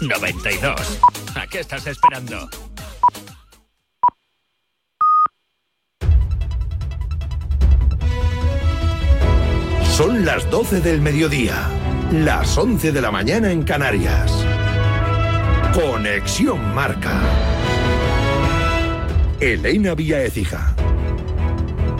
92. 0.00 1.00
¿A 1.34 1.46
qué 1.46 1.60
estás 1.60 1.86
esperando? 1.86 2.48
Son 9.96 10.24
las 10.24 10.48
12 10.50 10.80
del 10.80 11.00
mediodía, 11.00 11.68
las 12.12 12.56
11 12.56 12.92
de 12.92 13.00
la 13.00 13.10
mañana 13.10 13.50
en 13.50 13.64
Canarias. 13.64 14.32
Conexión 15.74 16.74
Marca. 16.74 17.20
Elena 19.40 19.94
Vía 19.94 20.22
Ecija. 20.22 20.76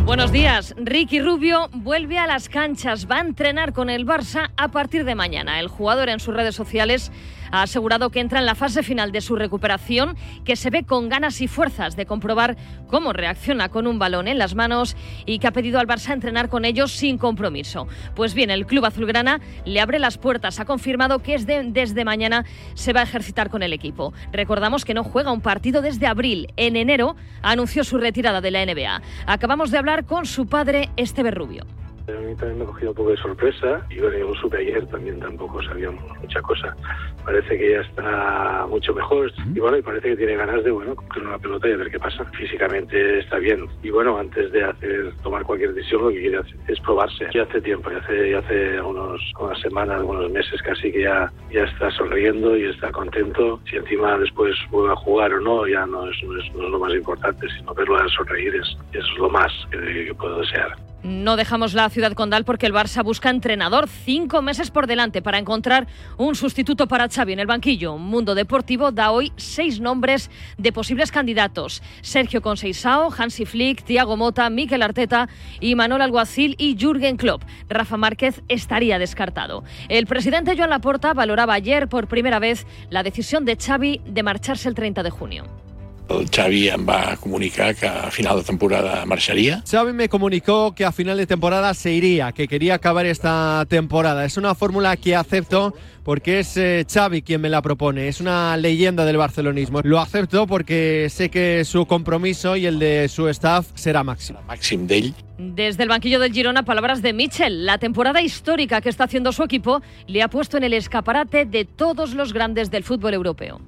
Buenos 0.05 0.33
días. 0.33 0.75
Ricky 0.79 1.21
Rubio 1.21 1.69
vuelve 1.73 2.19
a 2.19 2.27
las 2.27 2.49
canchas. 2.49 3.09
Va 3.11 3.17
a 3.17 3.21
entrenar 3.21 3.73
con 3.73 3.91
el 3.91 4.07
Barça 4.07 4.51
a 4.57 4.69
partir 4.69 5.05
de 5.05 5.15
mañana. 5.15 5.61
El 5.61 5.69
jugador 5.69 6.09
en 6.09 6.21
sus 6.21 6.35
redes 6.35 6.55
sociales 6.55 7.12
ha 7.51 7.62
asegurado 7.62 8.11
que 8.11 8.21
entra 8.21 8.39
en 8.39 8.46
la 8.46 8.55
fase 8.55 8.83
final 8.83 9.12
de 9.12 9.21
su 9.21 9.37
recuperación, 9.37 10.16
que 10.45 10.56
se 10.56 10.70
ve 10.70 10.84
con 10.84 11.09
ganas 11.09 11.41
y 11.41 11.48
fuerzas 11.48 11.97
de 11.97 12.06
comprobar 12.06 12.56
cómo 12.89 13.12
reacciona 13.12 13.69
con 13.69 13.87
un 13.87 13.98
balón 13.98 14.29
en 14.29 14.39
las 14.39 14.55
manos 14.55 14.97
y 15.27 15.39
que 15.39 15.47
ha 15.47 15.53
pedido 15.53 15.79
al 15.79 15.87
Barça 15.87 16.12
entrenar 16.12 16.48
con 16.48 16.65
ellos 16.65 16.92
sin 16.92 17.19
compromiso. 17.19 17.87
Pues 18.15 18.34
bien, 18.34 18.51
el 18.51 18.66
club 18.66 18.84
azulgrana 18.84 19.41
le 19.65 19.80
abre 19.80 19.98
las 19.98 20.19
puertas, 20.19 20.61
ha 20.61 20.65
confirmado 20.65 21.20
que 21.20 21.39
desde 21.39 22.05
mañana 22.05 22.45
se 22.75 22.92
va 22.92 23.01
a 23.01 23.05
ejercitar 23.05 23.51
con 23.51 23.62
el 23.62 23.73
equipo. 23.73 24.12
Recordamos 24.33 24.84
que 24.84 24.95
no 24.95 25.05
juega 25.05 25.33
un 25.33 25.41
partido 25.41 25.83
desde 25.83 26.06
abril. 26.06 26.53
En 26.56 26.77
enero 26.77 27.17
anunció 27.42 27.84
su 27.84 27.98
retirada 27.98 28.41
de 28.41 28.51
la 28.51 28.65
NBA. 28.65 29.03
Acabamos 29.27 29.70
de 29.70 29.78
hablar 29.78 30.05
con 30.05 30.27
su 30.27 30.47
padre, 30.47 30.91
Esteve 30.97 31.30
Rubio. 31.30 31.67
A 32.09 32.21
mí 32.21 32.35
también 32.37 32.59
me 32.59 32.65
ha 32.65 32.67
cogido 32.67 32.91
un 32.91 32.97
poco 32.97 33.11
de 33.11 33.17
sorpresa 33.19 33.87
y 33.91 34.01
bueno, 34.01 34.17
yo 34.17 34.29
lo 34.29 34.35
supe 34.37 34.57
ayer 34.57 34.87
también, 34.87 35.21
tampoco 35.21 35.62
sabíamos 35.62 36.03
mucha 36.21 36.41
cosa. 36.41 36.75
Parece 37.23 37.59
que 37.59 37.71
ya 37.73 37.81
está 37.81 38.67
mucho 38.67 38.95
mejor 38.95 39.31
y 39.55 39.61
bueno, 39.61 39.77
y 39.77 39.83
parece 39.83 40.09
que 40.09 40.17
tiene 40.17 40.37
ganas 40.37 40.65
de, 40.65 40.71
bueno, 40.71 40.97
coger 40.97 41.27
una 41.27 41.39
pelota 41.39 41.69
y 41.69 41.73
a 41.73 41.77
ver 41.77 41.91
qué 41.91 41.98
pasa. 41.98 42.25
Físicamente 42.33 43.19
está 43.19 43.37
bien 43.39 43.67
y 43.83 43.91
bueno, 43.91 44.17
antes 44.17 44.50
de 44.53 44.65
hacer, 44.65 45.12
tomar 45.23 45.42
cualquier 45.42 45.75
decisión 45.75 46.03
lo 46.03 46.09
que 46.09 46.20
quiere 46.20 46.39
hacer 46.39 46.56
es 46.69 46.81
probarse. 46.81 47.27
Ya 47.34 47.42
hace 47.42 47.61
tiempo, 47.61 47.91
ya 47.91 47.98
hace, 47.98 48.31
ya 48.31 48.39
hace 48.39 48.81
unos, 48.81 49.20
unas 49.39 49.61
semanas, 49.61 50.03
unos 50.03 50.31
meses 50.31 50.62
casi 50.62 50.91
que 50.91 51.03
ya, 51.03 51.31
ya 51.53 51.65
está 51.65 51.91
sonriendo 51.91 52.56
y 52.56 52.65
está 52.65 52.91
contento. 52.91 53.61
Si 53.69 53.77
encima 53.77 54.17
después 54.17 54.56
vuelve 54.70 54.93
a 54.93 54.97
jugar 54.97 55.34
o 55.34 55.41
no, 55.41 55.67
ya 55.67 55.84
no 55.84 56.09
es, 56.09 56.17
no 56.25 56.39
es, 56.39 56.55
lo 56.55 56.78
más 56.78 56.95
importante, 56.95 57.47
sino 57.59 57.75
verlo 57.75 57.97
a 57.97 58.09
sonreír, 58.09 58.55
es, 58.55 58.77
es 58.93 59.05
lo 59.19 59.28
más 59.28 59.53
que, 59.70 60.06
que 60.06 60.15
puedo 60.15 60.41
desear. 60.41 60.88
No 61.02 61.36
dejamos 61.36 61.74
la 61.74 61.88
ciudad 61.91 62.14
condal 62.14 62.44
porque 62.44 62.66
el 62.66 62.74
Barça 62.74 63.04
busca 63.04 63.30
entrenador 63.30 63.88
cinco 63.88 64.42
meses 64.42 64.72
por 64.72 64.88
delante 64.88 65.22
para 65.22 65.38
encontrar 65.38 65.86
un 66.16 66.34
sustituto 66.34 66.88
para 66.88 67.08
Xavi 67.08 67.34
en 67.34 67.38
el 67.38 67.46
banquillo. 67.46 67.98
Mundo 67.98 68.34
Deportivo 68.34 68.91
da 68.91 69.12
hoy 69.12 69.32
seis 69.36 69.80
nombres 69.80 70.28
de 70.56 70.72
posibles 70.72 71.12
candidatos. 71.12 71.82
Sergio 72.00 72.42
Conceizao, 72.42 73.12
Hansi 73.16 73.46
Flick, 73.46 73.84
Thiago 73.84 74.16
Mota, 74.16 74.50
Mikel 74.50 74.82
Arteta 74.82 75.28
y 75.60 75.76
Manuel 75.76 76.02
Alguacil 76.02 76.56
y 76.58 76.76
Jürgen 76.76 77.16
Klopp. 77.16 77.44
Rafa 77.69 77.96
Márquez 77.96 78.42
estaría 78.48 78.98
descartado. 78.98 79.62
El 79.88 80.06
presidente 80.06 80.56
Joan 80.56 80.70
Laporta 80.70 81.14
valoraba 81.14 81.54
ayer 81.54 81.88
por 81.88 82.08
primera 82.08 82.41
vez 82.41 82.66
la 82.91 83.04
decisión 83.04 83.44
de 83.44 83.56
Xavi 83.56 84.00
de 84.04 84.22
marcharse 84.24 84.69
el 84.69 84.74
30 84.74 85.04
de 85.04 85.10
junio. 85.10 85.67
El 86.09 86.31
Xavi 86.31 86.69
em 86.73 86.87
va 86.89 87.17
comunicar 87.20 87.75
que 87.77 87.87
a 87.87 88.11
final 88.11 88.39
de 88.39 88.45
temporada 88.45 89.05
marcharía. 89.05 89.62
Xavi 89.69 89.92
me 89.92 90.09
comunicó 90.09 90.75
que 90.75 90.87
a 90.87 90.92
final 90.92 91.19
de 91.19 91.27
temporada 91.27 91.75
se 91.75 91.92
iría, 91.92 92.33
que 92.33 92.48
quería 92.48 92.75
acabar 92.75 93.05
esta 93.05 93.67
temporada. 93.69 94.25
Es 94.25 94.39
una 94.39 94.55
fórmula 94.55 94.97
que 94.97 95.15
acepto 95.15 95.75
porque 96.05 96.39
es 96.39 96.56
eh, 96.56 96.87
Xavi 96.91 97.20
quien 97.20 97.42
me 97.42 97.50
la 97.50 97.61
propone. 97.61 98.09
Es 98.09 98.23
una 98.23 98.56
leyenda 98.56 99.05
del 99.05 99.19
barcelonismo. 99.19 99.83
Lo 99.84 100.00
acepto 100.00 100.47
porque 100.47 101.09
sé 101.11 101.28
que 101.28 101.67
su 101.67 101.84
compromiso 101.84 102.56
y 102.56 102.65
el 102.65 102.78
de 102.78 103.09
su 103.09 103.28
staff 103.28 103.67
será 103.75 104.03
máximo. 104.03 104.41
Máximo 104.47 104.87
d'ell. 104.87 105.12
Desde 105.37 105.83
el 105.83 105.91
banquillo 105.91 106.19
del 106.19 106.32
Girona, 106.32 106.65
palabras 106.65 107.03
de 107.03 107.12
Mitchell. 107.12 107.66
La 107.66 107.77
temporada 107.77 108.22
histórica 108.22 108.81
que 108.81 108.88
está 108.88 109.05
haciendo 109.05 109.32
su 109.32 109.43
equipo 109.43 109.82
le 110.06 110.22
ha 110.22 110.28
puesto 110.28 110.56
en 110.56 110.65
el 110.65 110.72
escaparate 110.72 111.44
de 111.44 111.66
todos 111.66 112.15
los 112.15 112.32
grandes 112.32 112.71
del 112.71 112.82
fútbol 112.82 113.12
europeo. 113.12 113.61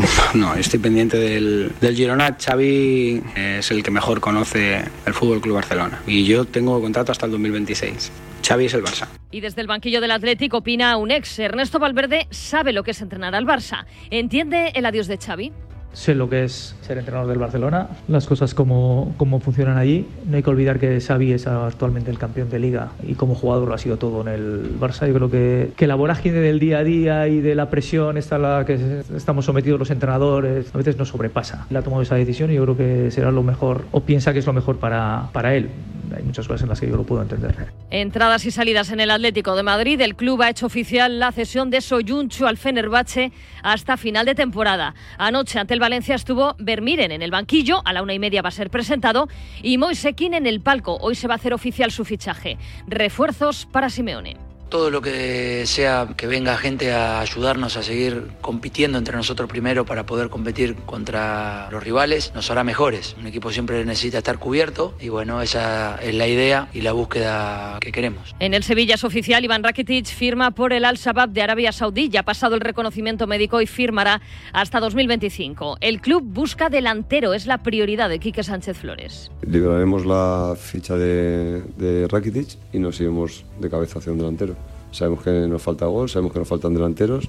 No, 0.34 0.54
estoy 0.54 0.78
pendiente 0.78 1.16
del, 1.16 1.72
del, 1.80 1.96
Girona. 1.96 2.36
Xavi 2.38 3.22
es 3.36 3.70
el 3.70 3.82
que 3.82 3.90
mejor 3.90 4.20
conoce 4.20 4.84
el 5.06 5.14
Fútbol 5.14 5.40
Club 5.40 5.56
Barcelona 5.56 6.00
y 6.06 6.24
yo 6.24 6.44
tengo 6.44 6.80
contrato 6.80 7.12
hasta 7.12 7.26
el 7.26 7.32
2026. 7.32 8.10
Xavi 8.46 8.66
es 8.66 8.74
el 8.74 8.82
Barça. 8.82 9.06
Y 9.30 9.40
desde 9.40 9.60
el 9.60 9.66
banquillo 9.66 10.00
del 10.00 10.10
Atlético 10.10 10.58
opina 10.58 10.96
un 10.96 11.10
ex. 11.10 11.38
Ernesto 11.38 11.78
Valverde 11.78 12.26
sabe 12.30 12.72
lo 12.72 12.82
que 12.82 12.92
es 12.92 13.00
entrenar 13.00 13.34
al 13.34 13.46
Barça. 13.46 13.84
¿Entiende 14.10 14.72
el 14.74 14.86
adiós 14.86 15.06
de 15.06 15.18
Xavi? 15.18 15.52
Sé 15.92 16.14
lo 16.14 16.28
que 16.28 16.44
es 16.44 16.76
ser 16.82 16.98
entrenador 16.98 17.28
del 17.28 17.38
Barcelona, 17.38 17.88
las 18.08 18.26
cosas 18.26 18.54
como, 18.54 19.14
como 19.16 19.40
funcionan 19.40 19.76
allí. 19.76 20.06
No 20.26 20.36
hay 20.36 20.42
que 20.42 20.50
olvidar 20.50 20.78
que 20.78 21.00
Xavi 21.00 21.32
es 21.32 21.46
actualmente 21.46 22.10
el 22.10 22.18
campeón 22.18 22.50
de 22.50 22.58
liga 22.58 22.90
y 23.06 23.14
como 23.14 23.34
jugador 23.34 23.68
lo 23.68 23.74
ha 23.74 23.78
sido 23.78 23.96
todo 23.96 24.22
en 24.22 24.28
el 24.28 24.78
Barça. 24.78 25.06
Yo 25.06 25.14
creo 25.14 25.30
que, 25.30 25.72
que 25.76 25.86
la 25.86 25.94
vorágine 25.94 26.40
del 26.40 26.58
día 26.58 26.78
a 26.78 26.84
día 26.84 27.28
y 27.28 27.40
de 27.40 27.54
la 27.54 27.70
presión 27.70 28.16
esta 28.16 28.38
la 28.38 28.64
que 28.64 29.02
estamos 29.14 29.44
sometidos 29.44 29.78
los 29.78 29.90
entrenadores 29.90 30.74
a 30.74 30.78
veces 30.78 30.96
nos 30.96 31.08
sobrepasa. 31.08 31.66
Él 31.70 31.76
ha 31.76 31.82
tomado 31.82 32.02
esa 32.02 32.14
decisión 32.14 32.50
y 32.50 32.54
yo 32.54 32.64
creo 32.64 32.76
que 32.76 33.10
será 33.10 33.30
lo 33.30 33.42
mejor 33.42 33.84
o 33.92 34.00
piensa 34.00 34.32
que 34.32 34.38
es 34.40 34.46
lo 34.46 34.52
mejor 34.52 34.78
para, 34.78 35.28
para 35.32 35.54
él 35.54 35.70
hay 36.16 36.22
muchas 36.22 36.46
cosas 36.46 36.62
en 36.62 36.68
las 36.68 36.80
que 36.80 36.88
yo 36.88 36.96
lo 36.96 37.04
puedo 37.04 37.22
entender. 37.22 37.54
Entradas 37.90 38.44
y 38.44 38.50
salidas 38.50 38.90
en 38.90 39.00
el 39.00 39.10
Atlético 39.10 39.54
de 39.54 39.62
Madrid. 39.62 40.00
El 40.00 40.16
club 40.16 40.42
ha 40.42 40.50
hecho 40.50 40.66
oficial 40.66 41.18
la 41.18 41.32
cesión 41.32 41.70
de 41.70 41.80
Soyunchu 41.80 42.46
al 42.46 42.56
Fenerbahce 42.56 43.32
hasta 43.62 43.96
final 43.96 44.26
de 44.26 44.34
temporada. 44.34 44.94
Anoche 45.18 45.58
ante 45.58 45.74
el 45.74 45.79
Valencia 45.80 46.14
estuvo 46.14 46.54
Vermiren 46.58 47.10
en 47.10 47.22
el 47.22 47.32
banquillo, 47.32 47.82
a 47.84 47.92
la 47.92 48.02
una 48.02 48.14
y 48.14 48.20
media 48.20 48.42
va 48.42 48.50
a 48.50 48.52
ser 48.52 48.70
presentado, 48.70 49.28
y 49.62 49.78
Moisekin 49.78 50.34
en 50.34 50.46
el 50.46 50.60
palco. 50.60 50.96
Hoy 51.00 51.16
se 51.16 51.26
va 51.26 51.34
a 51.34 51.36
hacer 51.36 51.52
oficial 51.52 51.90
su 51.90 52.04
fichaje. 52.04 52.56
Refuerzos 52.86 53.66
para 53.66 53.90
Simeone 53.90 54.49
todo 54.70 54.90
lo 54.90 55.02
que 55.02 55.66
sea 55.66 56.08
que 56.16 56.26
venga 56.26 56.56
gente 56.56 56.92
a 56.92 57.20
ayudarnos 57.20 57.76
a 57.76 57.82
seguir 57.82 58.28
compitiendo 58.40 58.96
entre 58.96 59.16
nosotros 59.16 59.48
primero 59.48 59.84
para 59.84 60.06
poder 60.06 60.30
competir 60.30 60.76
contra 60.86 61.68
los 61.70 61.82
rivales 61.82 62.32
nos 62.34 62.50
hará 62.50 62.64
mejores. 62.64 63.16
Un 63.18 63.26
equipo 63.26 63.50
siempre 63.50 63.84
necesita 63.84 64.18
estar 64.18 64.38
cubierto 64.38 64.94
y 65.00 65.08
bueno, 65.08 65.42
esa 65.42 65.96
es 66.00 66.14
la 66.14 66.28
idea 66.28 66.68
y 66.72 66.82
la 66.82 66.92
búsqueda 66.92 67.78
que 67.80 67.92
queremos. 67.92 68.34
En 68.38 68.54
el 68.54 68.62
Sevilla 68.62 68.94
es 68.94 69.04
oficial, 69.04 69.44
Iván 69.44 69.64
Rakitic 69.64 70.06
firma 70.06 70.52
por 70.52 70.72
el 70.72 70.84
Al-Shabaab 70.84 71.30
de 71.30 71.42
Arabia 71.42 71.72
Saudí, 71.72 72.08
ya 72.08 72.20
ha 72.20 72.24
pasado 72.24 72.54
el 72.54 72.60
reconocimiento 72.60 73.26
médico 73.26 73.60
y 73.60 73.66
firmará 73.66 74.22
hasta 74.52 74.78
2025. 74.78 75.78
El 75.80 76.00
club 76.00 76.22
busca 76.24 76.70
delantero, 76.70 77.34
es 77.34 77.46
la 77.46 77.58
prioridad 77.58 78.08
de 78.08 78.20
Quique 78.20 78.44
Sánchez 78.44 78.78
Flores. 78.78 79.32
Liberaremos 79.42 80.06
la 80.06 80.54
ficha 80.56 80.96
de, 80.96 81.62
de 81.76 82.06
Rakitic 82.08 82.56
y 82.72 82.78
nos 82.78 83.00
iremos 83.00 83.44
de 83.58 83.68
cabeza 83.68 83.98
hacia 83.98 84.12
un 84.12 84.18
delantero. 84.18 84.59
Sabemos 84.92 85.22
que 85.22 85.30
nos 85.30 85.62
falta 85.62 85.86
gol, 85.86 86.08
sabemos 86.08 86.32
que 86.32 86.38
nos 86.38 86.48
faltan 86.48 86.74
delanteros 86.74 87.28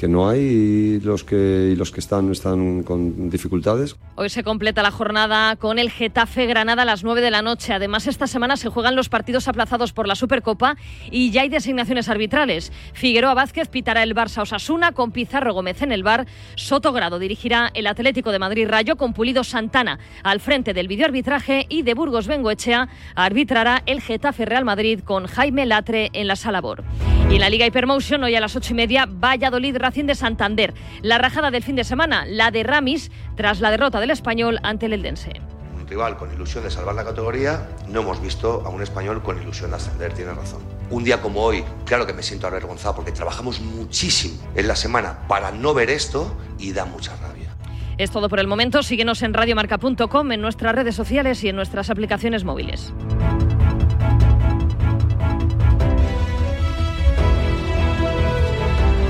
que 0.00 0.08
no 0.08 0.30
hay 0.30 0.40
y 0.40 1.00
los 1.00 1.24
que, 1.24 1.74
los 1.76 1.90
que 1.90 2.00
están 2.00 2.32
están 2.32 2.84
con 2.84 3.28
dificultades. 3.28 3.96
Hoy 4.14 4.30
se 4.30 4.42
completa 4.42 4.82
la 4.82 4.90
jornada 4.90 5.56
con 5.56 5.78
el 5.78 5.90
Getafe 5.90 6.46
Granada 6.46 6.82
a 6.82 6.84
las 6.86 7.04
9 7.04 7.20
de 7.20 7.30
la 7.30 7.42
noche. 7.42 7.74
Además, 7.74 8.06
esta 8.06 8.26
semana 8.26 8.56
se 8.56 8.70
juegan 8.70 8.96
los 8.96 9.10
partidos 9.10 9.46
aplazados 9.46 9.92
por 9.92 10.08
la 10.08 10.14
Supercopa 10.14 10.76
y 11.10 11.32
ya 11.32 11.42
hay 11.42 11.50
designaciones 11.50 12.08
arbitrales. 12.08 12.72
Figueroa 12.94 13.34
Vázquez 13.34 13.68
pitará 13.68 14.02
el 14.02 14.14
Barça 14.14 14.40
Osasuna 14.40 14.92
con 14.92 15.12
Pizarro 15.12 15.52
Gómez 15.52 15.82
en 15.82 15.92
el 15.92 16.02
bar. 16.02 16.26
Sotogrado 16.54 17.18
dirigirá 17.18 17.70
el 17.74 17.86
Atlético 17.86 18.32
de 18.32 18.38
Madrid 18.38 18.68
Rayo 18.70 18.96
con 18.96 19.12
Pulido 19.12 19.44
Santana 19.44 19.98
al 20.22 20.40
frente 20.40 20.72
del 20.72 20.88
videoarbitraje 20.88 21.66
y 21.68 21.82
de 21.82 21.92
Burgos 21.92 22.26
Bengoechea 22.26 22.88
arbitrará 23.16 23.82
el 23.84 24.00
Getafe 24.00 24.46
Real 24.46 24.64
Madrid 24.64 25.00
con 25.04 25.26
Jaime 25.26 25.66
Latre 25.66 26.08
en 26.14 26.26
la 26.26 26.36
sala 26.36 26.62
Bor. 26.62 26.84
Y 27.30 27.34
en 27.34 27.40
la 27.42 27.48
Liga 27.48 27.64
Hypermotion, 27.64 28.24
hoy 28.24 28.34
a 28.34 28.40
las 28.40 28.56
8 28.56 28.72
y 28.72 28.74
media, 28.74 29.06
Valladolid 29.08 29.76
Racing 29.76 30.06
de 30.06 30.16
Santander. 30.16 30.74
La 31.00 31.16
rajada 31.16 31.52
del 31.52 31.62
fin 31.62 31.76
de 31.76 31.84
semana, 31.84 32.24
la 32.26 32.50
de 32.50 32.64
Ramis, 32.64 33.12
tras 33.36 33.60
la 33.60 33.70
derrota 33.70 34.00
del 34.00 34.10
español 34.10 34.58
ante 34.64 34.86
el 34.86 34.94
Eldense. 34.94 35.40
Un 35.72 35.86
rival 35.86 36.16
con 36.16 36.32
ilusión 36.32 36.64
de 36.64 36.72
salvar 36.72 36.96
la 36.96 37.04
categoría, 37.04 37.68
no 37.86 38.00
hemos 38.00 38.20
visto 38.20 38.64
a 38.66 38.70
un 38.70 38.82
español 38.82 39.22
con 39.22 39.40
ilusión 39.40 39.70
de 39.70 39.76
ascender, 39.76 40.12
tiene 40.12 40.34
razón. 40.34 40.60
Un 40.90 41.04
día 41.04 41.22
como 41.22 41.44
hoy, 41.44 41.62
claro 41.84 42.04
que 42.04 42.12
me 42.12 42.24
siento 42.24 42.48
avergonzado 42.48 42.96
porque 42.96 43.12
trabajamos 43.12 43.60
muchísimo 43.60 44.34
en 44.56 44.66
la 44.66 44.74
semana 44.74 45.28
para 45.28 45.52
no 45.52 45.72
ver 45.72 45.88
esto 45.88 46.36
y 46.58 46.72
da 46.72 46.84
mucha 46.84 47.14
rabia. 47.18 47.54
Es 47.96 48.10
todo 48.10 48.28
por 48.28 48.40
el 48.40 48.48
momento. 48.48 48.82
Síguenos 48.82 49.22
en 49.22 49.34
radiomarca.com, 49.34 50.32
en 50.32 50.40
nuestras 50.40 50.74
redes 50.74 50.96
sociales 50.96 51.44
y 51.44 51.50
en 51.50 51.54
nuestras 51.54 51.90
aplicaciones 51.90 52.42
móviles. 52.42 52.92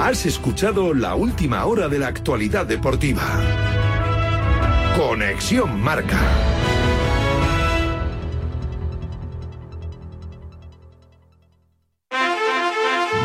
Has 0.01 0.25
escuchado 0.25 0.95
la 0.95 1.15
última 1.15 1.67
hora 1.67 1.87
de 1.87 1.99
la 1.99 2.07
actualidad 2.07 2.65
deportiva. 2.65 3.23
Conexión 4.97 5.79
Marca. 5.79 6.19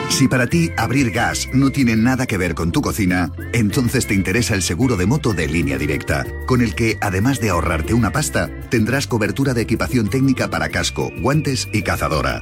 Si 0.10 0.28
para 0.28 0.48
ti 0.48 0.70
abrir 0.76 1.12
gas 1.12 1.48
no 1.54 1.72
tiene 1.72 1.96
nada 1.96 2.26
que 2.26 2.38
ver 2.38 2.56
con 2.56 2.74
tu 2.74 2.82
cocina, 2.82 3.32
entonces 3.54 4.06
te 4.06 4.14
interesa 4.14 4.54
el 4.54 4.62
seguro 4.62 4.98
de 4.98 5.06
moto 5.06 5.34
de 5.34 5.48
línea 5.48 5.78
directa, 5.78 6.26
con 6.46 6.62
el 6.62 6.76
que, 6.76 6.98
además 7.00 7.40
de 7.40 7.52
ahorrarte 7.52 7.94
una 7.94 8.12
pasta, 8.12 8.50
tendrás 8.70 9.08
cobertura 9.08 9.54
de 9.54 9.62
equipación 9.62 10.10
técnica 10.10 10.50
para 10.50 10.68
casco, 10.68 11.10
guantes 11.22 11.70
y 11.72 11.84
cazadora. 11.84 12.42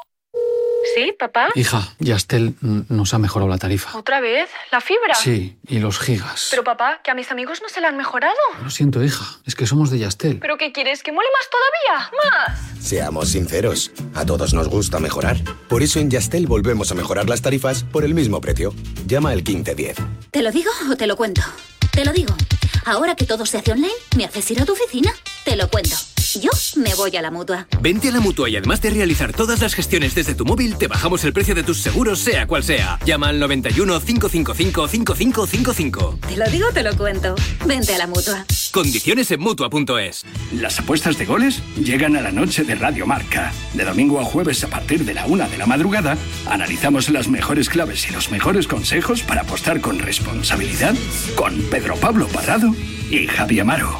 ¿Sí, 0.95 1.13
papá? 1.17 1.49
Hija, 1.55 1.93
Yastel 1.99 2.55
nos 2.61 3.13
ha 3.13 3.19
mejorado 3.19 3.49
la 3.49 3.57
tarifa. 3.57 3.97
¿Otra 3.97 4.19
vez? 4.19 4.49
¿La 4.71 4.81
fibra? 4.81 5.15
Sí, 5.15 5.57
y 5.67 5.79
los 5.79 5.99
gigas. 5.99 6.47
Pero 6.49 6.63
papá, 6.63 7.01
que 7.03 7.11
a 7.11 7.15
mis 7.15 7.31
amigos 7.31 7.61
no 7.61 7.69
se 7.69 7.81
la 7.81 7.89
han 7.89 7.97
mejorado. 7.97 8.35
Lo 8.63 8.69
siento, 8.69 9.03
hija, 9.03 9.25
es 9.45 9.55
que 9.55 9.65
somos 9.67 9.89
de 9.91 9.99
Yastel. 9.99 10.39
¿Pero 10.39 10.57
qué 10.57 10.71
quieres? 10.71 11.03
¿Que 11.03 11.11
mole 11.11 11.27
más 11.39 11.49
todavía? 11.49 12.11
¡Más! 12.23 12.85
Seamos 12.85 13.29
sinceros, 13.29 13.91
a 14.15 14.25
todos 14.25 14.53
nos 14.53 14.67
gusta 14.67 14.99
mejorar. 14.99 15.37
Por 15.67 15.83
eso 15.83 15.99
en 15.99 16.09
Yastel 16.09 16.47
volvemos 16.47 16.91
a 16.91 16.95
mejorar 16.95 17.29
las 17.29 17.41
tarifas 17.41 17.83
por 17.83 18.03
el 18.03 18.13
mismo 18.13 18.41
precio. 18.41 18.73
Llama 19.05 19.29
al 19.29 19.37
1510. 19.37 19.97
¿Te 20.31 20.41
lo 20.41 20.51
digo 20.51 20.71
o 20.91 20.95
te 20.95 21.07
lo 21.07 21.15
cuento? 21.15 21.41
Te 21.91 22.05
lo 22.05 22.11
digo. 22.11 22.35
Ahora 22.85 23.15
que 23.15 23.25
todo 23.25 23.45
se 23.45 23.57
hace 23.57 23.71
online, 23.71 23.93
¿me 24.17 24.25
haces 24.25 24.49
ir 24.51 24.61
a 24.61 24.65
tu 24.65 24.73
oficina? 24.73 25.13
Te 25.45 25.55
lo 25.55 25.69
cuento. 25.69 25.95
Yo 26.39 26.49
me 26.77 26.93
voy 26.95 27.15
a 27.17 27.21
la 27.21 27.31
mutua. 27.31 27.67
Vente 27.81 28.09
a 28.09 28.11
la 28.11 28.21
mutua 28.21 28.49
y 28.49 28.55
además 28.55 28.81
de 28.81 28.89
realizar 28.89 29.33
todas 29.33 29.59
las 29.59 29.73
gestiones 29.73 30.15
desde 30.15 30.33
tu 30.33 30.45
móvil, 30.45 30.77
te 30.77 30.87
bajamos 30.87 31.23
el 31.25 31.33
precio 31.33 31.55
de 31.55 31.63
tus 31.63 31.81
seguros, 31.81 32.19
sea 32.19 32.47
cual 32.47 32.63
sea. 32.63 32.99
Llama 33.05 33.29
al 33.29 33.39
91 33.39 33.99
555 33.99 34.87
5555. 34.87 36.19
Te 36.27 36.37
lo 36.37 36.49
digo, 36.49 36.67
te 36.73 36.83
lo 36.83 36.95
cuento. 36.95 37.35
Vente 37.65 37.95
a 37.95 37.97
la 37.97 38.07
mutua. 38.07 38.45
Condiciones 38.71 39.29
en 39.31 39.41
mutua.es. 39.41 40.23
Las 40.53 40.79
apuestas 40.79 41.17
de 41.17 41.25
goles 41.25 41.61
llegan 41.75 42.15
a 42.15 42.21
la 42.21 42.31
noche 42.31 42.63
de 42.63 42.75
Radio 42.75 43.05
Marca. 43.05 43.51
De 43.73 43.83
domingo 43.83 44.21
a 44.21 44.23
jueves 44.23 44.63
a 44.63 44.69
partir 44.69 45.03
de 45.03 45.13
la 45.13 45.25
una 45.25 45.49
de 45.49 45.57
la 45.57 45.65
madrugada, 45.65 46.17
analizamos 46.47 47.09
las 47.09 47.27
mejores 47.27 47.69
claves 47.69 48.09
y 48.09 48.13
los 48.13 48.31
mejores 48.31 48.67
consejos 48.67 49.21
para 49.23 49.41
apostar 49.41 49.81
con 49.81 49.99
responsabilidad 49.99 50.95
con 51.35 51.61
Pedro 51.69 51.95
Pablo 51.95 52.27
Parrado 52.27 52.73
y 53.09 53.27
Javi 53.27 53.59
Amaro. 53.59 53.99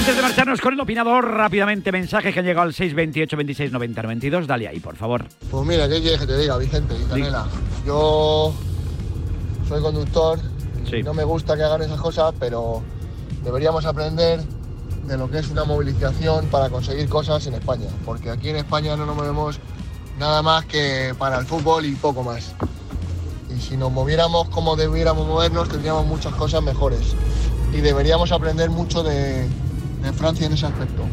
Antes 0.00 0.16
de 0.16 0.22
marcharnos 0.22 0.62
con 0.62 0.72
el 0.72 0.80
opinador, 0.80 1.30
rápidamente 1.30 1.92
mensajes 1.92 2.32
que 2.32 2.40
han 2.40 2.46
llegado 2.46 2.66
al 2.66 2.72
628 2.72 3.36
26 3.36 3.70
90 3.70 4.02
92. 4.02 4.46
Dale 4.46 4.66
ahí, 4.66 4.80
por 4.80 4.96
favor. 4.96 5.26
Pues 5.50 5.66
mira, 5.66 5.86
¿qué 5.90 6.00
quieres 6.00 6.18
que 6.20 6.26
te 6.26 6.38
diga, 6.38 6.56
Vicente 6.56 6.94
y 6.98 7.04
Canela? 7.04 7.46
Yo 7.84 8.54
soy 9.68 9.82
conductor, 9.82 10.38
y 10.90 11.02
no 11.02 11.12
me 11.12 11.22
gusta 11.22 11.54
que 11.54 11.64
hagan 11.64 11.82
esas 11.82 12.00
cosas, 12.00 12.32
pero 12.40 12.82
deberíamos 13.44 13.84
aprender 13.84 14.40
de 15.06 15.18
lo 15.18 15.30
que 15.30 15.40
es 15.40 15.50
una 15.50 15.64
movilización 15.64 16.46
para 16.46 16.70
conseguir 16.70 17.06
cosas 17.10 17.46
en 17.46 17.52
España, 17.52 17.88
porque 18.06 18.30
aquí 18.30 18.48
en 18.48 18.56
España 18.56 18.96
no 18.96 19.04
nos 19.04 19.16
movemos 19.16 19.60
nada 20.18 20.40
más 20.40 20.64
que 20.64 21.14
para 21.18 21.36
el 21.36 21.44
fútbol 21.44 21.84
y 21.84 21.94
poco 21.94 22.22
más. 22.22 22.54
Y 23.54 23.60
si 23.60 23.76
nos 23.76 23.92
moviéramos 23.92 24.48
como 24.48 24.76
debiéramos 24.76 25.26
movernos, 25.26 25.68
tendríamos 25.68 26.06
muchas 26.06 26.32
cosas 26.36 26.62
mejores. 26.62 27.14
Y 27.74 27.82
deberíamos 27.82 28.32
aprender 28.32 28.70
mucho 28.70 29.02
de, 29.02 29.46
de 30.02 30.12
Francia 30.12 30.46
en 30.46 30.52
ese 30.52 30.66
aspecto. 30.66 31.04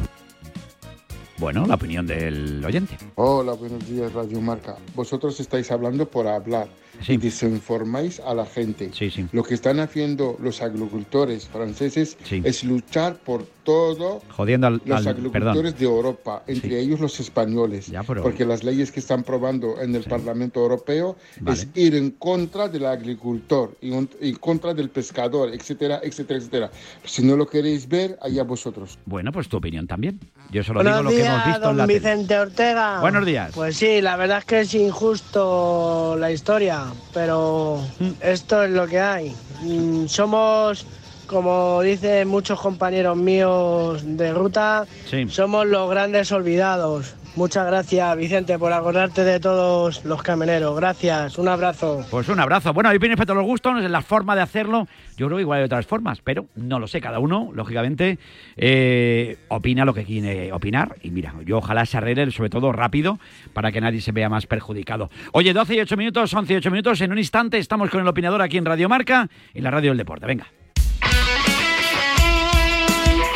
Bueno, 1.38 1.66
la 1.68 1.76
opinión 1.76 2.08
del 2.08 2.64
oyente. 2.66 2.98
Hola, 3.16 3.54
buenos 3.54 3.88
días, 3.88 4.12
Radio 4.14 4.42
Marca. 4.42 4.78
Vosotros 4.96 5.40
estáis 5.40 5.70
hablando 5.72 6.10
por 6.10 6.28
hablar 6.28 6.68
y 7.08 7.18
desinformáis 7.18 8.20
a 8.20 8.34
la 8.34 8.46
gente. 8.46 8.92
Lo 9.32 9.44
que 9.44 9.54
están 9.54 9.80
haciendo 9.80 10.38
los 10.42 10.62
agricultores 10.62 11.48
franceses 11.48 12.18
es 12.32 12.64
luchar 12.64 13.16
por 13.18 13.46
todo 13.64 14.22
Jodiendo 14.30 14.68
al- 14.68 14.82
los 14.86 15.00
al- 15.06 15.08
agricultores 15.10 15.74
perdón. 15.74 15.76
de 15.78 15.86
Europa, 15.86 16.44
entre 16.48 16.80
ellos 16.80 17.00
los 17.02 17.20
españoles. 17.20 17.92
pero- 18.08 18.24
Porque 18.24 18.46
las 18.46 18.64
leyes 18.64 18.92
que 18.94 19.02
están 19.02 19.24
probando 19.24 19.82
en 19.82 19.94
el 19.94 20.04
Parlamento 20.06 20.62
Europeo 20.62 21.18
Vale. 21.42 21.60
es 21.60 21.68
ir 21.76 21.96
en 21.96 22.12
contra 22.12 22.70
del 22.70 22.86
agricultor, 22.86 23.76
y 23.82 23.92
en, 23.94 24.10
en 24.22 24.36
contra 24.36 24.74
del 24.74 24.90
pescador, 24.90 25.54
etcétera, 25.54 26.00
etcétera, 26.02 26.40
etcétera. 26.40 26.72
Si 27.04 27.24
no 27.24 27.36
lo 27.36 27.46
queréis 27.48 27.88
ver, 27.90 28.18
allá 28.22 28.44
vosotros. 28.44 28.98
Bueno, 29.06 29.32
pues 29.34 29.50
tu 29.50 29.58
opinión 29.58 29.86
también. 29.86 30.18
Yo 30.50 30.64
solo 30.64 30.80
Buenos 30.82 30.94
digo 31.00 31.04
lo 31.04 31.10
que 31.10 31.16
días, 31.18 31.34
hemos 31.34 31.46
visto 31.48 31.60
don 31.62 31.72
en 31.72 31.78
la 31.78 31.88
tele. 31.88 32.00
Vicente 32.00 32.40
Ortega. 32.40 33.00
Buenos 33.02 33.26
días. 33.26 33.52
Pues 33.54 33.76
sí, 33.76 34.00
la 34.02 34.16
verdad 34.16 34.38
es 34.40 34.46
que 34.46 34.60
es 34.62 34.74
injusto 34.76 36.16
la 36.18 36.32
historia, 36.32 36.86
pero 37.12 37.82
Mm. 38.00 38.12
esto 38.20 38.64
es 38.64 38.70
lo 38.72 38.88
que 38.88 39.00
hay. 39.00 39.36
Mm, 39.62 40.06
Somos, 40.08 40.88
como 41.26 41.82
dicen 41.82 42.28
muchos 42.28 42.60
compañeros 42.60 43.18
míos 43.18 44.02
de 44.06 44.34
ruta, 44.34 44.88
Sí. 45.06 45.28
somos 45.30 45.66
los 45.68 45.90
grandes 45.90 46.32
olvidados. 46.32 47.16
Muchas 47.38 47.68
gracias, 47.68 48.18
Vicente, 48.18 48.58
por 48.58 48.74
acordarte 48.74 49.24
de 49.24 49.40
todos 49.40 50.04
los 50.06 50.24
camioneros. 50.24 50.76
Gracias, 50.76 51.38
un 51.38 51.48
abrazo. 51.48 52.04
Pues 52.10 52.30
un 52.30 52.40
abrazo. 52.40 52.74
Bueno, 52.74 52.90
hay 52.90 52.98
opiniones 52.98 53.18
para 53.18 53.28
todos 53.28 53.38
los 53.38 53.46
gustos, 53.46 53.80
la 53.80 54.02
forma 54.02 54.36
de 54.36 54.42
hacerlo. 54.42 54.88
Yo 55.18 55.28
creo 55.28 55.38
que 55.38 55.44
igual 55.44 55.60
hay 55.60 55.66
otras 55.66 55.86
formas, 55.86 56.20
pero 56.24 56.48
no 56.56 56.80
lo 56.80 56.88
sé. 56.88 57.00
Cada 57.00 57.20
uno, 57.20 57.52
lógicamente, 57.54 58.18
eh, 58.56 59.38
opina 59.50 59.86
lo 59.86 59.94
que 59.94 60.04
quiere 60.04 60.52
opinar. 60.52 60.96
Y 61.04 61.12
mira, 61.12 61.36
yo 61.46 61.60
ojalá 61.60 61.86
se 61.86 61.98
arregle, 61.98 62.32
sobre 62.32 62.50
todo 62.50 62.72
rápido, 62.72 63.20
para 63.54 63.72
que 63.72 63.82
nadie 63.82 64.02
se 64.02 64.12
vea 64.12 64.30
más 64.30 64.48
perjudicado. 64.48 65.12
Oye, 65.32 65.54
12 65.54 65.76
y 65.76 65.80
8 65.82 65.96
minutos, 65.96 66.34
11 66.34 66.54
y 66.54 66.56
8 66.56 66.72
minutos. 66.72 67.02
En 67.02 67.12
un 67.12 67.20
instante 67.20 67.60
estamos 67.60 67.92
con 67.92 68.02
el 68.02 68.08
opinador 68.08 68.42
aquí 68.42 68.58
en 68.58 68.66
Radio 68.66 68.90
Marca 68.90 69.30
y 69.54 69.62
la 69.62 69.70
radio 69.70 69.92
del 69.92 70.00
deporte. 70.00 70.26
Venga. 70.26 70.48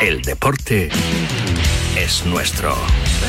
El 0.00 0.22
deporte 0.22 0.88
es 1.96 2.26
nuestro. 2.26 2.74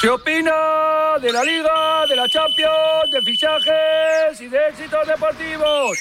Se 0.00 0.08
opina 0.08 1.18
de 1.20 1.30
la 1.30 1.44
Liga, 1.44 2.06
de 2.08 2.16
la 2.16 2.26
Champions, 2.26 3.10
de 3.12 3.20
fichajes 3.20 4.40
y 4.40 4.48
de 4.48 4.58
éxitos 4.68 5.06
deportivos. 5.06 5.98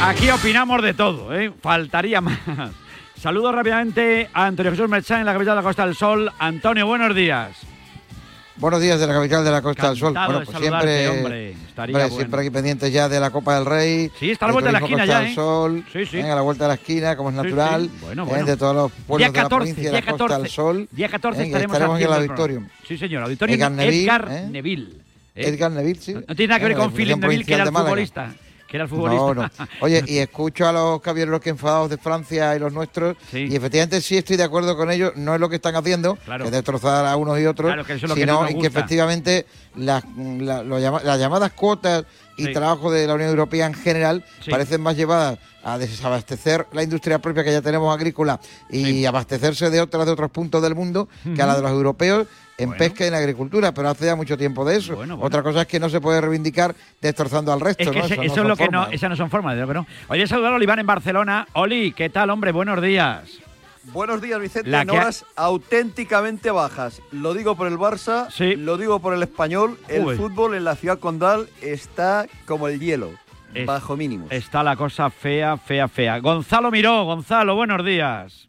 Aquí 0.00 0.30
opinamos 0.30 0.80
de 0.82 0.94
todo, 0.94 1.34
¿eh? 1.36 1.52
Faltaría 1.60 2.20
más. 2.20 2.38
Saludos 3.16 3.52
rápidamente 3.52 4.30
a 4.32 4.46
Antonio 4.46 4.70
Jesús 4.70 4.88
Merchán 4.88 5.20
en 5.20 5.26
la 5.26 5.32
capital 5.32 5.56
de 5.56 5.62
la 5.62 5.66
Costa 5.66 5.84
del 5.84 5.96
Sol. 5.96 6.30
Antonio, 6.38 6.86
buenos 6.86 7.12
días. 7.12 7.66
Buenos 8.60 8.82
días 8.82 9.00
de 9.00 9.06
la 9.06 9.14
capital 9.14 9.42
de 9.42 9.50
la 9.50 9.62
Costa 9.62 9.88
del 9.88 9.96
Sol. 9.98 10.12
Bueno, 10.12 10.42
pues 10.44 10.58
siempre, 10.58 11.08
hombre. 11.08 11.50
Estaría 11.52 11.94
hombre, 11.94 12.02
bueno. 12.04 12.16
siempre 12.16 12.40
aquí 12.40 12.50
pendientes 12.50 12.92
ya 12.92 13.08
de 13.08 13.18
la 13.18 13.30
Copa 13.30 13.54
del 13.54 13.64
Rey. 13.64 14.10
Sí, 14.18 14.32
está 14.32 14.44
a 14.44 14.48
la 14.48 14.52
vuelta 14.52 14.68
de 14.68 14.72
la 14.72 14.78
esquina 14.80 14.98
Costa 14.98 15.12
ya, 15.14 15.20
del 15.20 15.30
¿eh? 15.30 15.34
Sol, 15.34 15.84
Sí, 15.90 16.04
sí. 16.06 16.16
venga, 16.18 16.32
a 16.32 16.36
la 16.36 16.42
vuelta 16.42 16.64
de 16.64 16.68
la 16.68 16.74
esquina, 16.74 17.16
como 17.16 17.30
es 17.30 17.36
natural. 17.36 17.84
sí. 17.90 17.98
Bueno, 18.02 18.22
eh, 18.24 18.26
bueno. 18.28 18.44
de 18.44 18.56
todos 18.58 18.74
los 18.76 18.92
pueblos 19.06 19.18
Día 19.18 19.28
de 19.28 19.32
la 19.38 19.42
14, 19.44 19.56
provincia 19.56 19.90
de 19.90 19.92
la 19.92 20.02
Costa 20.02 20.24
14, 20.24 20.42
del 20.42 20.50
Sol. 20.50 20.88
Día 20.92 21.08
14 21.08 21.40
eh, 21.40 21.44
y 21.44 21.46
estaremos, 21.46 21.74
estaremos 21.74 21.96
aquí 21.96 22.04
en 22.04 22.10
el. 22.10 22.16
Auditorium. 22.18 22.68
Sí, 22.86 22.98
señor, 22.98 23.22
Auditorio 23.22 23.56
Edgar 23.56 23.72
Neville, 23.72 24.02
Edgar 24.04 24.28
¿eh? 24.30 24.48
Neville. 24.50 24.88
¿eh? 25.34 25.48
Edgar 25.48 25.70
Neville, 25.70 26.00
sí. 26.00 26.12
No 26.14 26.34
tiene 26.36 26.46
nada 26.48 26.58
que 26.58 26.64
ver 26.66 26.72
Eh, 26.72 26.76
con 26.76 26.92
Philip 26.92 27.16
Neville, 27.16 27.44
que 27.44 27.54
era 27.54 27.64
el 27.64 27.70
futbolista. 27.70 28.34
Que 28.70 28.76
era 28.76 28.84
el 28.84 28.88
futbolista. 28.90 29.24
No, 29.34 29.34
no. 29.34 29.50
Oye, 29.80 30.04
y 30.06 30.18
escucho 30.18 30.68
a 30.68 30.72
los 30.72 31.00
caballeros 31.00 31.40
que 31.40 31.50
enfadados 31.50 31.90
de 31.90 31.98
Francia 31.98 32.54
y 32.54 32.58
los 32.60 32.72
nuestros, 32.72 33.16
y 33.32 33.54
efectivamente 33.56 34.00
sí 34.00 34.16
estoy 34.16 34.36
de 34.36 34.44
acuerdo 34.44 34.76
con 34.76 34.90
ellos, 34.92 35.12
no 35.16 35.34
es 35.34 35.40
lo 35.40 35.48
que 35.48 35.56
están 35.56 35.74
haciendo, 35.74 36.14
Claro. 36.24 36.44
que 36.44 36.48
es 36.48 36.52
destrozar 36.52 37.04
a 37.04 37.16
unos 37.16 37.38
y 37.40 37.46
otros, 37.46 37.66
Claro, 37.68 37.84
que 37.84 37.94
eso 37.94 38.06
es 38.06 38.08
lo 38.10 38.14
que 38.14 38.20
sino 38.20 38.40
no 38.42 38.46
que 38.46 38.54
gusta. 38.54 38.68
efectivamente 38.68 39.46
las, 39.74 40.04
la- 40.16 40.62
lo 40.62 40.78
llama- 40.78 41.02
las 41.02 41.18
llamadas 41.18 41.52
cuotas 41.52 42.04
y 42.36 42.44
Sí. 42.46 42.52
trabajo 42.52 42.90
de 42.92 43.06
la 43.06 43.14
Unión 43.14 43.30
Europea 43.30 43.66
en 43.66 43.74
general 43.74 44.24
Sí. 44.44 44.50
parecen 44.52 44.80
más 44.80 44.96
llevadas 44.96 45.38
a 45.64 45.76
desabastecer 45.76 46.66
la 46.72 46.82
industria 46.82 47.18
propia 47.18 47.44
que 47.44 47.52
ya 47.52 47.60
tenemos 47.60 47.92
agrícola 47.94 48.40
y 48.70 49.04
abastecerse 49.04 49.68
de 49.68 49.80
otras 49.80 50.06
de 50.06 50.12
otros 50.12 50.30
puntos 50.30 50.62
del 50.62 50.74
mundo 50.74 51.08
que 51.34 51.42
a 51.42 51.46
la 51.46 51.56
de 51.56 51.62
los 51.62 51.70
europeos 51.72 52.26
en 52.62 52.72
pesca 52.72 53.04
y 53.04 53.08
en 53.08 53.14
agricultura, 53.14 53.72
pero 53.72 53.88
hace 53.88 54.06
ya 54.06 54.14
mucho 54.16 54.36
tiempo 54.36 54.64
de 54.64 54.76
eso. 54.76 54.98
Otra 55.20 55.42
cosa 55.42 55.62
es 55.62 55.66
que 55.66 55.80
no 55.80 55.88
se 55.88 56.00
puede 56.00 56.20
reivindicar 56.20 56.74
destrozando 57.00 57.52
al 57.52 57.60
resto. 57.60 57.82
Es 57.84 57.90
que 57.90 57.98
¿no? 57.98 58.04
ese- 58.04 58.14
Eso 58.14 58.22
eso, 58.22 58.22
no 58.22 58.26
es 58.32 58.34
son 58.34 58.48
lo 58.48 58.56
que 58.56 58.64
formas. 58.66 58.88
no, 58.88 58.94
esas 58.94 59.10
no 59.10 59.16
son 59.16 59.30
formas, 59.30 59.54
de 59.54 59.60
lo 59.62 59.68
que 59.68 59.74
no. 59.74 59.86
Oye, 60.08 60.26
saludar 60.26 60.52
a 60.52 60.56
Oliván 60.56 60.78
en 60.78 60.86
Barcelona. 60.86 61.46
Oli, 61.54 61.92
¿qué 61.92 62.10
tal, 62.10 62.30
hombre? 62.30 62.52
Buenos 62.52 62.80
días. 62.82 63.38
Buenos 63.92 64.20
días, 64.20 64.38
Vicente. 64.38 64.68
La 64.68 64.82
en 64.82 64.90
ha- 64.90 64.92
horas 64.92 65.24
auténticamente 65.36 66.50
bajas. 66.50 67.00
Lo 67.12 67.32
digo 67.32 67.56
por 67.56 67.66
el 67.66 67.78
Barça, 67.78 68.28
lo 68.56 68.76
digo 68.76 69.00
por 69.00 69.14
el 69.14 69.22
español. 69.22 69.78
El 69.88 70.16
fútbol 70.16 70.54
en 70.54 70.64
la 70.64 70.76
ciudad 70.76 70.98
condal 70.98 71.48
está 71.62 72.26
como 72.46 72.68
el 72.68 72.78
hielo, 72.78 73.10
Es- 73.54 73.64
bajo 73.66 73.96
mínimos. 73.96 74.30
Está 74.30 74.62
la 74.62 74.76
cosa 74.76 75.08
fea, 75.08 75.56
fea, 75.56 75.88
fea. 75.88 76.18
Gonzalo 76.18 76.70
Miró, 76.70 77.04
Gonzalo, 77.04 77.54
buenos 77.56 77.82
días. 77.84 78.46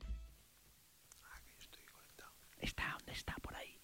Está, 2.60 2.84
¿dónde 2.98 3.14
está? 3.14 3.34
Por 3.42 3.56
ahí. 3.56 3.78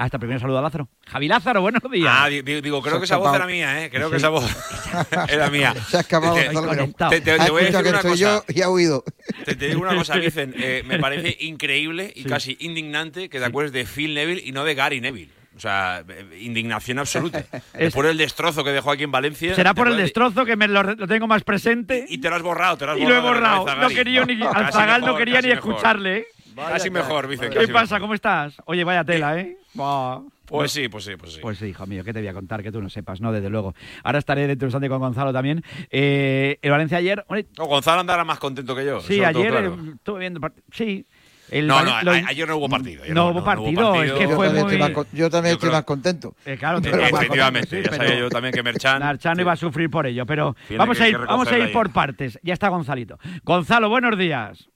Hasta 0.00 0.18
primero 0.18 0.40
saludo 0.40 0.58
a 0.58 0.62
Lázaro. 0.62 0.88
Javi 1.08 1.28
Lázaro, 1.28 1.60
buenos 1.60 1.82
días. 1.92 2.08
Ah, 2.10 2.26
di- 2.28 2.40
di- 2.40 2.62
digo, 2.62 2.80
creo 2.80 2.98
que 2.98 3.04
esa 3.04 3.18
voz 3.18 3.34
era 3.36 3.44
mía, 3.46 3.84
¿eh? 3.84 3.90
Creo 3.90 4.08
que 4.10 4.16
esa 4.16 4.30
voz 4.30 4.44
era 5.28 5.50
mía. 5.50 5.74
Se 5.90 5.98
ha 5.98 6.00
escapado 6.00 6.34
Te- 6.36 7.20
te, 7.20 7.20
te- 7.38 7.50
voy 7.50 7.62
a 7.62 7.66
decir 7.66 7.82
que 7.82 7.88
una 7.90 7.98
estoy 7.98 8.10
cosa. 8.12 8.16
yo 8.16 8.44
y 8.48 8.62
ha 8.62 8.70
huido. 8.70 9.04
Te, 9.44 9.54
te 9.56 9.68
digo 9.68 9.82
una 9.82 9.94
cosa, 9.94 10.14
Vicen. 10.16 10.54
eh, 10.56 10.82
me 10.86 10.98
parece 10.98 11.36
increíble 11.40 12.10
y 12.16 12.24
casi 12.24 12.56
indignante 12.60 13.28
que 13.28 13.38
te 13.40 13.44
acuerdes 13.44 13.72
de 13.72 13.84
Phil 13.84 14.14
Neville 14.14 14.40
y 14.42 14.52
no 14.52 14.64
de 14.64 14.74
Gary 14.74 15.02
Neville. 15.02 15.32
O 15.54 15.60
sea, 15.60 16.02
eh, 16.08 16.38
indignación 16.40 16.98
absoluta. 16.98 17.44
Después 17.74 18.06
del 18.08 18.16
destrozo 18.16 18.64
que 18.64 18.70
dejó 18.70 18.92
aquí 18.92 19.02
en 19.02 19.12
Valencia. 19.12 19.54
Será 19.54 19.74
¿te 19.74 19.76
por 19.82 19.88
el 19.88 19.98
destrozo 19.98 20.46
que 20.46 20.56
me 20.56 20.66
lo, 20.66 20.82
lo 20.82 21.06
tengo 21.06 21.26
más 21.26 21.42
presente. 21.44 22.06
Y 22.08 22.16
te 22.18 22.30
lo 22.30 22.36
has 22.36 22.42
borrado, 22.42 22.78
te 22.78 22.86
lo 22.86 22.92
has 22.92 22.98
Y 22.98 23.02
lo 23.04 23.14
he 23.16 23.20
borrado. 23.20 23.60
borrado. 23.60 23.82
No 23.82 23.88
quería 23.90 24.24
ni, 24.24 24.42
al 24.42 24.72
Zagal 24.72 25.02
no 25.02 25.14
quería 25.14 25.42
ni 25.42 25.48
mejor. 25.48 25.72
escucharle. 25.72 26.16
¿eh? 26.20 26.26
Casi 26.68 26.90
mejor, 26.90 27.26
Vicen. 27.28 27.50
¿Qué 27.50 27.68
pasa? 27.68 27.94
mejor. 27.96 28.00
¿Cómo 28.00 28.14
estás? 28.14 28.56
Oye, 28.66 28.84
vaya 28.84 29.04
tela, 29.04 29.38
¿eh? 29.38 29.56
Buah. 29.74 30.20
Pues 30.46 30.72
sí, 30.72 30.88
pues 30.88 31.04
sí, 31.04 31.12
pues 31.16 31.34
sí. 31.34 31.38
Pues 31.40 31.58
sí, 31.58 31.66
hijo 31.66 31.86
mío, 31.86 32.02
¿qué 32.02 32.12
te 32.12 32.18
voy 32.18 32.26
a 32.28 32.32
contar 32.34 32.60
que 32.62 32.72
tú 32.72 32.82
no 32.82 32.88
sepas? 32.88 33.20
No, 33.20 33.30
desde 33.30 33.48
luego. 33.50 33.72
Ahora 34.02 34.18
estaré 34.18 34.48
dentro 34.48 34.58
de 34.58 34.64
un 34.66 34.68
instante 34.70 34.88
con 34.88 34.98
Gonzalo 34.98 35.32
también. 35.32 35.62
Eh, 35.90 36.58
el 36.60 36.70
Valencia 36.72 36.98
ayer... 36.98 37.24
No, 37.56 37.66
Gonzalo 37.66 38.00
andará 38.00 38.24
más 38.24 38.40
contento 38.40 38.74
que 38.74 38.84
yo. 38.84 39.00
sí, 39.00 39.22
ayer 39.22 39.50
claro. 39.50 39.78
estuve 39.94 40.18
viendo... 40.20 40.40
part- 40.40 40.54
Sí. 40.72 41.06
El 41.52 41.66
No, 41.66 41.82
no, 41.84 42.00
lo- 42.02 42.12
ayer 42.12 42.46
no 42.46 42.56
hubo 42.58 42.68
partido. 42.68 43.02
No 43.12 43.28
hubo 43.30 43.42
partido, 43.44 43.94
es 44.02 44.12
que 44.12 44.22
yo 44.28 44.36
fue 44.36 44.46
también 44.46 44.64
muy... 44.66 44.74
estoy 44.74 44.78
más, 44.78 44.90
con- 44.90 45.06
yo 45.12 45.30
también 45.30 45.50
Yo 45.52 45.54
estoy 45.54 45.68
creo- 45.68 45.78
más 45.78 45.84
contento. 45.84 46.34
Eh, 46.46 46.56
claro, 46.56 46.80
Pero 46.80 46.96
Eh, 46.96 47.00
más 47.00 47.12
efectivamente, 47.22 47.68
contento, 47.82 47.90
ya 47.90 47.96
sabía 47.96 48.18
yo 48.20 48.28
también 48.30 48.54
que 48.54 48.62
Merchan. 48.62 49.00
Narchan 49.00 49.34
sí. 49.36 49.40
iba 49.42 49.52
a 49.52 49.56
sufrir 49.56 49.90
por 49.90 50.06
ello, 50.06 50.24
pero 50.26 50.54
Tiene 50.68 50.78
vamos 50.78 50.96
que- 50.98 51.02
a 51.04 51.08
ir, 51.08 51.18
vamos 51.18 51.50
a 51.50 51.58
ir 51.58 51.72
por 51.72 51.92
partes. 51.92 52.38
Ya 52.44 52.52
está 52.54 52.68
Gonzalito. 52.68 53.18
Gonzalo, 53.42 53.88
buenos 53.88 54.16
días. 54.16 54.68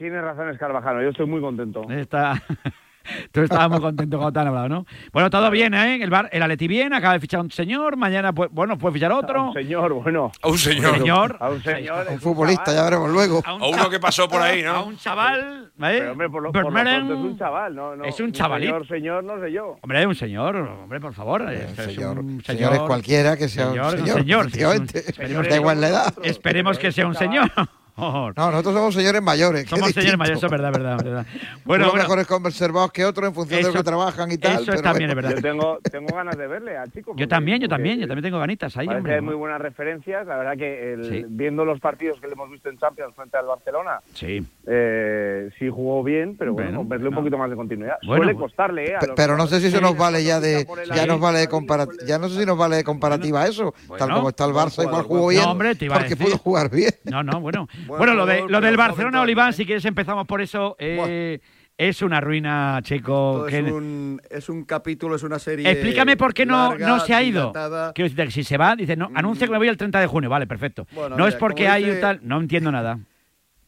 Tienes 0.00 0.22
razón, 0.22 0.48
Escarvajano. 0.48 1.02
Yo 1.02 1.10
estoy 1.10 1.26
muy 1.26 1.42
contento. 1.42 1.86
Está... 1.90 2.42
Tú 3.32 3.40
estabas 3.42 3.68
muy 3.70 3.80
contento 3.80 4.16
cuando 4.16 4.32
te 4.32 4.38
han 4.40 4.46
hablado, 4.48 4.68
¿no? 4.68 4.86
Bueno, 5.12 5.28
todo 5.30 5.50
bien, 5.50 5.74
¿eh? 5.74 6.02
El, 6.02 6.08
bar, 6.10 6.28
el 6.32 6.42
Atleti 6.42 6.68
bien, 6.68 6.92
acaba 6.94 7.14
de 7.14 7.20
fichar 7.20 7.40
un 7.40 7.50
señor, 7.50 7.96
mañana, 7.96 8.32
pues, 8.32 8.50
bueno, 8.52 8.78
puede 8.78 8.94
fichar 8.94 9.12
otro. 9.12 9.48
Un 9.48 9.52
señor, 9.52 9.92
bueno. 9.92 10.32
A 10.40 10.48
un 10.48 10.56
señor. 10.58 10.96
señor. 10.98 11.36
A 11.40 11.50
un 11.50 11.62
señor. 11.62 12.06
Un 12.10 12.20
futbolista, 12.20 12.72
ya 12.72 12.82
veremos 12.84 13.10
luego. 13.10 13.42
A 13.44 13.54
un 13.54 13.62
O 13.62 13.68
uno 13.70 13.90
que 13.90 14.00
pasó 14.00 14.26
por 14.28 14.40
ahí, 14.40 14.62
A 14.62 14.72
¿no? 14.72 14.86
un 14.86 14.96
chaval, 14.96 15.70
¿vale? 15.76 15.98
Pero, 15.98 16.12
hombre, 16.12 16.30
por 16.30 16.42
lo, 16.42 16.52
por 16.52 16.72
lo 16.72 16.78
es 16.80 17.02
un 17.10 17.38
chaval, 17.38 17.74
¿no? 17.74 17.96
no 17.96 18.04
Es 18.04 18.20
un 18.20 18.32
chavalito. 18.32 18.72
Señor, 18.72 18.88
señor, 18.88 19.24
no 19.24 19.40
sé 19.40 19.52
yo. 19.52 19.76
Hombre, 19.82 20.06
un 20.06 20.14
señor, 20.14 20.56
hombre, 20.56 21.00
por 21.00 21.12
favor. 21.12 21.50
es- 21.50 21.78
es 21.78 21.84
señor, 21.94 22.18
un 22.20 22.42
señores 22.42 22.80
cualquiera 22.80 23.36
que 23.36 23.48
sea 23.48 23.68
un 23.68 23.72
señor, 23.72 23.90
señor, 24.18 24.50
señor, 24.50 24.76
es 24.76 25.48
Da 25.50 25.56
igual 25.56 25.80
la 25.80 25.88
edad. 25.88 26.14
Esperemos 26.22 26.78
que 26.78 26.92
sea 26.92 27.06
un 27.06 27.14
señor. 27.14 27.50
No, 28.00 28.32
nosotros 28.32 28.74
somos 28.74 28.94
señores 28.94 29.22
mayores. 29.22 29.68
Somos 29.68 29.88
es 29.90 29.94
señores 29.94 30.18
mayores, 30.18 30.38
eso 30.38 30.46
es 30.46 30.52
verdad, 30.52 30.72
verdad, 30.72 30.96
verdad. 31.02 31.26
Unos 31.34 31.64
Bueno, 31.64 31.86
bueno, 31.90 32.02
mejores 32.02 32.26
conservados 32.26 32.92
que 32.92 33.04
otros 33.04 33.28
en 33.28 33.34
función 33.34 33.60
de 33.62 33.68
lo 33.68 33.72
que 33.74 33.82
trabajan 33.82 34.32
y 34.32 34.38
tal. 34.38 34.54
eso 34.54 34.64
pero 34.66 34.82
también 34.82 35.10
es 35.10 35.16
verdad. 35.16 35.30
Yo 35.36 35.42
tengo, 35.42 35.78
tengo 35.90 36.14
ganas 36.16 36.36
de 36.36 36.46
verle 36.46 36.76
al 36.76 36.90
chico. 36.92 37.14
yo 37.16 37.28
también, 37.28 37.60
yo 37.60 37.68
también, 37.68 37.98
yo 38.00 38.06
también 38.06 38.22
tengo 38.24 38.38
ganitas 38.38 38.76
ahí, 38.76 38.88
hombre. 38.88 39.14
hay 39.16 39.20
muy 39.20 39.34
buenas 39.34 39.60
referencias. 39.60 40.26
La 40.26 40.36
verdad 40.36 40.56
que 40.56 40.92
el- 40.94 41.00
Sí. 41.10 41.24
viendo 41.28 41.64
los 41.64 41.80
partidos 41.80 42.20
que 42.20 42.26
le 42.26 42.32
hemos 42.34 42.50
visto 42.50 42.68
en 42.68 42.78
Champions 42.78 43.14
frente 43.14 43.36
al 43.36 43.46
Barcelona, 43.46 44.00
Sí. 44.14 44.44
eh, 44.66 45.50
sí 45.58 45.68
jugó 45.68 46.02
bien, 46.02 46.36
pero 46.38 46.52
bueno, 46.54 46.70
Bueno, 46.78 46.88
verle 46.88 47.08
un 47.08 47.14
poquito 47.14 47.36
más 47.38 47.50
de 47.50 47.56
continuidad. 47.56 47.96
Bueno, 48.06 48.22
Suele 48.22 48.34
pues- 48.34 48.44
costarle, 48.50 48.84
¿eh? 48.90 48.96
a 48.96 49.00
Pe- 49.00 49.06
los 49.08 49.16
Pero 49.16 49.36
no 49.36 49.46
sé 49.46 49.60
si 49.60 49.66
eso 49.66 49.80
nos 49.80 49.96
vale 49.96 50.22
ya 50.24 50.40
de 50.40 50.66
ya 50.94 51.06
nos 51.06 51.20
vale 51.20 51.40
de 51.40 51.48
comparativa 51.48 52.04
ya 52.06 52.18
no 52.18 52.28
sé 52.28 52.40
si 52.40 52.46
nos 52.46 52.56
vale 52.56 52.76
de 52.76 52.84
comparativa 52.84 53.46
eso 53.46 53.74
tal 53.98 54.10
como 54.12 54.28
está 54.30 54.44
el 54.44 54.52
Barça 54.52 54.82
igual 54.84 55.02
jugó 55.04 55.28
bien 55.28 55.42
No, 55.42 55.52
hombre, 55.52 55.74
te 55.74 55.84
iba 55.86 55.96
a 55.96 55.98
porque 56.00 56.14
decir. 56.14 56.26
pudo 56.26 56.38
jugar 56.38 56.70
bien 56.70 56.90
No, 57.04 57.22
no, 57.22 57.40
bueno. 57.40 57.66
Buen 57.90 57.98
bueno, 57.98 58.14
lo, 58.14 58.26
de, 58.26 58.44
lo 58.48 58.60
del 58.60 58.76
Barcelona, 58.76 59.20
Oliván, 59.20 59.44
todavía. 59.46 59.56
si 59.56 59.66
quieres 59.66 59.84
empezamos 59.84 60.26
por 60.26 60.40
eso. 60.40 60.76
eh, 60.78 61.38
es 61.76 62.02
una 62.02 62.20
ruina, 62.20 62.80
Checo. 62.82 63.46
Que- 63.48 63.58
es, 63.60 63.72
un, 63.72 64.20
es 64.30 64.48
un 64.50 64.64
capítulo, 64.64 65.16
es 65.16 65.22
una 65.22 65.38
serie. 65.38 65.70
Explícame 65.70 66.16
por 66.16 66.34
qué 66.34 66.44
no, 66.44 66.68
larga, 66.70 66.86
no 66.86 67.00
se 67.00 67.14
ha 67.14 67.22
ido. 67.22 67.40
dilatada. 67.52 67.92
Quiero 67.94 68.10
decir, 68.10 68.24
que 68.26 68.30
si 68.32 68.44
se 68.44 68.58
va, 68.58 68.76
dice, 68.76 68.96
no, 68.96 69.10
anuncia 69.14 69.46
que 69.46 69.52
me 69.52 69.56
voy 69.58 69.68
el 69.68 69.78
30 69.78 69.98
de 69.98 70.06
junio. 70.06 70.28
Vale, 70.28 70.46
perfecto. 70.46 70.86
Bueno, 70.92 71.10
no 71.10 71.24
mira, 71.24 71.28
es 71.30 71.34
porque 71.36 71.68
hay 71.68 71.84
dice- 71.84 71.94
un 71.96 72.00
tal. 72.02 72.20
No 72.22 72.38
entiendo 72.38 72.70
nada. 72.70 72.98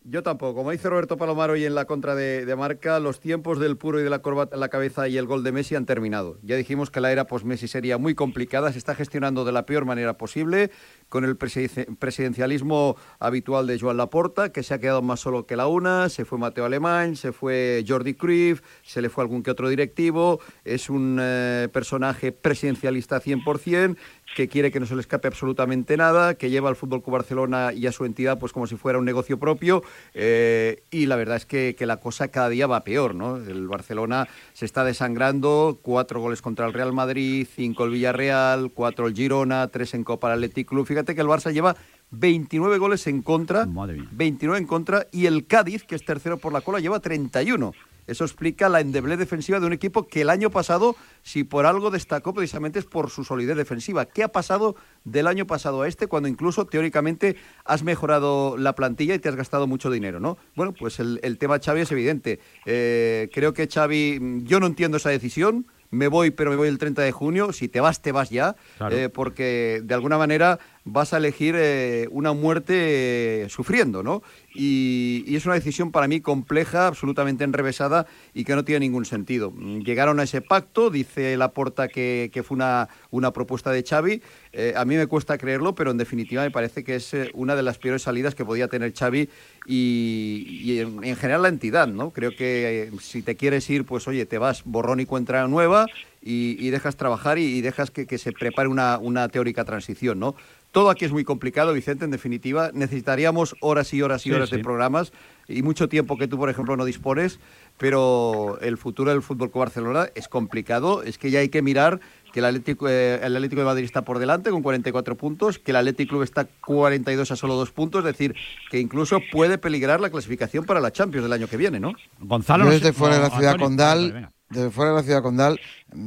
Yo 0.05 0.25
tampoco. 0.25 0.57
Como 0.57 0.73
dice 0.73 0.91
Roberto 0.91 1.17
Palomar 1.17 1.51
hoy 1.51 1.65
en 1.65 1.77
la 1.77 1.85
contra 1.85 2.17
de, 2.17 2.45
de 2.45 2.57
Marca, 2.57 2.99
los 2.99 3.21
tiempos 3.21 3.61
del 3.61 3.77
puro 3.77 4.01
y 4.01 4.03
de 4.03 4.11
la 4.11 4.19
corbata 4.19 4.57
en 4.57 4.61
la 4.61 4.69
cabeza 4.69 5.07
y 5.07 5.17
el 5.17 5.27
gol 5.27 5.45
de 5.45 5.53
Messi 5.53 5.77
han 5.77 5.87
terminado. 5.87 6.39
Ya 6.43 6.57
dijimos 6.57 6.91
que 6.91 7.01
la 7.01 7.13
era 7.13 7.29
post-Messi 7.29 7.69
sería 7.69 7.99
muy 7.99 8.17
complicada, 8.17 8.73
se 8.73 8.79
está 8.79 8.97
gestionando 8.97 9.45
de 9.45 9.53
la 9.53 9.65
peor 9.65 9.85
manera 9.85 10.19
posible, 10.19 10.73
con 11.09 11.25
el 11.25 11.39
presiden- 11.39 11.97
presidencialismo 11.99 12.97
habitual 13.21 13.69
de 13.69 13.79
Joan 13.79 13.97
Laporta, 13.97 14.51
que 14.51 14.65
se 14.65 14.75
ha 14.75 14.81
quedado 14.81 15.03
más 15.03 15.21
solo 15.21 15.47
que 15.47 15.55
la 15.55 15.69
una, 15.69 16.09
se 16.09 16.25
fue 16.25 16.37
Mateo 16.37 16.65
Alemán, 16.65 17.15
se 17.15 17.31
fue 17.31 17.85
Jordi 17.87 18.15
Cruyff, 18.15 18.61
se 18.83 19.03
le 19.03 19.09
fue 19.09 19.23
algún 19.23 19.45
que 19.45 19.53
otro 19.53 19.69
directivo, 19.69 20.41
es 20.65 20.91
un 20.91 21.19
eh, 21.21 21.69
personaje 21.73 22.33
presidencialista 22.33 23.21
100%, 23.21 23.97
que 24.35 24.49
quiere 24.49 24.71
que 24.71 24.81
no 24.81 24.87
se 24.87 24.95
le 24.95 25.01
escape 25.01 25.29
absolutamente 25.29 25.97
nada, 25.97 26.35
que 26.35 26.51
lleva 26.51 26.69
al 26.69 26.77
Fútbol 26.77 27.03
Club 27.03 27.15
Barcelona 27.15 27.73
y 27.73 27.87
a 27.87 27.93
su 27.93 28.05
entidad 28.05 28.39
pues 28.39 28.53
como 28.53 28.67
si 28.67 28.77
fuera 28.77 28.99
un 28.99 29.05
negocio 29.05 29.39
propio 29.39 29.83
eh, 30.15 30.83
y 30.91 31.07
la 31.07 31.17
verdad 31.17 31.37
es 31.37 31.47
que, 31.47 31.75
que 31.77 31.87
la 31.87 31.99
cosa 31.99 32.29
cada 32.29 32.49
día 32.49 32.67
va 32.67 32.85
peor, 32.85 33.15
¿no? 33.15 33.37
El 33.37 33.69
Barcelona 33.69 34.29
se 34.53 34.65
está 34.65 34.85
desangrando, 34.85 35.79
cuatro 35.83 36.21
goles 36.21 36.41
contra 36.43 36.67
el 36.67 36.73
Real 36.73 36.93
Madrid, 36.93 37.47
cinco 37.55 37.85
el 37.85 37.91
Villarreal, 37.91 38.71
cuatro 38.73 39.07
el 39.07 39.15
Girona, 39.15 39.69
tres 39.69 39.95
en 39.95 40.05
Copa 40.05 40.31
del 40.31 40.39
Athletic 40.39 40.69
Club. 40.69 40.87
Fíjate 40.87 41.15
que 41.15 41.21
el 41.21 41.27
Barça 41.27 41.53
lleva 41.53 41.77
29 42.11 42.79
goles 42.79 43.07
en 43.07 43.23
contra, 43.23 43.67
29 43.67 44.59
en 44.59 44.67
contra 44.67 45.07
y 45.13 45.27
el 45.27 45.47
Cádiz, 45.47 45.85
que 45.85 45.95
es 45.95 46.05
tercero 46.05 46.39
por 46.39 46.53
la 46.53 46.61
cola, 46.61 46.79
lleva 46.79 47.01
31. 47.01 47.73
Eso 48.07 48.25
explica 48.25 48.69
la 48.69 48.81
endeblez 48.81 49.19
defensiva 49.19 49.61
de 49.61 49.67
un 49.67 49.73
equipo 49.73 50.07
que 50.09 50.23
el 50.23 50.31
año 50.31 50.51
pasado, 50.51 50.97
si 51.23 51.45
por 51.45 51.67
algo 51.67 51.91
destacó, 51.91 52.35
precisamente 52.35 52.79
es 52.79 52.85
por 52.85 53.11
su 53.11 53.25
solidez 53.25 53.57
defensiva. 53.57 54.07
¿Qué 54.07 54.23
ha 54.25 54.29
pasado 54.29 54.75
del 55.05 55.27
año 55.27 55.47
pasado 55.47 55.83
a 55.83 55.89
este 55.89 56.07
cuando 56.07 56.29
incluso 56.29 56.67
teóricamente 56.67 57.37
has 57.65 57.83
mejorado 57.83 58.57
la 58.57 58.75
plantilla 58.75 59.15
y 59.15 59.19
te 59.19 59.29
has 59.29 59.37
gastado 59.37 59.67
mucho 59.67 59.91
dinero, 59.91 60.21
¿no? 60.21 60.39
Bueno, 60.57 60.73
pues 60.73 60.99
el, 61.01 61.21
el 61.23 61.39
tema 61.39 61.59
Xavi 61.59 61.81
es 61.83 61.93
evidente. 61.93 62.41
Eh, 62.67 63.29
creo 63.33 63.53
que 63.53 63.69
Xavi, 63.69 64.19
mm, 64.21 64.45
yo 64.45 64.61
no 64.61 64.67
entiendo 64.67 64.97
esa 64.97 65.11
decisión. 65.11 65.67
Me 65.91 66.09
voy, 66.09 66.31
pero 66.31 66.51
me 66.51 66.57
voy 66.57 66.69
el 66.69 66.79
30 66.79 67.03
de 67.03 67.13
junio. 67.13 67.53
Si 67.53 67.69
te 67.69 67.81
vas, 67.81 68.01
te 68.01 68.13
vas 68.13 68.31
ya. 68.31 68.57
Claro. 68.79 68.97
eh, 68.97 69.09
porque 69.11 69.83
de 69.85 69.93
alguna 69.95 70.17
manera 70.17 70.59
vas 70.85 71.13
a 71.13 71.19
elegir 71.19 71.55
eh, 71.57 72.09
una 72.11 72.33
muerte 72.33 73.45
eh, 73.45 73.49
sufriendo, 73.49 74.03
¿no? 74.03 74.23
Y, 74.55 75.25
es 75.35 75.47
una 75.47 75.55
decisión 75.55 75.93
para 75.93 76.09
mí 76.09 76.21
compleja, 76.21 76.87
absolutamente 76.87 77.45
enrevesada 77.45 78.07
y 78.35 78.45
que 78.45 78.55
no 78.55 78.65
tiene 78.65 78.81
ningún 78.81 79.05
sentido. 79.05 79.51
Mm, 79.51 79.81
Llegaron 79.81 80.21
a 80.21 80.25
ese 80.25 80.41
pacto, 80.41 80.91
dice 80.91 81.37
Laporta 81.37 81.89
que, 81.89 82.31
que 82.33 82.43
fue 82.43 82.57
una, 82.57 82.89
una 83.11 83.33
propuesta 83.33 83.71
de 83.71 83.83
Xavi. 83.83 84.23
Eh, 84.53 84.75
a 84.77 84.85
mí 84.85 84.97
me 84.97 85.07
cuesta 85.07 85.39
creerlo, 85.39 85.75
pero 85.75 85.91
en 85.91 85.99
definitiva 85.99 86.43
me 86.43 86.51
parece 86.51 86.85
que 86.85 86.97
es 86.97 87.15
una 87.35 87.57
de 87.57 87.63
las 87.63 87.79
peores 87.79 88.03
salidas 88.03 88.35
que 88.35 88.45
podía 88.45 88.69
tener 88.69 88.93
Xavi 88.93 89.29
y, 89.67 90.47
y 90.49 90.81
en, 90.81 91.05
en 91.05 91.17
general 91.17 91.43
la 91.43 91.49
entidad, 91.49 91.87
¿no? 91.87 92.11
Creo 92.11 92.35
que 92.37 92.91
si 93.01 93.23
te 93.23 93.37
quieres 93.37 93.69
ir, 93.71 93.85
pues 93.85 94.07
oye, 94.09 94.27
te 94.27 94.39
vas 94.39 94.63
borrón 94.65 95.01
y 95.01 95.07
cuenta 95.07 95.47
nueva 95.49 95.87
y, 96.23 96.57
y 96.65 96.71
dejas 96.71 96.97
trabajar 96.97 97.39
y, 97.39 97.45
y 97.45 97.61
dejas 97.61 97.91
que, 97.91 98.07
que 98.07 98.19
se 98.19 98.33
prepare 98.33 98.69
una, 98.69 98.99
una 98.99 99.29
teórica 99.29 99.65
transición, 99.65 100.19
¿no? 100.21 100.35
Todo 100.71 100.89
aquí 100.89 101.05
es 101.05 101.13
muy 101.13 101.25
complicado, 101.25 101.75
Vicente, 101.75 102.07
en 102.07 102.11
definitiva. 102.11 102.71
Necesitaríamos 102.73 103.55
horas 103.61 103.93
y 103.93 104.01
horas 104.01 104.25
y 104.27 104.31
Sí, 104.31 104.35
horas 104.35 104.49
sí. 104.49 104.57
de 104.57 104.63
programas 104.63 105.13
y 105.47 105.63
mucho 105.63 105.87
tiempo 105.89 106.17
que 106.17 106.29
tú, 106.29 106.39
por 106.39 106.49
ejemplo, 106.49 106.77
no 106.79 106.87
dispones, 106.87 107.41
pero 107.77 108.59
el 108.63 108.79
futuro 108.79 109.11
del 109.11 109.21
Fútbol 109.23 109.51
Club 109.51 109.61
Barcelona 109.65 110.07
es 110.15 110.29
complicado. 110.29 111.03
Es 111.03 111.19
que 111.19 111.31
ya 111.31 111.41
hay 111.41 111.51
que 111.51 111.61
mirar 111.61 112.01
que 112.33 112.39
el 112.39 112.47
Atlético, 112.47 112.89
eh, 112.89 113.17
el 113.23 113.37
Atlético 113.37 113.61
de 113.61 113.67
Madrid 113.67 113.85
está 113.85 114.03
por 114.03 114.19
delante 114.19 114.49
con 114.51 114.63
44 114.63 115.15
puntos, 115.17 115.59
que 115.59 115.73
el 115.73 115.77
Atlético 115.77 116.11
Club 116.13 116.23
está 116.23 116.47
42 116.65 117.31
a 117.31 117.37
solo 117.37 117.55
dos 117.55 117.71
puntos, 117.71 117.99
es 118.01 118.05
decir, 118.07 118.35
que 118.71 118.79
incluso 118.81 119.21
puede 119.31 119.59
peligrar 119.59 120.01
la 120.01 120.09
clasificación 120.09 120.65
para 120.65 120.81
la 120.81 120.91
Champions 120.91 121.25
del 121.25 121.35
año 121.35 121.49
que 121.49 121.59
viene, 121.59 121.81
¿no? 121.81 121.93
Gonzalo. 122.21 122.65
Yo 122.65 122.71
desde 122.71 122.95
fuera 122.95 123.17
de 123.17 123.23
la 123.23 123.31
ciudad 123.31 123.53
Antonio, 123.53 123.67
condal. 123.67 124.31
Desde 124.53 124.71
fuera 124.71 124.91
de 124.91 124.97
la 124.99 125.03
ciudad 125.03 125.23
condal, 125.23 125.59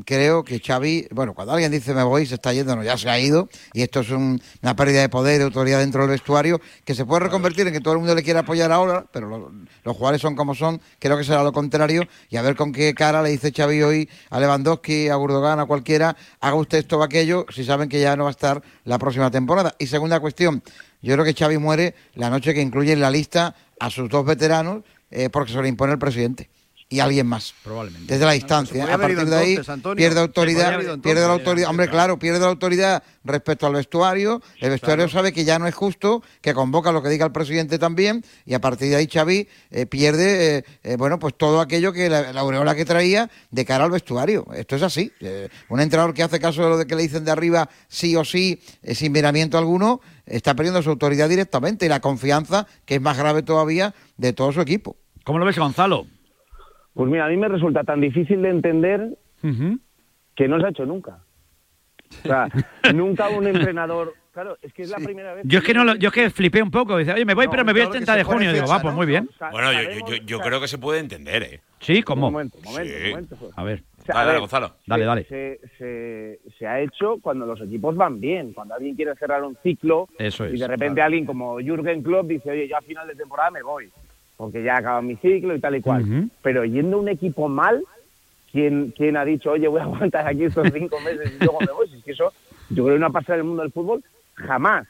creo 0.05 0.43
que 0.43 0.59
Xavi, 0.59 1.07
bueno, 1.11 1.33
cuando 1.33 1.53
alguien 1.53 1.71
dice 1.71 1.93
me 1.93 2.03
voy, 2.03 2.25
se 2.25 2.35
está 2.35 2.53
yendo, 2.53 2.75
no, 2.75 2.83
ya 2.83 2.97
se 2.97 3.09
ha 3.09 3.19
ido, 3.19 3.49
y 3.73 3.81
esto 3.81 3.99
es 4.01 4.09
un- 4.09 4.41
una 4.61 4.75
pérdida 4.75 5.01
de 5.01 5.09
poder, 5.09 5.37
de 5.39 5.45
autoridad 5.45 5.79
dentro 5.79 6.01
del 6.01 6.11
vestuario, 6.11 6.59
que 6.83 6.95
se 6.95 7.05
puede 7.05 7.21
reconvertir 7.21 7.67
en 7.67 7.73
que 7.73 7.81
todo 7.81 7.93
el 7.93 7.99
mundo 7.99 8.15
le 8.15 8.23
quiere 8.23 8.39
apoyar 8.39 8.71
ahora, 8.71 9.05
pero 9.11 9.27
lo- 9.27 9.51
los 9.83 9.95
jugadores 9.95 10.21
son 10.21 10.35
como 10.35 10.55
son, 10.55 10.81
creo 10.99 11.17
que 11.17 11.23
será 11.23 11.43
lo 11.43 11.51
contrario, 11.53 12.03
y 12.29 12.37
a 12.37 12.41
ver 12.41 12.55
con 12.55 12.71
qué 12.71 12.93
cara 12.93 13.21
le 13.21 13.29
dice 13.29 13.51
Xavi 13.55 13.81
hoy 13.83 14.09
a 14.29 14.39
Lewandowski, 14.39 15.09
a 15.09 15.15
Gurdogan, 15.15 15.59
a 15.59 15.65
cualquiera, 15.65 16.15
haga 16.39 16.55
usted 16.55 16.79
esto 16.79 16.97
o 16.99 17.03
aquello, 17.03 17.45
si 17.53 17.63
saben 17.63 17.89
que 17.89 17.99
ya 17.99 18.15
no 18.15 18.23
va 18.23 18.29
a 18.29 18.31
estar 18.31 18.61
la 18.83 18.97
próxima 18.97 19.29
temporada. 19.31 19.75
Y 19.79 19.87
segunda 19.87 20.19
cuestión, 20.19 20.63
yo 21.01 21.13
creo 21.13 21.25
que 21.25 21.33
Xavi 21.33 21.57
muere 21.57 21.95
la 22.15 22.29
noche 22.29 22.53
que 22.53 22.61
incluye 22.61 22.93
en 22.93 23.01
la 23.01 23.11
lista 23.11 23.55
a 23.79 23.89
sus 23.89 24.09
dos 24.09 24.25
veteranos, 24.25 24.83
eh, 25.11 25.29
porque 25.29 25.51
se 25.51 25.57
lo 25.61 25.67
impone 25.67 25.93
el 25.93 25.99
presidente. 25.99 26.49
Y 26.95 26.99
alguien 27.01 27.27
más. 27.27 27.53
Probablemente. 27.63 28.13
Desde 28.13 28.25
la 28.25 28.31
distancia. 28.31 28.79
podría 28.79 28.95
a 28.95 28.97
partir 28.97 29.25
de 29.25 29.35
ahí 29.35 29.55
entonces, 29.55 29.95
pierde 29.95 30.19
autoridad. 30.19 30.99
pierde 30.99 31.21
la 31.21 31.33
autoridad. 31.33 31.69
Hombre, 31.69 31.89
claro, 31.89 32.17
pierde 32.17 32.39
la 32.39 32.47
autoridad 32.47 33.03
respecto 33.23 33.67
al 33.67 33.73
vestuario. 33.73 34.41
El 34.61 34.69
vestuario 34.69 35.09
sabe 35.09 35.33
que 35.33 35.43
ya 35.43 35.59
no 35.59 35.67
es 35.67 35.75
justo, 35.75 36.23
que 36.41 36.53
convoca 36.53 36.91
lo 36.91 37.03
que 37.03 37.09
diga 37.09 37.25
el 37.25 37.31
presidente 37.31 37.77
también. 37.79 38.23
Y 38.45 38.53
a 38.53 38.61
partir 38.61 38.89
de 38.89 38.95
ahí 38.95 39.07
Xavi 39.11 39.47
eh, 39.71 39.85
pierde, 39.87 40.57
eh, 40.57 40.65
eh, 40.83 40.95
bueno, 40.97 41.19
pues 41.19 41.33
todo 41.37 41.59
aquello 41.59 41.91
que 41.91 42.09
la, 42.09 42.31
la 42.31 42.41
aureola 42.41 42.75
que 42.75 42.85
traía 42.85 43.29
de 43.51 43.65
cara 43.65 43.83
al 43.83 43.91
vestuario. 43.91 44.45
Esto 44.55 44.75
es 44.75 44.83
así. 44.83 45.11
Eh, 45.19 45.49
un 45.69 45.81
entrenador 45.81 46.13
que 46.13 46.23
hace 46.23 46.39
caso 46.39 46.63
de 46.63 46.69
lo 46.69 46.77
de 46.77 46.87
que 46.87 46.95
le 46.95 47.01
dicen 47.01 47.25
de 47.25 47.31
arriba 47.31 47.69
sí 47.87 48.15
o 48.15 48.23
sí, 48.23 48.61
eh, 48.83 48.95
sin 48.95 49.11
miramiento 49.11 49.57
alguno, 49.57 50.01
está 50.25 50.55
perdiendo 50.55 50.81
su 50.81 50.89
autoridad 50.89 51.27
directamente 51.29 51.85
y 51.85 51.89
la 51.89 51.99
confianza, 51.99 52.67
que 52.85 52.95
es 52.95 53.01
más 53.01 53.17
grave 53.17 53.43
todavía, 53.43 53.93
de 54.17 54.33
todo 54.33 54.51
su 54.51 54.61
equipo. 54.61 54.95
¿Cómo 55.23 55.39
lo 55.39 55.45
ves, 55.45 55.57
Gonzalo? 55.57 56.05
Pues 56.95 57.11
mira, 57.11 57.25
a 57.25 57.29
mí 57.29 57.37
me 57.37 57.47
resulta 57.47 57.83
tan 57.83 58.01
difícil 58.01 58.41
de 58.41 58.49
entender 58.49 59.09
que 60.35 60.47
no 60.47 60.59
se 60.59 60.65
ha 60.65 60.69
hecho 60.69 60.85
nunca. 60.87 61.19
O 62.23 62.27
sea, 62.27 62.47
nunca 62.95 63.29
un 63.29 63.45
entrenador... 63.47 64.13
Claro, 64.31 64.57
es 64.61 64.73
que 64.73 64.81
es 64.81 64.89
la 64.89 64.97
primera 64.97 65.33
vez... 65.33 65.45
Yo 65.47 65.59
es 65.59 65.63
que 65.65 65.73
no 65.73 65.85
lo- 65.85 65.95
yo 65.95 66.09
es 66.09 66.13
que 66.13 66.29
flipé 66.29 66.61
un 66.61 66.69
poco. 66.71 66.97
Dice, 66.97 67.13
oye, 67.13 67.23
me 67.23 67.33
voy, 67.35 67.45
No, 67.45 67.51
pero 67.51 67.63
me 67.63 67.71
voy 67.71 67.81
el 67.81 67.87
claro 67.87 67.99
que 68.01 68.05
30 68.05 68.15
de 68.17 68.23
junio. 68.25 68.51
Digo, 68.53 68.67
va, 68.67 68.81
pues 68.81 68.93
muy 68.93 69.05
bien. 69.05 69.29
Bueno, 69.51 69.71
yo, 69.71 69.79
yo, 70.09 70.15
yo, 70.25 70.39
creo 70.41 70.59
que 70.59 70.67
se 70.67 70.77
puede 70.77 70.99
entender, 70.99 71.43
¿eh? 71.43 71.61
Sí, 71.79 72.01
¿cómo? 72.03 72.27
Un 72.27 72.33
momento, 72.33 72.57
un 72.57 72.63
momento, 72.65 72.93
Sí. 72.93 73.03
un 73.05 73.09
momento. 73.11 73.35
pues. 73.37 73.51
A 73.57 73.63
ver. 73.63 73.83
O 74.01 74.03
sea, 74.03 74.15
Dale, 74.15 74.23
a 74.23 74.27
dale, 74.27 74.39
Gonzalo. 74.39 74.75
Dale, 74.85 75.03
se- 75.03 75.07
dale. 75.07 75.23
Se, 75.23 75.59
se- 75.77 76.39
se 76.59 76.67
ha 76.67 76.81
hecho 76.81 77.17
cuando 77.21 77.45
los 77.45 77.61
equipos 77.61 77.95
van 77.95 78.19
bien, 78.19 78.51
cuando 78.51 78.73
alguien 78.75 78.95
quiere 78.97 79.15
cerrar 79.15 79.41
un 79.43 79.57
ciclo 79.63 80.09
Eso 80.19 80.45
y 80.49 80.55
es, 80.55 80.59
de 80.59 80.67
repente 80.67 81.01
alguien 81.01 81.25
como 81.25 81.57
Jürgen 81.59 82.03
Klopp 82.03 82.27
dice, 82.27 82.51
oye, 82.51 82.67
yo 82.67 82.75
a 82.77 82.81
final 82.81 83.07
de 83.07 83.15
temporada 83.15 83.51
me 83.51 83.61
voy, 83.63 83.89
porque 84.37 84.63
ya 84.63 84.77
acaba 84.77 85.01
mi 85.01 85.15
ciclo 85.17 85.55
y 85.55 85.59
tal 85.59 85.75
y 85.75 85.81
cual. 85.81 86.03
Ujú. 86.03 86.29
Pero 86.41 86.65
yendo 86.65 86.99
un 86.99 87.09
equipo 87.09 87.47
mal, 87.47 87.83
¿quién, 88.51 88.93
¿quién 88.95 89.17
ha 89.17 89.25
dicho, 89.25 89.51
oye, 89.51 89.67
voy 89.67 89.81
a 89.81 89.83
aguantar 89.85 90.27
aquí 90.27 90.45
estos 90.45 90.71
cinco 90.73 90.99
meses 91.01 91.33
y 91.33 91.43
luego 91.43 91.59
me 91.59 91.71
voy? 91.71 91.87
Si 91.89 91.97
es 91.97 92.03
que 92.03 92.11
eso, 92.11 92.31
yo 92.69 92.83
creo 92.83 92.95
que 92.95 92.99
no 92.99 93.07
ha 93.07 93.11
pasado 93.11 93.35
en 93.35 93.39
el 93.39 93.47
mundo 93.47 93.63
del 93.63 93.71
fútbol 93.71 94.03
jamás. 94.35 94.87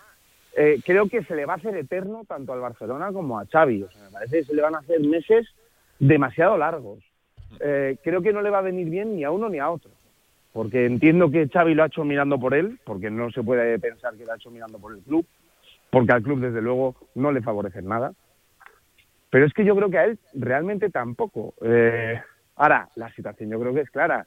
Eh, 0.57 0.79
creo 0.85 1.09
que 1.09 1.23
se 1.23 1.35
le 1.35 1.45
va 1.45 1.53
a 1.53 1.57
hacer 1.57 1.75
eterno 1.75 2.23
tanto 2.25 2.53
al 2.53 2.61
Barcelona 2.61 3.11
como 3.11 3.37
a 3.37 3.45
Xavi. 3.45 3.83
O 3.83 3.91
sea, 3.91 4.03
me 4.03 4.11
parece 4.11 4.37
que 4.37 4.43
se 4.45 4.55
le 4.55 4.61
van 4.61 4.75
a 4.75 4.79
hacer 4.79 5.01
meses 5.01 5.47
demasiado 5.99 6.57
largos. 6.57 6.99
Eh, 7.59 7.97
creo 8.03 8.21
que 8.21 8.33
no 8.33 8.41
le 8.41 8.49
va 8.49 8.59
a 8.59 8.63
venir 8.63 8.89
bien 8.89 9.15
ni 9.15 9.23
a 9.23 9.31
uno 9.31 9.49
ni 9.49 9.59
a 9.59 9.69
otro. 9.69 9.91
Porque 10.53 10.85
entiendo 10.85 11.29
que 11.29 11.49
Xavi 11.49 11.73
lo 11.73 11.83
ha 11.83 11.87
hecho 11.87 12.05
mirando 12.05 12.39
por 12.39 12.53
él, 12.53 12.79
porque 12.85 13.09
no 13.09 13.29
se 13.31 13.43
puede 13.43 13.77
pensar 13.79 14.15
que 14.15 14.25
lo 14.25 14.31
ha 14.31 14.35
hecho 14.37 14.49
mirando 14.49 14.79
por 14.79 14.93
el 14.93 15.01
club, 15.01 15.25
porque 15.89 16.13
al 16.13 16.23
club 16.23 16.39
desde 16.39 16.61
luego 16.61 16.95
no 17.13 17.33
le 17.33 17.41
favorece 17.41 17.81
nada. 17.81 18.13
Pero 19.29 19.45
es 19.45 19.53
que 19.53 19.65
yo 19.65 19.75
creo 19.75 19.89
que 19.89 19.97
a 19.97 20.05
él 20.05 20.19
realmente 20.33 20.89
tampoco. 20.89 21.53
Eh, 21.61 22.21
ahora, 22.55 22.89
la 22.95 23.11
situación 23.13 23.49
yo 23.49 23.59
creo 23.59 23.73
que 23.73 23.81
es 23.81 23.89
clara. 23.89 24.25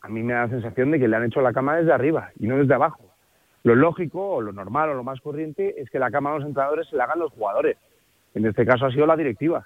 A 0.00 0.08
mí 0.08 0.22
me 0.22 0.34
da 0.34 0.42
la 0.42 0.50
sensación 0.50 0.90
de 0.90 0.98
que 0.98 1.08
le 1.08 1.16
han 1.16 1.24
hecho 1.24 1.40
la 1.40 1.52
cama 1.52 1.76
desde 1.76 1.92
arriba 1.92 2.30
y 2.38 2.46
no 2.46 2.58
desde 2.58 2.74
abajo. 2.74 3.14
Lo 3.62 3.74
lógico 3.74 4.34
o 4.34 4.40
lo 4.42 4.52
normal 4.52 4.90
o 4.90 4.94
lo 4.94 5.04
más 5.04 5.20
corriente 5.20 5.80
es 5.80 5.88
que 5.88 5.98
la 5.98 6.10
cama 6.10 6.30
a 6.30 6.38
los 6.38 6.46
entrenadores 6.46 6.86
se 6.88 6.96
la 6.96 7.04
hagan 7.04 7.20
los 7.20 7.32
jugadores. 7.32 7.78
En 8.34 8.44
este 8.44 8.66
caso 8.66 8.84
ha 8.86 8.90
sido 8.90 9.06
la 9.06 9.16
directiva. 9.16 9.64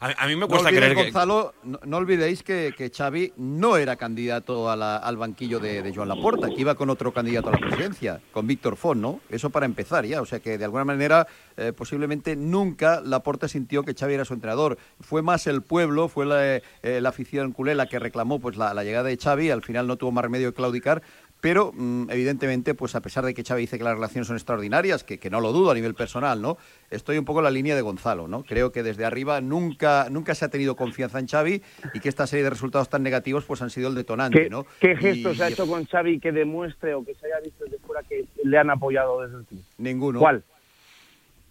A, 0.00 0.24
a 0.24 0.26
mí 0.26 0.34
me 0.34 0.40
No 0.40 0.48
cuesta 0.48 0.68
olvidéis, 0.68 0.92
creer 0.92 0.96
que... 0.96 1.02
Gonzalo, 1.12 1.54
no, 1.64 1.80
no 1.84 1.96
olvidéis 1.96 2.42
que, 2.42 2.74
que 2.76 2.90
Xavi 2.90 3.32
no 3.36 3.76
era 3.76 3.96
candidato 3.96 4.70
a 4.70 4.76
la- 4.76 4.96
al 4.96 5.16
banquillo 5.16 5.60
de, 5.60 5.82
de 5.82 5.94
Joan 5.94 6.08
Laporta, 6.08 6.48
que 6.48 6.60
iba 6.60 6.74
con 6.74 6.90
otro 6.90 7.12
candidato 7.12 7.48
a 7.48 7.52
la 7.52 7.58
presidencia, 7.58 8.20
con 8.32 8.46
Víctor 8.46 8.76
Font, 8.76 9.00
¿no? 9.00 9.20
Eso 9.30 9.50
para 9.50 9.66
empezar 9.66 10.04
ya. 10.04 10.20
O 10.22 10.26
sea 10.26 10.40
que 10.40 10.58
de 10.58 10.64
alguna 10.64 10.84
manera, 10.84 11.26
eh, 11.56 11.72
posiblemente 11.72 12.36
nunca 12.36 13.00
Laporta 13.00 13.48
sintió 13.48 13.82
que 13.82 13.94
Xavi 13.94 14.14
era 14.14 14.24
su 14.24 14.34
entrenador. 14.34 14.78
Fue 15.00 15.22
más 15.22 15.46
el 15.46 15.62
pueblo, 15.62 16.08
fue 16.08 16.26
la, 16.26 16.56
eh, 16.56 16.62
la 17.00 17.08
afición 17.08 17.52
culé 17.52 17.74
la 17.74 17.86
que 17.86 17.98
reclamó 17.98 18.38
pues 18.40 18.56
la, 18.56 18.74
la 18.74 18.84
llegada 18.84 19.08
de 19.08 19.16
Xavi. 19.16 19.50
Al 19.50 19.62
final 19.62 19.86
no 19.86 19.96
tuvo 19.96 20.12
más 20.12 20.22
remedio 20.24 20.52
que 20.52 20.56
claudicar. 20.56 21.02
Pero, 21.46 21.70
mm, 21.72 22.10
evidentemente, 22.10 22.74
pues 22.74 22.96
a 22.96 23.00
pesar 23.00 23.24
de 23.24 23.32
que 23.32 23.44
Xavi 23.44 23.60
dice 23.60 23.78
que 23.78 23.84
las 23.84 23.94
relaciones 23.94 24.26
son 24.26 24.34
extraordinarias, 24.34 25.04
que, 25.04 25.20
que 25.20 25.30
no 25.30 25.40
lo 25.40 25.52
dudo 25.52 25.70
a 25.70 25.74
nivel 25.74 25.94
personal, 25.94 26.42
¿no? 26.42 26.56
Estoy 26.90 27.18
un 27.18 27.24
poco 27.24 27.38
en 27.38 27.44
la 27.44 27.52
línea 27.52 27.76
de 27.76 27.82
Gonzalo, 27.82 28.26
¿no? 28.26 28.42
Creo 28.42 28.72
que 28.72 28.82
desde 28.82 29.04
arriba 29.04 29.40
nunca, 29.40 30.08
nunca 30.10 30.34
se 30.34 30.44
ha 30.44 30.48
tenido 30.48 30.74
confianza 30.74 31.20
en 31.20 31.28
Xavi 31.28 31.62
y 31.94 32.00
que 32.00 32.08
esta 32.08 32.26
serie 32.26 32.42
de 32.42 32.50
resultados 32.50 32.88
tan 32.88 33.04
negativos 33.04 33.44
pues 33.44 33.62
han 33.62 33.70
sido 33.70 33.88
el 33.90 33.94
detonante, 33.94 34.42
¿Qué, 34.42 34.50
¿no? 34.50 34.66
qué 34.80 34.96
gesto 34.96 35.30
Y- 35.30 35.36
se 35.36 35.44
ha 35.44 35.48
hecho 35.48 35.68
con 35.68 35.84
Xavi 35.86 36.18
que 36.18 36.32
demuestre 36.32 36.94
o 36.94 37.04
que 37.04 37.14
se 37.14 37.26
haya 37.26 37.38
visto 37.38 37.62
desde 37.62 37.78
fuera 37.78 38.02
que 38.02 38.24
le 38.42 38.58
han 38.58 38.70
apoyado 38.70 39.22
desde 39.22 39.36
el 39.38 39.44
club? 39.44 39.60
Ninguno. 39.78 40.18
¿Cuál? 40.18 40.42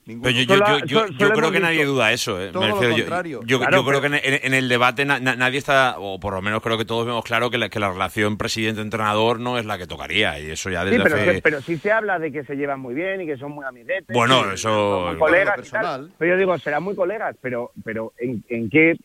Pero 0.06 0.30
yo, 0.30 0.44
yo, 0.44 0.56
yo, 0.56 0.78
yo- 0.86 1.00
solo- 1.00 1.08
yo 1.14 1.18
solo 1.28 1.36
creo 1.40 1.52
que 1.52 1.60
nadie 1.60 1.84
duda 1.84 2.12
eso. 2.12 2.40
¿eh? 2.40 2.52
todo 2.52 2.62
Me 2.62 2.68
lo 2.70 2.76
refiero, 2.76 2.96
yo- 2.96 3.04
contrario. 3.06 3.42
Yo, 3.44 3.58
Claro, 3.58 3.78
yo 3.78 3.86
creo 3.86 4.02
pero- 4.02 4.20
que 4.22 4.28
en, 4.28 4.34
en- 4.36 4.40
en 4.44 4.54
el 4.54 4.70
debate 4.70 5.04
na- 5.04 5.20
na- 5.20 5.36
nadie 5.36 5.58
está, 5.58 5.96
o 5.98 6.20
por 6.20 6.34
lo 6.36 6.42
menos 6.44 6.62
creo 6.62 6.78
que 6.78 6.86
todos 6.86 7.08
vemos 7.08 7.24
claro 7.24 7.50
que 7.50 7.58
la, 7.58 7.70
que 7.70 7.80
la 7.80 7.90
relación 7.92 8.38
presidente-entrenador 8.38 9.40
no 9.40 9.58
es 9.58 9.66
la 9.66 9.78
que 9.80 9.88
tocaría. 9.88 10.40
Y 10.40 10.52
eso 10.52 10.70
ya 10.70 10.84
Sí, 10.84 10.92
desde 10.92 11.04
pero, 11.04 11.16
hace... 11.16 11.34
se- 11.34 11.42
pero 11.42 11.62
sí 11.62 11.78
se 11.78 11.92
habla 11.92 12.20
de 12.20 12.32
que 12.32 12.44
se 12.44 12.56
llevan 12.56 12.80
muy 12.82 12.94
bien 12.94 13.22
y 13.22 13.26
que 13.26 13.38
son 13.38 13.52
muy 13.54 13.66
amiguetes. 13.66 14.06
Bueno, 14.14 14.52
eso- 14.52 14.70
son 14.70 15.08
muy 15.10 15.18
colegas 15.18 15.56
y 15.58 15.70
tal. 15.72 15.82
personal. 15.82 16.12
Pero 16.20 16.32
yo 16.34 16.38
digo, 16.38 16.58
serán 16.60 16.84
muy 16.84 16.96
colegas, 16.96 17.36
pero, 17.42 17.72
pero 17.84 18.14
¿en, 18.20 18.44
en 18.50 18.70
qué 18.70 18.96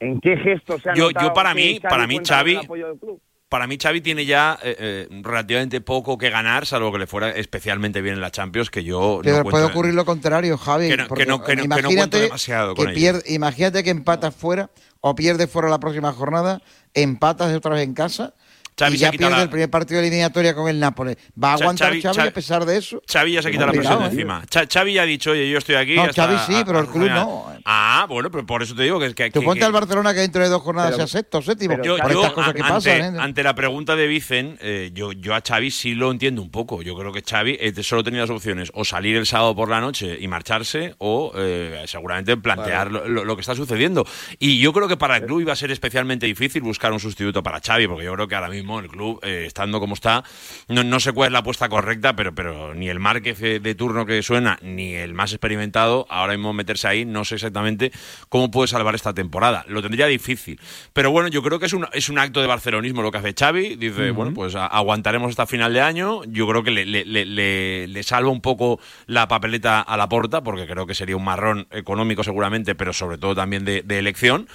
en 0.00 0.20
qué 0.20 0.36
gesto 0.36 0.78
se 0.78 0.90
ha 0.90 0.94
Yo- 0.94 1.06
notado 1.06 1.28
yo 1.28 1.32
para 1.32 1.54
mí- 1.54 1.80
para 1.80 2.06
mí, 2.06 2.18
Xavi- 2.18 2.62
apoyo 2.62 2.88
del 2.88 2.98
club? 2.98 3.18
Para 3.54 3.68
mí 3.68 3.78
Xavi 3.80 4.00
tiene 4.00 4.26
ya 4.26 4.58
eh, 4.64 4.74
eh, 4.80 5.08
relativamente 5.22 5.80
poco 5.80 6.18
que 6.18 6.28
ganar, 6.28 6.66
salvo 6.66 6.90
que 6.90 6.98
le 6.98 7.06
fuera 7.06 7.30
especialmente 7.30 8.02
bien 8.02 8.16
en 8.16 8.20
la 8.20 8.32
Champions, 8.32 8.68
que 8.68 8.82
yo 8.82 9.20
Pero 9.22 9.44
no 9.44 9.44
puede 9.44 9.64
ocurrir 9.64 9.94
lo 9.94 10.04
contrario, 10.04 10.58
Javi. 10.58 10.88
Que 10.88 10.96
no- 10.96 11.06
que 11.06 11.24
no- 11.24 11.44
que 11.44 11.54
no- 11.54 11.62
imagínate 11.62 12.18
demasiado 12.22 12.74
con 12.74 12.88
que 12.88 12.94
pierde- 12.94 13.22
imagínate 13.32 13.84
que 13.84 13.90
empatas 13.90 14.34
fuera 14.34 14.70
o 15.00 15.14
pierdes 15.14 15.48
fuera 15.48 15.68
la 15.68 15.78
próxima 15.78 16.12
jornada, 16.12 16.62
empatas 16.94 17.54
otra 17.54 17.76
vez 17.76 17.84
en 17.84 17.94
casa 17.94 18.34
Xavi 18.78 18.94
y 18.94 18.98
se 18.98 19.04
ha 19.04 19.08
ya 19.08 19.12
quitado 19.12 19.28
pierde 19.30 19.36
la- 19.38 19.42
el 19.44 19.50
primer 19.50 19.70
partido 19.70 20.00
de 20.00 20.06
eliminatoria 20.08 20.54
con 20.54 20.68
el 20.68 20.80
Nápoles. 20.80 21.16
¿Va 21.42 21.52
a 21.52 21.54
aguantar 21.54 21.92
Xavi- 21.92 22.02
Xavi, 22.02 22.16
Xavi- 22.18 22.28
a 22.28 22.30
pesar 22.32 22.64
de 22.64 22.76
eso? 22.76 23.02
Xavi 23.10 23.32
ya 23.32 23.42
se 23.42 23.48
ha 23.48 23.50
quitado 23.50 23.66
la 23.68 23.72
presión 23.72 23.98
de 24.00 24.04
¿eh? 24.06 24.08
encima. 24.10 24.42
Cha- 24.48 24.66
Xavi 24.66 24.92
ya 24.94 25.02
ha 25.02 25.06
dicho, 25.06 25.30
oye, 25.30 25.48
yo 25.50 25.58
estoy 25.58 25.76
aquí. 25.76 25.94
No, 25.94 26.02
hasta- 26.02 26.26
Xavi 26.26 26.38
sí, 26.56 26.62
pero 26.66 26.80
el 26.80 26.86
club 26.88 27.08
no. 27.10 27.46
Ah, 27.64 28.04
bueno, 28.08 28.30
pero 28.30 28.44
por 28.44 28.62
eso 28.62 28.74
te 28.74 28.82
digo 28.82 28.98
que 28.98 29.06
es 29.06 29.14
que... 29.14 29.30
Tú 29.30 29.40
que- 29.40 29.46
ponte 29.46 29.60
que- 29.60 29.64
al 29.66 29.72
Barcelona 29.72 30.12
que 30.12 30.20
dentro 30.20 30.42
de 30.42 30.48
dos 30.48 30.60
jornadas 30.62 30.92
Pero- 30.96 31.06
sea 31.06 31.20
sexto 31.20 31.38
o 31.38 31.42
séptimo. 31.42 31.76
Yo, 31.82 31.96
por 31.98 32.12
yo, 32.12 32.18
estas 32.20 32.32
cosas 32.34 32.52
que 32.52 32.60
ante, 32.62 32.72
pasan. 32.74 33.14
¿eh? 33.16 33.18
ante 33.20 33.42
la 33.42 33.54
pregunta 33.54 33.96
de 33.96 34.06
Vicen, 34.06 34.58
eh, 34.60 34.90
yo, 34.92 35.12
yo 35.12 35.34
a 35.34 35.40
Xavi 35.46 35.70
sí 35.70 35.94
lo 35.94 36.10
entiendo 36.10 36.42
un 36.42 36.50
poco. 36.50 36.82
Yo 36.82 36.96
creo 36.96 37.12
que 37.12 37.22
Xavi 37.22 37.56
eh, 37.60 37.72
solo 37.82 38.02
tenía 38.02 38.20
las 38.22 38.30
opciones 38.30 38.70
o 38.74 38.84
salir 38.84 39.16
el 39.16 39.26
sábado 39.26 39.54
por 39.54 39.68
la 39.70 39.80
noche 39.80 40.16
y 40.20 40.26
marcharse 40.28 40.94
o 40.98 41.32
eh, 41.36 41.84
seguramente 41.86 42.36
plantear 42.36 42.90
lo, 42.90 43.06
lo- 43.08 43.24
lo 43.24 43.36
que 43.36 43.40
está 43.40 43.54
sucediendo. 43.54 44.04
Y 44.38 44.58
yo 44.58 44.72
creo 44.72 44.88
que 44.88 44.96
para 44.96 45.16
el 45.18 45.24
club 45.26 45.40
iba 45.40 45.52
a 45.52 45.56
ser 45.56 45.70
especialmente 45.70 46.26
difícil 46.26 46.60
buscar 46.62 46.92
un 46.92 46.98
sustituto 47.00 47.42
para 47.42 47.60
Xavi, 47.60 47.86
porque 47.86 48.04
yo 48.04 48.12
creo 48.14 48.26
que 48.28 48.34
ahora 48.34 48.48
mismo 48.48 48.63
el 48.80 48.88
club, 48.88 49.20
eh, 49.22 49.44
estando 49.46 49.80
como 49.80 49.94
está, 49.94 50.24
no, 50.68 50.82
no 50.84 51.00
sé 51.00 51.12
cuál 51.12 51.28
es 51.28 51.32
la 51.32 51.38
apuesta 51.40 51.68
correcta, 51.68 52.16
pero, 52.16 52.34
pero 52.34 52.74
ni 52.74 52.88
el 52.88 52.98
Márquez 53.00 53.38
de, 53.38 53.60
de 53.60 53.74
turno 53.74 54.06
que 54.06 54.22
suena, 54.22 54.58
ni 54.62 54.94
el 54.94 55.14
más 55.14 55.32
experimentado, 55.32 56.06
ahora 56.08 56.32
mismo 56.34 56.52
meterse 56.52 56.88
ahí, 56.88 57.04
no 57.04 57.24
sé 57.24 57.36
exactamente 57.36 57.92
cómo 58.28 58.50
puede 58.50 58.68
salvar 58.68 58.94
esta 58.94 59.12
temporada. 59.14 59.64
Lo 59.68 59.82
tendría 59.82 60.06
difícil. 60.06 60.58
Pero 60.92 61.10
bueno, 61.10 61.28
yo 61.28 61.42
creo 61.42 61.58
que 61.58 61.66
es 61.66 61.72
un, 61.72 61.86
es 61.92 62.08
un 62.08 62.18
acto 62.18 62.40
de 62.40 62.46
barcelonismo 62.46 63.02
lo 63.02 63.10
que 63.12 63.18
hace 63.18 63.34
Xavi. 63.38 63.76
Dice, 63.76 64.10
bueno, 64.12 64.32
pues 64.34 64.54
a- 64.54 64.66
aguantaremos 64.66 65.30
hasta 65.30 65.46
final 65.46 65.72
de 65.72 65.80
año. 65.80 66.22
Yo 66.24 66.46
creo 66.48 66.62
que 66.62 66.70
le, 66.70 66.86
le- 66.86 67.04
le- 67.04 67.24
le- 67.26 67.86
le 67.88 68.02
salva 68.02 68.30
un 68.30 68.40
poco 68.40 68.80
la 69.06 69.28
papeleta 69.28 69.80
a 69.80 69.96
la 69.96 70.08
porta, 70.08 70.42
porque 70.42 70.66
creo 70.66 70.86
que 70.86 70.94
sería 70.94 71.16
un 71.16 71.24
marrón 71.24 71.66
económico 71.70 72.24
seguramente, 72.24 72.74
pero 72.74 72.92
sobre 72.92 73.18
todo 73.18 73.34
también 73.34 73.64
de, 73.64 73.82
de 73.82 73.98
elección. 73.98 74.48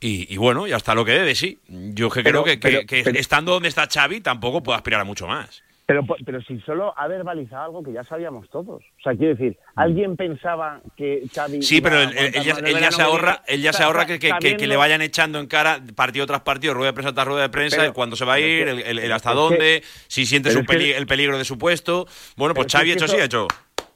Y, 0.00 0.32
y 0.32 0.36
bueno, 0.36 0.66
y 0.66 0.72
hasta 0.72 0.94
lo 0.94 1.04
que 1.04 1.12
dé 1.12 1.22
de 1.24 1.34
sí. 1.34 1.58
Yo 1.68 2.10
que 2.10 2.22
Pero- 2.22 2.42
creo 2.42 2.44
que, 2.44 2.60
que- 2.60 2.68
pero- 2.76 2.86
que 2.86 3.02
pero- 3.04 3.18
estando 3.18 3.52
donde 3.52 3.68
está 3.68 3.86
Xavi 3.92 4.20
tampoco 4.20 4.62
puede 4.62 4.76
aspirar 4.76 5.00
a 5.00 5.04
mucho 5.04 5.26
más. 5.26 5.62
Pero, 5.88 6.04
pero 6.24 6.42
si 6.42 6.58
solo 6.62 6.92
ha 6.98 7.06
verbalizado 7.06 7.62
algo 7.66 7.82
que 7.84 7.92
ya 7.92 8.02
sabíamos 8.02 8.50
todos. 8.50 8.82
O 8.82 9.02
sea, 9.02 9.14
quiero 9.14 9.36
decir, 9.36 9.56
¿alguien 9.76 10.16
pensaba 10.16 10.80
que 10.96 11.22
Xavi... 11.32 11.62
Sí, 11.62 11.80
pero 11.80 12.00
él, 12.02 12.10
ya, 12.44 12.54
él 12.54 12.78
ya 12.80 12.90
se 12.90 13.02
ahorra, 13.02 13.40
que- 13.46 13.54
él 13.54 13.62
ya 13.62 13.72
se 13.72 13.84
ahorra 13.84 14.04
que, 14.04 14.18
que- 14.18 14.32
que- 14.40 14.56
que 14.56 14.66
le 14.66 14.74
vayan 14.76 15.00
echando 15.00 15.38
en 15.38 15.46
cara 15.46 15.80
partido 15.94 16.26
tras 16.26 16.40
partido, 16.40 16.74
rueda 16.74 16.90
de 16.90 16.94
prensa 16.94 17.14
tras 17.14 17.26
rueda 17.28 17.42
de 17.42 17.48
prensa, 17.50 17.76
Pero- 17.76 17.88
el 17.88 17.94
cuándo 17.94 18.16
se 18.16 18.24
va 18.24 18.34
a 18.34 18.40
ir, 18.40 18.66
el, 18.66 18.82
que- 18.82 18.90
el- 18.90 18.98
el 18.98 19.12
hasta 19.12 19.32
dónde, 19.32 19.82
si 20.08 20.26
siente 20.26 20.50
su 20.50 20.64
peli- 20.64 20.90
el 20.90 21.06
peligro 21.06 21.38
de 21.38 21.44
su 21.44 21.56
puesto. 21.56 22.06
Bueno, 22.36 22.52
pues 22.54 22.66
Xavi 22.70 22.90
hecho 22.90 23.06
sí, 23.06 23.14
eso- 23.14 23.24
hecho. 23.24 23.46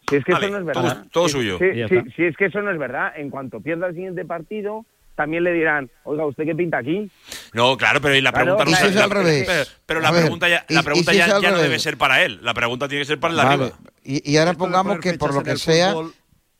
Si 0.08 0.16
es 0.16 0.24
que 0.24 0.32
Vale, 0.32 0.46
eso 0.46 0.52
no 0.54 0.58
es 0.60 0.64
verdad. 0.66 1.06
todo 1.10 1.26
Si- 1.26 1.32
suyo. 1.32 1.58
Si, 1.58 1.64
Y 1.64 1.78
ya 1.78 1.88
si- 1.88 1.96
está. 1.96 2.10
si 2.16 2.24
es 2.24 2.36
que 2.36 2.44
eso 2.46 2.62
no 2.62 2.70
es 2.70 2.78
verdad, 2.78 3.12
en 3.16 3.30
cuanto 3.30 3.60
pierda 3.60 3.88
el 3.88 3.94
siguiente 3.94 4.24
partido, 4.24 4.84
también 5.20 5.44
le 5.44 5.52
dirán, 5.52 5.90
oiga, 6.04 6.24
¿usted 6.24 6.44
qué 6.44 6.54
pinta 6.54 6.78
aquí? 6.78 7.10
No, 7.52 7.76
claro, 7.76 8.00
pero 8.00 8.14
y 8.14 8.22
la 8.22 8.32
Claro, 8.32 8.56
pregunta 8.56 8.64
no 8.64 8.70
es 8.88 8.94
es 8.96 9.02
al 9.02 9.10
revés. 9.10 9.70
Pero, 9.84 10.00
la 10.00 10.10
ver, 10.10 10.22
pregunta 10.22 10.48
ya, 10.48 10.64
y- 10.68 10.74
la 10.74 10.80
y 10.80 10.84
pregunta 10.84 11.12
si 11.12 11.18
ya, 11.18 11.26
ya 11.40 11.50
no 11.50 11.58
debe 11.58 11.78
ser 11.78 11.98
para 11.98 12.22
él. 12.24 12.38
La 12.42 12.54
pregunta 12.54 12.88
tiene 12.88 13.02
que 13.02 13.06
ser 13.08 13.20
para 13.20 13.32
el 13.34 13.36
Vale. 13.38 13.64
arriba. 13.64 13.78
Y, 14.02 14.30
y 14.32 14.36
ahora 14.38 14.52
Esto 14.52 14.64
pongamos 14.64 14.98
que 14.98 15.12
por 15.14 15.34
lo 15.34 15.42
que 15.42 15.56
sea, 15.56 15.92
fútbol- 15.92 16.14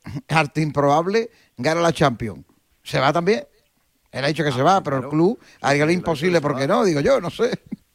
arte 0.28 0.60
improbable, 0.60 1.30
gana 1.56 1.80
la 1.80 1.92
Champions. 1.92 2.44
¿Se 2.82 2.98
va 3.00 3.12
también? 3.12 3.46
Él 4.12 4.24
ha 4.24 4.28
dicho 4.28 4.44
que 4.44 4.52
se 4.52 4.62
va, 4.62 4.82
pero 4.82 4.98
el 4.98 5.08
club 5.08 5.38
haría 5.62 5.86
lo 5.86 5.92
imposible, 5.92 6.40
¿por 6.40 6.56
qué 6.58 6.66
no? 6.66 6.84
Digo 6.84 7.00
yo, 7.00 7.20
no 7.20 7.30
sé. 7.30 7.50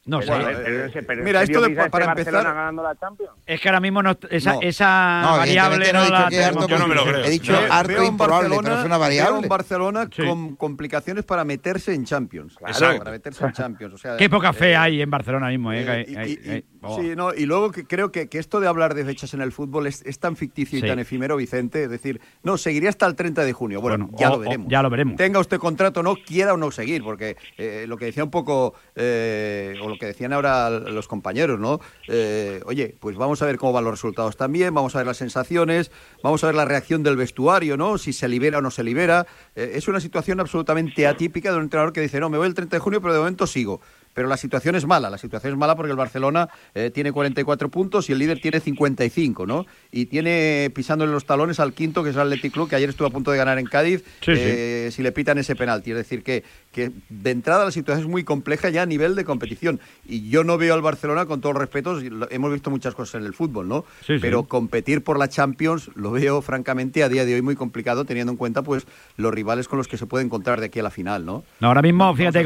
No 0.07 0.21
sé. 0.21 0.27
Pero, 0.31 0.45
pero, 0.63 0.85
ese- 0.85 1.01
pero 1.01 1.19
¿en 1.19 1.25
Mira, 1.25 1.41
esto 1.41 1.61
de- 1.61 1.69
este 1.73 1.89
para 1.89 2.05
empezar- 2.05 2.43
ganando 2.43 2.83
la 2.83 2.95
Champions? 2.95 3.31
Es 3.47 3.59
que 3.59 3.69
ahora 3.69 3.79
mismo 3.79 4.03
no, 4.03 4.15
esa, 4.29 4.53
No. 4.53 4.59
esa 4.61 5.21
No, 5.23 5.37
variable 5.37 5.91
no, 5.91 5.93
no 5.93 5.99
he 5.99 6.03
dicho 6.03 6.13
la 6.13 6.29
tenemos. 6.29 6.47
harto 6.63 6.67
Yo 6.67 6.77
no 6.79 6.87
me 6.87 6.95
lo 6.95 7.03
creo. 7.05 7.23
He 7.25 7.29
dicho 7.31 7.51
Veo- 7.53 7.73
harto 7.73 8.03
improbable, 8.03 8.49
pero 8.49 8.55
Barcelona- 8.61 8.79
es 8.81 8.85
una 8.85 8.97
veo 8.97 8.97
un 8.97 8.99
variable. 8.99 9.47
Barcelona 9.47 10.09
Sí. 10.15 10.23
con 10.23 10.55
complicaciones 10.57 11.25
para 11.25 11.43
meterse 11.43 11.95
en 11.95 12.05
Champions. 12.05 12.55
Exacto. 12.67 12.99
Para 12.99 13.11
meterse 13.11 13.45
en 13.45 13.51
Champions. 13.53 13.93
O 13.95 13.97
sea, 13.97 14.15
Qué 14.17 14.29
poca 14.29 14.53
fe 14.53 14.71
eh, 14.73 14.75
hay 14.75 15.01
en 15.01 15.09
Barcelona 15.09 15.47
mismo, 15.47 15.73
¿eh? 15.73 15.81
Eh, 15.81 16.05
y, 16.07 16.15
hay- 16.15 16.39
y- 16.45 16.49
hay- 16.51 16.65
oh. 16.83 17.01
sí, 17.01 17.13
no, 17.15 17.33
y 17.33 17.47
luego 17.47 17.71
que 17.71 17.87
creo 17.87 18.11
que, 18.11 18.29
que 18.29 18.37
esto 18.37 18.59
de 18.59 18.67
hablar 18.67 18.93
de 18.93 19.05
fechas 19.05 19.33
en 19.33 19.41
el 19.41 19.51
fútbol 19.51 19.87
es, 19.87 20.03
es 20.05 20.19
tan 20.19 20.35
ficticio 20.35 20.79
Sí. 20.79 20.85
y 20.85 20.87
tan 20.87 20.99
efímero, 20.99 21.35
Vicente. 21.35 21.83
Es 21.85 21.89
decir, 21.89 22.21
no, 22.43 22.57
seguiría 22.59 22.89
hasta 22.89 23.07
el 23.07 23.15
30 23.15 23.43
de 23.43 23.53
junio. 23.53 23.81
Bueno, 23.81 24.05
Bueno, 24.05 24.17
ya 24.19 24.29
o- 24.29 24.33
lo 24.33 24.39
veremos. 24.41 24.67
ya 24.69 24.83
lo 24.83 24.89
veremos. 24.91 25.15
Tenga 25.15 25.39
usted 25.39 25.57
contrato 25.57 26.01
o 26.01 26.03
no, 26.03 26.13
quiera 26.15 26.53
o 26.53 26.57
no 26.57 26.69
seguir, 26.69 27.01
porque 27.03 27.37
eh, 27.57 27.85
lo 27.87 27.97
que 27.97 28.05
decía 28.05 28.23
un 28.23 28.29
poco, 28.29 28.75
eh, 28.95 29.73
o 29.81 29.94
que 29.99 30.07
decían 30.07 30.33
ahora 30.33 30.69
los 30.69 31.07
compañeros, 31.07 31.59
¿no? 31.59 31.79
Eh, 32.07 32.61
oye, 32.65 32.95
pues 32.99 33.15
vamos 33.15 33.41
a 33.41 33.45
ver 33.45 33.57
cómo 33.57 33.73
van 33.73 33.83
los 33.83 33.93
resultados 33.93 34.37
también, 34.37 34.73
vamos 34.73 34.95
a 34.95 34.99
ver 34.99 35.07
las 35.07 35.17
sensaciones, 35.17 35.91
vamos 36.23 36.43
a 36.43 36.47
ver 36.47 36.55
la 36.55 36.65
reacción 36.65 37.03
del 37.03 37.15
vestuario, 37.17 37.77
¿no? 37.77 37.97
Si 37.97 38.13
se 38.13 38.27
libera 38.27 38.59
o 38.59 38.61
no 38.61 38.71
se 38.71 38.83
libera. 38.83 39.25
Eh, 39.55 39.73
es 39.75 39.87
una 39.87 39.99
situación 39.99 40.39
absolutamente 40.39 41.07
atípica 41.07 41.51
de 41.51 41.57
un 41.57 41.63
entrenador 41.63 41.93
que 41.93 42.01
dice, 42.01 42.19
no, 42.19 42.29
me 42.29 42.37
voy 42.37 42.47
el 42.47 42.53
30 42.53 42.75
de 42.75 42.79
junio, 42.79 43.01
pero 43.01 43.13
de 43.13 43.19
momento 43.19 43.47
sigo. 43.47 43.81
Pero 44.15 44.29
la 44.29 44.37
situación 44.37 44.75
es 44.75 44.85
mala, 44.85 45.09
la 45.09 45.17
situación 45.17 45.51
es 45.51 45.59
mala 45.59 45.75
porque 45.75 45.91
el 45.91 45.97
Barcelona 45.97 46.47
eh, 46.73 46.89
tiene 46.89 47.11
44 47.11 47.67
puntos 47.67 48.09
y 48.09 48.13
el 48.13 48.19
líder 48.19 48.39
tiene 48.39 48.61
55, 48.61 49.45
¿no? 49.45 49.65
Y 49.91 50.05
tiene 50.05 50.71
pisándole 50.73 51.11
los 51.11 51.25
talones 51.25 51.59
al 51.59 51.73
quinto, 51.73 52.01
que 52.01 52.11
es 52.11 52.15
el 52.15 52.21
Athletic 52.21 52.53
Club, 52.53 52.69
que 52.69 52.77
ayer 52.77 52.87
estuvo 52.87 53.09
a 53.09 53.11
punto 53.11 53.31
de 53.31 53.37
ganar 53.37 53.59
en 53.59 53.65
Cádiz, 53.65 54.05
Sí, 54.21 54.31
eh, 54.33 54.89
si 54.93 55.03
le 55.03 55.11
pitan 55.11 55.37
ese 55.37 55.57
penalti. 55.57 55.91
Es 55.91 55.97
decir, 55.97 56.23
que, 56.23 56.45
que 56.71 56.91
de 57.09 57.31
entrada 57.31 57.65
la 57.65 57.71
situación 57.71 58.05
es 58.05 58.09
muy 58.09 58.23
compleja 58.23 58.69
ya 58.69 58.83
a 58.83 58.85
nivel 58.85 59.15
de 59.15 59.25
competición. 59.25 59.81
Y 60.07 60.29
yo 60.29 60.45
no 60.45 60.57
veo 60.57 60.73
al 60.73 60.81
Barcelona, 60.81 61.25
con 61.25 61.41
todos 61.41 61.53
los 61.53 61.59
respetos, 61.59 62.01
hemos 62.29 62.53
visto 62.53 62.71
muchas 62.71 62.95
cosas 62.95 63.15
en 63.19 63.27
el 63.27 63.33
fútbol, 63.33 63.67
¿no? 63.67 63.83
Sí, 63.99 64.13
sí. 64.13 64.19
Pero 64.21 64.43
competir 64.43 65.03
por 65.03 65.19
la 65.19 65.27
Champions 65.27 65.91
lo 65.93 66.11
veo, 66.11 66.41
francamente, 66.41 67.03
a 67.03 67.09
día 67.09 67.25
de 67.25 67.35
hoy 67.35 67.41
muy 67.41 67.57
complicado, 67.57 68.05
teniendo 68.05 68.31
en 68.31 68.37
cuenta, 68.37 68.61
pues, 68.61 68.87
los 69.17 69.33
rivales 69.33 69.67
con 69.67 69.77
los 69.77 69.89
que 69.89 69.97
se 69.97 70.05
puede 70.05 70.23
encontrar 70.23 70.61
de 70.61 70.67
aquí 70.67 70.79
a 70.79 70.83
la 70.83 70.89
final, 70.89 71.25
¿no? 71.25 71.43
No, 71.59 71.67
ahora 71.67 71.81
mismo, 71.81 72.15
fíjate, 72.15 72.45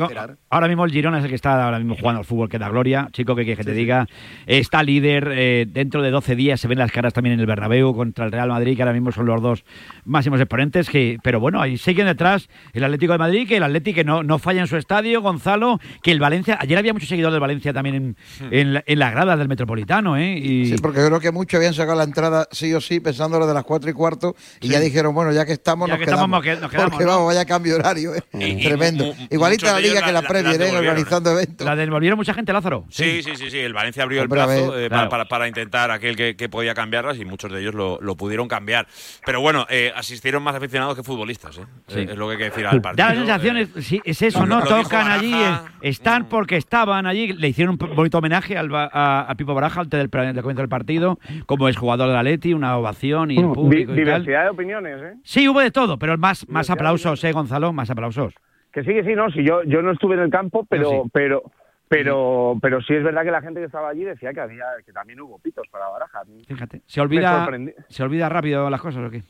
ahora 0.49 0.67
mismo 0.67 0.83
el 0.85 0.91
Girona 0.91 1.19
es 1.19 1.25
el 1.25 1.29
que 1.29 1.35
está 1.35 1.58
ahora 1.65 1.79
mismo 1.79 1.95
jugando 1.95 2.19
al 2.19 2.25
fútbol 2.25 2.49
que 2.49 2.57
da 2.59 2.69
gloria. 2.69 3.09
Chico, 3.11 3.35
que 3.35 3.43
quieres 3.43 3.57
que 3.65 3.71
te 3.71 3.75
diga? 3.77 4.07
Está 4.45 4.83
líder, 4.83 5.31
eh, 5.35 5.65
dentro 5.67 6.01
de 6.01 6.11
12 6.11 6.35
días 6.35 6.59
se 6.59 6.67
ven 6.67 6.77
las 6.79 6.91
caras 6.91 7.13
también 7.13 7.33
en 7.33 7.39
el 7.39 7.45
Bernabéu 7.45 7.93
contra 7.95 8.25
el 8.25 8.31
Real 8.31 8.49
Madrid, 8.49 8.75
que 8.75 8.81
ahora 8.83 8.93
mismo 8.93 9.11
son 9.11 9.25
los 9.25 9.41
dos 9.41 9.63
máximos 10.05 10.39
exponentes. 10.39 10.89
Que, 10.89 11.17
pero 11.23 11.39
bueno, 11.39 11.61
ahí 11.61 11.77
siguen 11.77 12.05
detrás 12.07 12.49
el 12.73 12.83
Atlético 12.83 13.13
de 13.13 13.19
Madrid, 13.19 13.47
que 13.47 13.57
el 13.57 13.63
Atlético 13.63 13.95
que 13.95 14.03
no, 14.03 14.23
no 14.23 14.37
falla 14.39 14.61
en 14.61 14.67
su 14.67 14.77
estadio, 14.77 15.21
Gonzalo, 15.21 15.79
que 16.03 16.11
el 16.11 16.19
Valencia, 16.19 16.57
ayer 16.61 16.77
había 16.77 16.93
muchos 16.93 17.09
seguidores 17.09 17.33
del 17.33 17.39
Valencia 17.41 17.73
también 17.73 17.95
en, 17.95 18.15
en, 18.51 18.73
la- 18.75 18.83
en 18.85 18.99
las 18.99 19.11
gradas 19.11 19.37
del 19.39 19.47
Metropolitano, 19.47 20.15
¿eh? 20.17 20.37
Y, 20.37 20.65
Sí, 20.67 20.75
porque 20.81 20.99
yo 20.99 21.07
creo 21.07 21.19
que 21.19 21.31
muchos 21.31 21.57
habían 21.57 21.73
sacado 21.73 21.97
la 21.97 22.03
entrada 22.03 22.47
sí 22.51 22.73
o 22.73 22.81
sí, 22.81 22.99
pensando 22.99 23.39
lo 23.39 23.47
de 23.47 23.53
las 23.53 23.63
cuatro 23.63 23.89
y 23.89 23.93
cuarto, 23.93 24.35
y 24.61 24.67
Sí. 24.67 24.73
ya 24.73 24.79
dijeron, 24.79 25.15
bueno, 25.15 25.31
ya 25.31 25.45
que 25.45 25.53
estamos, 25.53 25.87
Ya 25.87 25.93
nos, 25.93 25.99
que 25.99 26.05
quedamos. 26.05 26.21
estamos, 26.23 26.43
que- 26.43 26.61
nos 26.61 26.71
quedamos, 26.71 26.89
Porque 26.91 27.05
¿no? 27.05 27.11
vamos, 27.11 27.25
vaya 27.27 27.45
cambio 27.45 27.75
horario, 27.75 28.13
¿eh? 28.15 28.21
Y- 28.33 28.63
Tremendo. 28.63 29.13
Igualita 29.31 29.73
la 29.73 29.79
liga 29.79 30.01
que 30.01 30.11
la, 30.11 30.21
la- 30.21 30.27
Premier, 30.27 30.59
la 30.59 30.65
¿eh? 30.67 30.69
¿eh? 30.71 30.77
organizando 30.77 31.31
eventos. 31.31 31.48
¿La 31.59 31.75
devolvieron 31.75 32.17
mucha 32.17 32.33
gente, 32.33 32.53
Lázaro? 32.53 32.85
Sí, 32.89 33.21
sí, 33.23 33.35
sí, 33.35 33.49
sí. 33.49 33.57
El 33.59 33.73
Valencia 33.73 34.03
abrió 34.03 34.21
Hombre, 34.21 34.39
el 34.41 34.47
brazo 34.47 34.79
eh, 34.79 34.89
Claro. 34.89 35.27
para, 35.27 35.47
intentar 35.47 35.91
aquel 35.91 36.15
que, 36.15 36.35
que 36.35 36.49
podía 36.49 36.73
cambiarlas 36.73 37.17
y 37.19 37.25
muchos 37.25 37.51
de 37.51 37.61
ellos 37.61 37.73
lo, 37.73 37.99
lo 38.01 38.15
pudieron 38.15 38.47
cambiar. 38.47 38.87
Pero 39.25 39.41
bueno, 39.41 39.65
eh, 39.69 39.91
asistieron 39.95 40.43
más 40.43 40.55
aficionados 40.55 40.95
que 40.95 41.03
futbolistas. 41.03 41.57
¿eh? 41.57 41.65
Sí. 41.87 41.99
Eh, 41.99 42.07
Es 42.11 42.17
lo 42.17 42.27
que 42.27 42.33
hay 42.33 42.37
que 42.37 42.43
decir 42.45 42.65
al 42.67 42.81
partido. 42.81 43.07
Da 43.07 43.13
la 43.13 43.19
sensación, 43.19 43.57
eh. 43.57 43.67
es, 43.75 43.85
sí, 43.85 44.01
es 44.03 44.21
eso, 44.21 44.45
¿no? 44.45 44.59
lo 44.59 44.65
Tocan 44.65 45.09
allí, 45.11 45.33
están 45.81 46.27
porque 46.29 46.57
estaban 46.57 47.05
allí, 47.05 47.33
le 47.33 47.47
hicieron 47.47 47.77
un 47.81 47.95
bonito 47.95 48.17
homenaje 48.17 48.57
al, 48.57 48.73
a, 48.73 49.21
a 49.29 49.35
Pipo 49.35 49.53
Baraja 49.53 49.81
antes 49.81 49.97
del, 49.99 50.09
del 50.09 50.41
comienzo 50.41 50.61
del 50.61 50.69
partido, 50.69 51.19
como 51.45 51.67
es 51.69 51.77
jugador 51.77 52.07
de 52.07 52.13
la 52.13 52.23
Leti, 52.23 52.53
una 52.53 52.77
ovación 52.77 53.31
y 53.31 53.37
el 53.37 53.47
Di- 53.47 53.53
público 53.53 53.91
y 53.93 53.95
tal. 53.95 54.05
diversidad 54.05 54.43
de 54.43 54.49
opiniones, 54.49 54.97
¿eh? 55.01 55.13
Sí, 55.23 55.47
hubo 55.47 55.59
de 55.59 55.71
todo, 55.71 55.97
pero 55.99 56.17
más, 56.17 56.47
más 56.49 56.69
aplausos, 56.69 57.23
¿eh, 57.23 57.31
Gonzalo? 57.31 57.73
Más 57.73 57.89
aplausos. 57.89 58.33
Que 58.71 58.83
sí, 58.83 58.93
que 58.93 59.03
sí, 59.03 59.15
no, 59.15 59.29
si 59.31 59.43
yo, 59.43 59.63
yo 59.63 59.81
no 59.81 59.91
estuve 59.91 60.15
en 60.15 60.21
el 60.21 60.29
campo, 60.29 60.65
pero, 60.69 60.89
sí. 60.89 61.09
pero, 61.11 61.43
pero, 61.87 62.57
pero 62.61 62.81
sí 62.81 62.93
es 62.93 63.03
verdad 63.03 63.23
que 63.23 63.31
la 63.31 63.41
gente 63.41 63.59
que 63.59 63.65
estaba 63.65 63.89
allí 63.89 64.03
decía 64.03 64.31
que 64.33 64.41
había, 64.41 64.65
que 64.85 64.93
también 64.93 65.19
hubo 65.21 65.39
pitos 65.39 65.67
para 65.71 65.87
Baraja. 65.89 66.21
Fíjate. 66.47 66.81
¿Se 66.85 67.01
olvida. 67.01 67.47
¿Se 67.89 68.03
olvida 68.03 68.29
rápido 68.29 68.69
las 68.69 68.81
cosas 68.81 69.07
o 69.07 69.09
qué? 69.09 69.23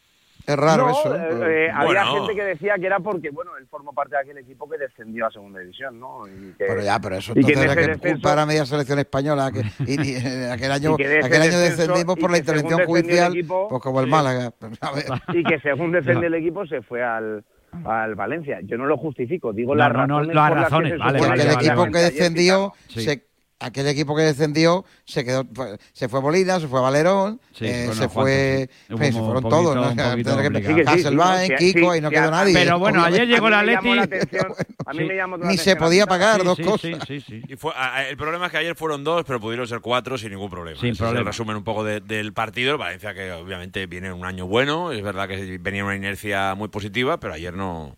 Es 0.47 0.55
raro 0.57 0.87
no, 0.87 0.91
eso. 0.91 1.15
eh, 1.15 1.65
eh, 1.67 1.71
había 1.71 2.05
Bueno. 2.05 2.15
gente 2.25 2.35
que 2.35 2.43
decía 2.43 2.75
que 2.79 2.85
era 2.87 2.99
porque, 2.99 3.29
bueno, 3.29 3.51
él 3.57 3.67
formó 3.67 3.93
parte 3.93 4.15
de 4.15 4.21
aquel 4.21 4.37
equipo 4.39 4.67
que 4.67 4.77
descendió 4.79 5.27
a 5.27 5.31
segunda 5.31 5.59
división, 5.59 5.99
¿no? 5.99 6.27
Y 6.27 6.53
que, 6.57 6.65
Pero 6.65 6.81
ya, 6.81 6.99
pero 6.99 7.17
eso 7.17 7.33
y 7.33 7.43
que 7.43 7.51
entonces 7.51 7.63
en 7.65 7.71
era 7.71 7.73
ese 7.73 7.91
que 7.91 7.97
descenso- 8.09 8.13
culpa 8.15 8.33
era 8.33 8.45
media 8.47 8.65
selección 8.65 8.99
española. 8.99 9.51
Que, 9.51 9.59
y, 9.85 10.01
y, 10.01 10.15
eh, 10.15 10.49
aquel 10.51 10.71
año, 10.71 10.95
Y 10.97 11.03
aquel 11.03 11.41
año 11.43 11.59
descendimos 11.59 12.17
por 12.17 12.31
la 12.31 12.37
intervención 12.39 12.83
judicial, 12.85 13.31
equipo- 13.33 13.67
pues 13.69 13.81
como 13.83 13.99
el 13.99 14.05
Sí. 14.07 14.11
Málaga. 14.11 14.51
A 14.81 14.91
ver. 14.93 15.05
y 15.37 15.43
que 15.43 15.59
según 15.59 15.91
descendió 15.93 16.27
el 16.27 16.33
equipo 16.33 16.65
se 16.65 16.81
fue 16.81 17.03
al, 17.03 17.43
al 17.85 18.15
Valencia. 18.15 18.59
Yo 18.63 18.77
no 18.77 18.85
lo 18.85 18.97
justifico, 18.97 19.53
digo 19.53 19.75
No, 19.75 19.79
las 19.87 19.93
no, 19.93 20.07
no, 20.07 20.49
razones 20.55 20.97
las 20.97 21.13
vale, 21.13 21.19
vale, 21.27 21.43
el 21.43 21.49
que 21.49 21.53
equipo 21.53 21.85
la 21.85 21.91
que 21.91 21.97
descendió, 21.99 22.73
Sí. 22.87 23.01
se, 23.01 23.28
aquel 23.59 23.87
equipo 23.87 24.15
que 24.15 24.21
descendió, 24.23 24.85
se 25.05 25.23
quedó, 25.25 25.45
se 25.93 26.07
fue 26.07 26.21
Molina, 26.21 26.59
se 26.59 26.67
fue 26.67 26.79
Valerón, 26.81 27.41
Sí, 27.53 27.65
eh, 27.65 27.89
se 27.91 27.99
unos 27.99 28.13
fue, 28.13 28.69
sí. 28.87 28.93
pues, 28.95 29.13
se 29.13 29.19
fueron 29.21 29.43
un 29.43 29.49
todos, 29.49 29.75
poquito- 29.75 29.95
¿no? 29.95 30.11
poquito 30.11 30.43
complicado. 30.43 30.77
Sí, 30.77 31.55
Kiko, 31.57 31.91
sí, 31.93 31.97
y 31.97 32.01
no 32.01 32.09
sí, 32.09 32.15
quedó 32.15 32.31
nadie. 32.31 32.53
Pero 32.53 32.79
bueno, 32.79 33.03
ayer 33.03 33.27
llegó 33.27 33.49
la 33.49 33.59
Atleti. 33.59 33.97
atención- 33.99 34.53
a 34.85 34.93
mí 34.93 35.03
me 35.03 35.15
llamó 35.15 35.37
la 35.37 35.45
Ni 35.49 35.57
se 35.57 35.75
podía 35.75 36.05
pagar 36.05 36.39
Sí, 36.41 36.45
dos 36.45 36.57
sí, 36.57 36.63
cosas. 36.63 36.79
sí, 37.07 37.19
sí, 37.19 37.21
sí. 37.27 37.41
Y 37.47 37.55
fue- 37.57 37.73
a- 37.75 38.07
el 38.07 38.15
problema 38.17 38.45
es 38.45 38.51
que 38.51 38.57
ayer 38.59 38.75
fueron 38.75 39.03
dos, 39.03 39.23
pero 39.25 39.39
pudieron 39.39 39.67
ser 39.67 39.81
cuatro 39.81 40.17
sin 40.17 40.29
ningún 40.31 40.49
problema. 40.49 40.79
Sin 40.79 40.89
Ese 40.89 40.93
es 40.95 40.99
el 41.01 41.05
problema. 41.07 41.29
resumen 41.31 41.55
un 41.57 41.63
poco 41.63 41.83
de- 41.83 41.99
del 41.99 42.33
partido. 42.33 42.71
El 42.71 42.77
Valencia, 42.77 43.13
que 43.13 43.31
obviamente 43.33 43.85
viene 43.87 44.07
en 44.07 44.13
un 44.13 44.25
año 44.25 44.47
bueno, 44.47 44.91
es 44.91 45.01
verdad 45.01 45.27
que 45.27 45.57
venía 45.59 45.83
una 45.83 45.95
inercia 45.95 46.55
muy 46.55 46.69
positiva, 46.69 47.19
pero 47.19 47.33
ayer 47.33 47.53
no, 47.53 47.95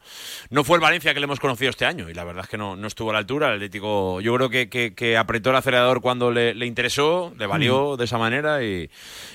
no 0.50 0.64
fue 0.64 0.78
el 0.78 0.82
Valencia 0.82 1.14
que 1.14 1.20
le 1.20 1.26
hemos 1.26 1.40
conocido 1.40 1.70
este 1.70 1.86
año. 1.86 2.10
Y 2.10 2.14
la 2.14 2.24
verdad 2.24 2.44
es 2.46 2.50
que 2.50 2.58
no, 2.58 2.76
no 2.76 2.88
estuvo 2.88 3.12
a 3.12 3.14
la 3.14 3.20
altura. 3.20 3.48
El 3.50 3.54
Atlético, 3.56 4.22
yo 4.22 4.34
creo 4.36 4.50
que, 4.50 4.70
que- 4.70 4.94
que 4.96 5.18
apretó 5.18 5.51
el 5.52 5.58
acelerador 5.58 6.02
cuando 6.02 6.32
le, 6.32 6.54
le 6.56 6.66
interesó, 6.66 7.34
le 7.38 7.48
Mm. 7.48 7.50
valió 7.50 7.98
de 7.98 8.06
esa 8.06 8.18
manera 8.18 8.64
y, 8.64 8.90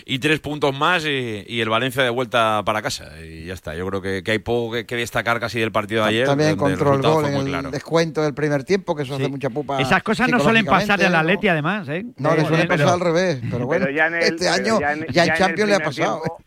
y 0.04 0.18
tres 0.18 0.40
puntos 0.40 0.76
más 0.76 1.04
y, 1.04 1.44
y 1.46 1.60
el 1.60 1.68
Valencia 1.68 2.02
de 2.02 2.10
vuelta 2.10 2.62
para 2.64 2.82
casa. 2.82 3.10
Y 3.24 3.44
ya 3.46 3.54
está. 3.54 3.74
Yo 3.74 3.86
creo 3.86 4.02
que, 4.02 4.22
que 4.22 4.32
hay 4.32 4.38
poco 4.38 4.72
que, 4.74 4.86
que 4.86 4.96
destacar 4.96 5.38
casi 5.40 5.60
del 5.60 5.72
partido 5.72 6.02
de 6.02 6.08
ayer. 6.10 6.26
También 6.26 6.50
encontró 6.50 6.94
el 6.94 7.02
resultado 7.02 7.14
gol 7.14 7.24
en 7.26 7.36
el 7.36 7.46
claro. 7.48 7.70
descuento 7.70 8.22
del 8.22 8.34
primer 8.34 8.64
tiempo, 8.64 8.94
que 8.96 9.02
eso 9.04 9.16
Sí. 9.16 9.22
hace 9.22 9.30
mucha 9.30 9.50
pupa. 9.50 9.80
Esas 9.80 10.02
cosas 10.02 10.28
no 10.28 10.40
suelen 10.40 10.64
pasar 10.66 11.00
en 11.00 11.12
la 11.12 11.18
psicológicamente, 11.20 11.32
Leti, 11.34 11.48
además, 11.48 11.88
¿eh? 11.88 12.06
No, 12.16 12.34
le 12.34 12.42
Eh, 12.42 12.46
suele 12.46 12.66
pero- 12.66 12.84
pasar 12.84 12.94
al 12.94 13.00
revés, 13.00 13.38
pero 13.50 13.66
bueno, 13.66 13.84
Pero 13.86 13.96
ya 13.96 14.06
en 14.06 14.14
el, 14.14 14.22
este 14.22 14.48
año 14.48 14.80
ya 14.80 14.92
en, 14.92 15.06
ya 15.10 15.24
en 15.24 15.30
el 15.32 15.38
Champions 15.38 15.68
le 15.70 15.74
ha 15.76 15.80
pasado. 15.80 16.22
tiempo- 16.22 16.42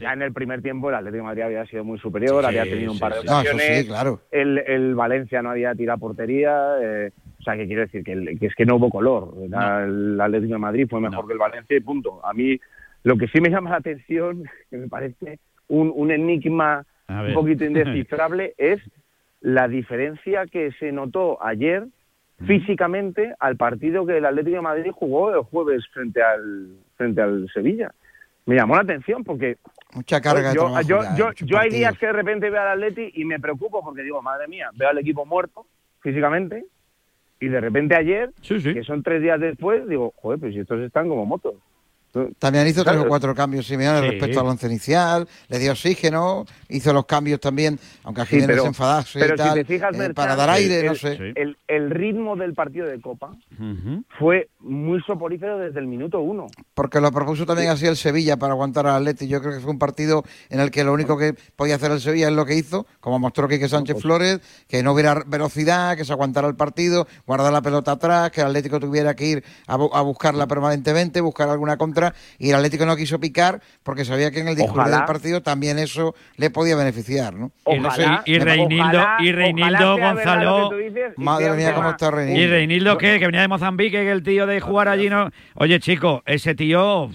Ya 0.00 0.12
en 0.12 0.22
el 0.22 0.32
primer 0.32 0.62
tiempo 0.62 0.88
el 0.88 0.94
Atlético 0.96 1.18
de 1.18 1.28
Madrid 1.28 1.42
había 1.42 1.66
sido 1.66 1.84
muy 1.84 1.98
superior, 1.98 2.40
Sí, 2.42 2.46
había 2.48 2.64
tenido 2.64 2.92
un 2.92 2.98
par 2.98 3.14
de. 3.14 3.24
No, 3.24 3.32
ocasiones. 3.40 3.84
claro. 3.86 4.20
el, 4.30 4.58
el 4.58 4.94
Valencia 4.94 5.42
no 5.42 5.50
había 5.50 5.74
tirado 5.74 5.98
portería. 5.98 6.76
eh, 6.82 7.10
o 7.38 7.42
sea, 7.44 7.56
que 7.56 7.66
quiero 7.66 7.82
decir 7.82 8.02
que, 8.02 8.12
el- 8.12 8.38
que 8.38 8.46
es 8.46 8.54
que 8.54 8.64
no 8.64 8.76
hubo 8.76 8.88
color. 8.90 9.34
El 9.44 10.20
Atlético 10.20 10.54
de 10.54 10.58
Madrid 10.58 10.86
fue 10.88 11.00
mejor 11.00 11.24
No. 11.24 11.26
que 11.26 11.32
el 11.34 11.38
Valencia 11.38 11.76
y 11.76 11.80
punto. 11.80 12.24
A 12.24 12.32
mí 12.32 12.58
lo 13.02 13.16
que 13.18 13.28
sí 13.28 13.40
me 13.40 13.50
llama 13.50 13.70
la 13.70 13.76
atención, 13.76 14.44
que 14.70 14.76
me 14.78 14.88
parece 14.88 15.38
un, 15.68 15.92
un 15.94 16.10
enigma 16.10 16.84
un 17.08 17.34
poquito 17.34 17.64
indescifrable, 17.66 18.54
es 18.56 18.80
la 19.42 19.68
diferencia 19.68 20.46
que 20.46 20.72
se 20.78 20.90
notó 20.90 21.42
ayer 21.44 21.84
físicamente 22.46 23.34
al 23.38 23.56
partido 23.56 24.06
que 24.06 24.16
el 24.18 24.24
Atlético 24.26 24.56
de 24.56 24.62
Madrid 24.62 24.90
jugó 24.92 25.34
el 25.34 25.42
jueves 25.42 25.86
frente 25.92 26.22
al 26.22 26.68
frente 26.96 27.20
al 27.20 27.48
Sevilla. 27.52 27.92
Me 28.46 28.56
llamó 28.56 28.74
la 28.74 28.82
atención 28.82 29.24
porque 29.24 29.56
Mucha 29.94 30.20
carga 30.20 30.50
de 30.50 30.54
yo, 30.56 30.62
trabajo 30.62 30.82
yo, 30.82 31.02
ya, 31.02 31.16
yo, 31.16 31.30
yo 31.46 31.58
hay 31.58 31.70
días 31.70 31.96
que 31.98 32.06
de 32.06 32.12
repente 32.12 32.50
veo 32.50 32.60
al 32.60 32.68
Atleti 32.68 33.12
y 33.14 33.24
me 33.24 33.38
preocupo 33.38 33.82
porque 33.84 34.02
digo, 34.02 34.20
madre 34.22 34.48
mía, 34.48 34.70
veo 34.74 34.88
al 34.88 34.98
equipo 34.98 35.24
muerto 35.24 35.66
físicamente 36.00 36.64
y 37.40 37.48
de 37.48 37.60
repente 37.60 37.94
ayer, 37.94 38.30
Sí, 38.40 38.60
sí. 38.60 38.74
que 38.74 38.82
son 38.82 39.02
tres 39.02 39.22
días 39.22 39.38
después, 39.40 39.86
digo, 39.88 40.12
joder, 40.16 40.40
pues 40.40 40.54
si 40.54 40.60
estos 40.60 40.80
están 40.80 41.08
como 41.08 41.26
motos. 41.26 41.54
También 42.38 42.66
hizo 42.68 42.84
tres 42.84 42.96
o 42.98 43.08
cuatro 43.08 43.34
cambios 43.34 43.66
Simeone 43.66 44.00
sí. 44.00 44.10
respecto 44.10 44.40
al 44.40 44.46
once 44.46 44.66
inicial, 44.66 45.26
le 45.48 45.58
dio 45.58 45.72
oxígeno, 45.72 46.44
hizo 46.68 46.92
los 46.92 47.06
cambios 47.06 47.40
también, 47.40 47.78
aunque 48.04 48.20
a 48.20 48.26
Jiménez 48.26 48.60
sí, 48.60 48.66
enfadase 48.66 49.18
pero 49.18 49.54
si 49.54 49.64
fijas, 49.64 49.98
eh, 49.98 50.14
para 50.14 50.36
dar 50.36 50.50
aire, 50.50 50.84
no 50.84 50.94
sé. 50.94 51.32
El, 51.34 51.56
el, 51.66 51.90
ritmo 51.90 52.36
del 52.36 52.54
partido 52.54 52.86
de 52.86 53.00
Copa 53.00 53.32
fue 54.18 54.48
muy 54.60 55.00
soporífero 55.02 55.58
desde 55.58 55.80
el 55.80 55.86
minuto 55.86 56.20
uno. 56.20 56.46
Porque 56.74 57.00
lo 57.00 57.10
propuso 57.10 57.46
también 57.46 57.68
sí. 57.68 57.74
así 57.74 57.86
el 57.86 57.96
Sevilla 57.96 58.36
para 58.36 58.52
aguantar 58.52 58.86
al 58.86 58.96
Atleti. 58.96 59.26
Yo 59.26 59.40
creo 59.40 59.52
que 59.52 59.60
fue 59.60 59.70
un 59.70 59.78
partido 59.78 60.22
en 60.50 60.60
el 60.60 60.70
que 60.70 60.84
lo 60.84 60.92
único 60.92 61.18
que 61.18 61.34
podía 61.56 61.76
hacer 61.76 61.90
el 61.90 62.00
Sevilla 62.00 62.28
es 62.28 62.34
lo 62.34 62.46
que 62.46 62.54
hizo, 62.54 62.86
como 63.00 63.18
mostró 63.18 63.48
Quique 63.48 63.68
Sánchez. 63.68 63.94
Pues 63.94 64.02
Flores, 64.02 64.64
que 64.68 64.82
no 64.82 64.92
hubiera 64.92 65.22
velocidad, 65.26 65.96
que 65.96 66.04
se 66.04 66.12
aguantara 66.12 66.46
el 66.46 66.56
partido, 66.56 67.06
guardar 67.26 67.52
la 67.52 67.62
pelota 67.62 67.92
atrás, 67.92 68.30
que 68.30 68.40
el 68.40 68.48
Atlético 68.48 68.78
tuviera 68.78 69.14
que 69.14 69.26
ir 69.26 69.44
a 69.66 69.76
buscarla 70.02 70.46
permanentemente, 70.46 71.20
buscar 71.20 71.48
alguna 71.48 71.76
contra 71.76 72.03
y 72.38 72.50
el 72.50 72.56
Atlético 72.56 72.84
no 72.86 72.96
quiso 72.96 73.20
picar 73.20 73.60
porque 73.82 74.04
sabía 74.04 74.30
que 74.30 74.40
en 74.40 74.48
el 74.48 74.56
discurso 74.56 74.90
del 74.90 75.04
partido 75.04 75.42
también 75.42 75.78
eso 75.78 76.14
le 76.36 76.50
podía 76.50 76.76
beneficiar, 76.76 77.34
¿no? 77.34 77.52
Y, 78.26 78.38
Reinildo, 78.38 79.04
y 79.20 79.32
Reinildo 79.32 79.96
Gonzalo... 79.96 80.70
Madre 81.16 81.52
mía, 81.52 81.74
cómo 81.74 81.90
está 81.90 82.10
Reinildo. 82.10 82.40
¿Y 82.40 82.46
Reinildo 82.46 82.98
qué? 82.98 83.18
Que 83.18 83.26
venía 83.26 83.40
de 83.40 83.48
Mozambique, 83.48 83.98
que 84.02 84.10
el 84.10 84.22
tío 84.22 84.46
de 84.46 84.60
jugar 84.60 84.88
allí 84.88 85.08
no... 85.08 85.30
Oye, 85.54 85.80
chico, 85.80 86.22
ese 86.26 86.54
tío 86.54 87.10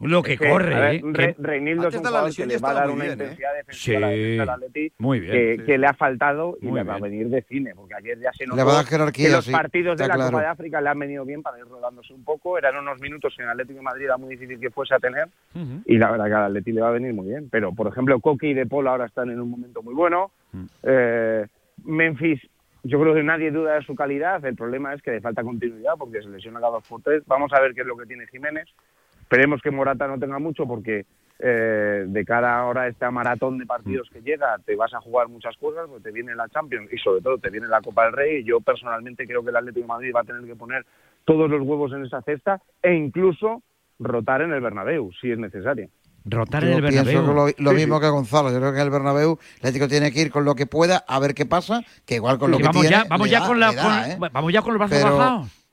lo 0.00 0.22
que 0.22 0.36
corre. 0.36 0.96
¿eh? 0.96 1.34
Reinildo 1.38 1.88
es 1.88 1.94
un 1.94 2.04
jugador 2.04 2.34
que 2.34 2.46
le 2.46 2.58
va 2.58 2.70
a 2.70 2.74
dar 2.74 2.90
una 2.90 3.06
intensidad 3.06 3.54
defensiva 3.54 4.08
al 4.08 4.48
Atleti 4.50 4.92
muy 4.98 5.20
bien, 5.20 5.64
que, 5.64 5.78
le 5.78 5.86
ha 5.86 5.94
faltado 5.94 6.56
y 6.60 6.70
le 6.70 6.82
va 6.82 6.96
a 6.96 7.00
venir 7.00 7.28
de 7.28 7.42
cine, 7.42 7.72
porque 7.74 7.94
ayer 7.94 8.18
ya 8.18 8.32
se 8.32 8.46
notó 8.46 8.56
le 8.56 8.64
va 8.64 8.80
a 8.80 9.12
que 9.12 9.28
los 9.28 9.44
sí, 9.44 9.52
partidos 9.52 9.96
de 9.96 10.06
la 10.06 10.14
claro. 10.14 10.32
Copa 10.32 10.42
de 10.42 10.48
África 10.48 10.80
le 10.80 10.88
han 10.88 10.98
venido 10.98 11.24
bien 11.24 11.42
para 11.42 11.58
ir 11.58 11.64
rodándose 11.64 12.12
un 12.12 12.24
poco, 12.24 12.58
eran 12.58 12.76
unos 12.76 13.00
minutos 13.00 13.34
en 13.38 13.48
Atlético 13.48 13.78
de 13.78 13.82
Madrid 13.82 14.04
era 14.04 14.16
muy 14.16 14.30
difícil 14.30 14.60
que 14.60 14.70
fuese 14.70 14.94
a 14.94 14.98
tener 14.98 15.28
uh 15.54 15.58
-huh. 15.58 15.82
y 15.86 15.96
la 15.96 16.10
verdad 16.10 16.26
que 16.26 16.34
al 16.34 16.44
Atleti 16.44 16.72
le 16.72 16.80
va 16.80 16.88
a 16.88 16.92
venir 16.92 17.14
muy 17.14 17.28
bien, 17.28 17.48
pero 17.50 17.72
por 17.72 17.88
ejemplo 17.88 18.20
Coqui 18.20 18.48
y 18.48 18.54
De 18.54 18.66
Paul 18.66 18.88
ahora 18.88 19.06
están 19.06 19.30
en 19.30 19.40
un 19.40 19.50
momento 19.50 19.82
muy 19.82 19.94
bueno, 19.94 20.30
uh 20.52 20.56
-huh. 20.56 20.68
eh, 20.82 21.46
Memphis 21.84 22.40
yo 22.82 23.00
creo 23.00 23.14
que 23.14 23.22
nadie 23.22 23.50
duda 23.50 23.74
de 23.74 23.82
su 23.82 23.94
calidad, 23.94 24.44
el 24.44 24.54
problema 24.54 24.94
es 24.94 25.02
que 25.02 25.10
le 25.10 25.20
falta 25.20 25.42
continuidad 25.42 25.94
porque 25.98 26.22
se 26.22 26.28
lesiona 26.28 26.60
cada 26.60 26.72
dos 26.72 26.86
por 26.86 27.02
tres, 27.02 27.22
vamos 27.26 27.52
a 27.52 27.60
ver 27.60 27.74
qué 27.74 27.80
es 27.80 27.86
lo 27.86 27.96
que 27.96 28.06
tiene 28.06 28.26
Jiménez 28.28 28.68
Esperemos 29.26 29.60
que 29.60 29.72
Morata 29.72 30.06
no 30.06 30.20
tenga 30.20 30.38
mucho 30.38 30.68
porque 30.68 31.04
eh, 31.40 32.04
de 32.06 32.24
cara 32.24 32.60
ahora 32.60 32.82
a 32.82 32.86
esta 32.86 33.10
maratón 33.10 33.58
de 33.58 33.66
partidos 33.66 34.08
que 34.08 34.22
llega, 34.22 34.56
te 34.64 34.76
vas 34.76 34.94
a 34.94 35.00
jugar 35.00 35.26
muchas 35.26 35.56
cosas, 35.56 35.88
porque 35.88 36.04
te 36.04 36.12
viene 36.12 36.36
la 36.36 36.48
Champions 36.48 36.88
y 36.92 36.96
sobre 36.98 37.22
todo 37.22 37.36
te 37.36 37.50
viene 37.50 37.66
la 37.66 37.80
Copa 37.80 38.04
del 38.04 38.12
Rey. 38.12 38.44
Yo 38.44 38.60
personalmente 38.60 39.26
creo 39.26 39.42
que 39.42 39.50
el 39.50 39.56
Atlético 39.56 39.88
Madrid 39.88 40.12
va 40.14 40.20
a 40.20 40.24
tener 40.24 40.44
que 40.44 40.54
poner 40.54 40.86
todos 41.24 41.50
los 41.50 41.60
huevos 41.62 41.92
en 41.92 42.04
esa 42.04 42.22
cesta 42.22 42.62
e 42.80 42.94
incluso 42.94 43.64
rotar 43.98 44.42
en 44.42 44.52
el 44.52 44.60
Bernabéu 44.60 45.10
si 45.20 45.32
es 45.32 45.38
necesario. 45.40 45.88
Rotar 46.24 46.62
yo 46.62 46.68
en 46.68 46.74
el 46.76 46.82
Bernabéu. 46.82 47.34
Lo, 47.34 47.46
lo 47.58 47.72
mismo 47.72 47.98
que 47.98 48.08
Gonzalo. 48.08 48.52
Yo 48.52 48.60
creo 48.60 48.72
que 48.72 48.80
el 48.80 48.90
Bernabéu, 48.90 49.40
el 49.54 49.58
Atlético 49.58 49.88
tiene 49.88 50.12
que 50.12 50.20
ir 50.20 50.30
con 50.30 50.44
lo 50.44 50.54
que 50.54 50.66
pueda 50.66 50.98
a 51.08 51.18
ver 51.18 51.34
qué 51.34 51.46
pasa, 51.46 51.82
que 52.06 52.14
igual 52.14 52.38
con 52.38 52.52
lo 52.52 52.58
que 52.58 52.62
vamos 52.62 52.82
tiene, 52.82 53.02
¿eh? 53.02 53.06
vamos, 53.10 53.28
ya 53.28 53.40
con 53.40 53.58
vamos 53.58 54.52
los 54.54 54.78
brazos 54.78 55.02
bajados 55.02 55.65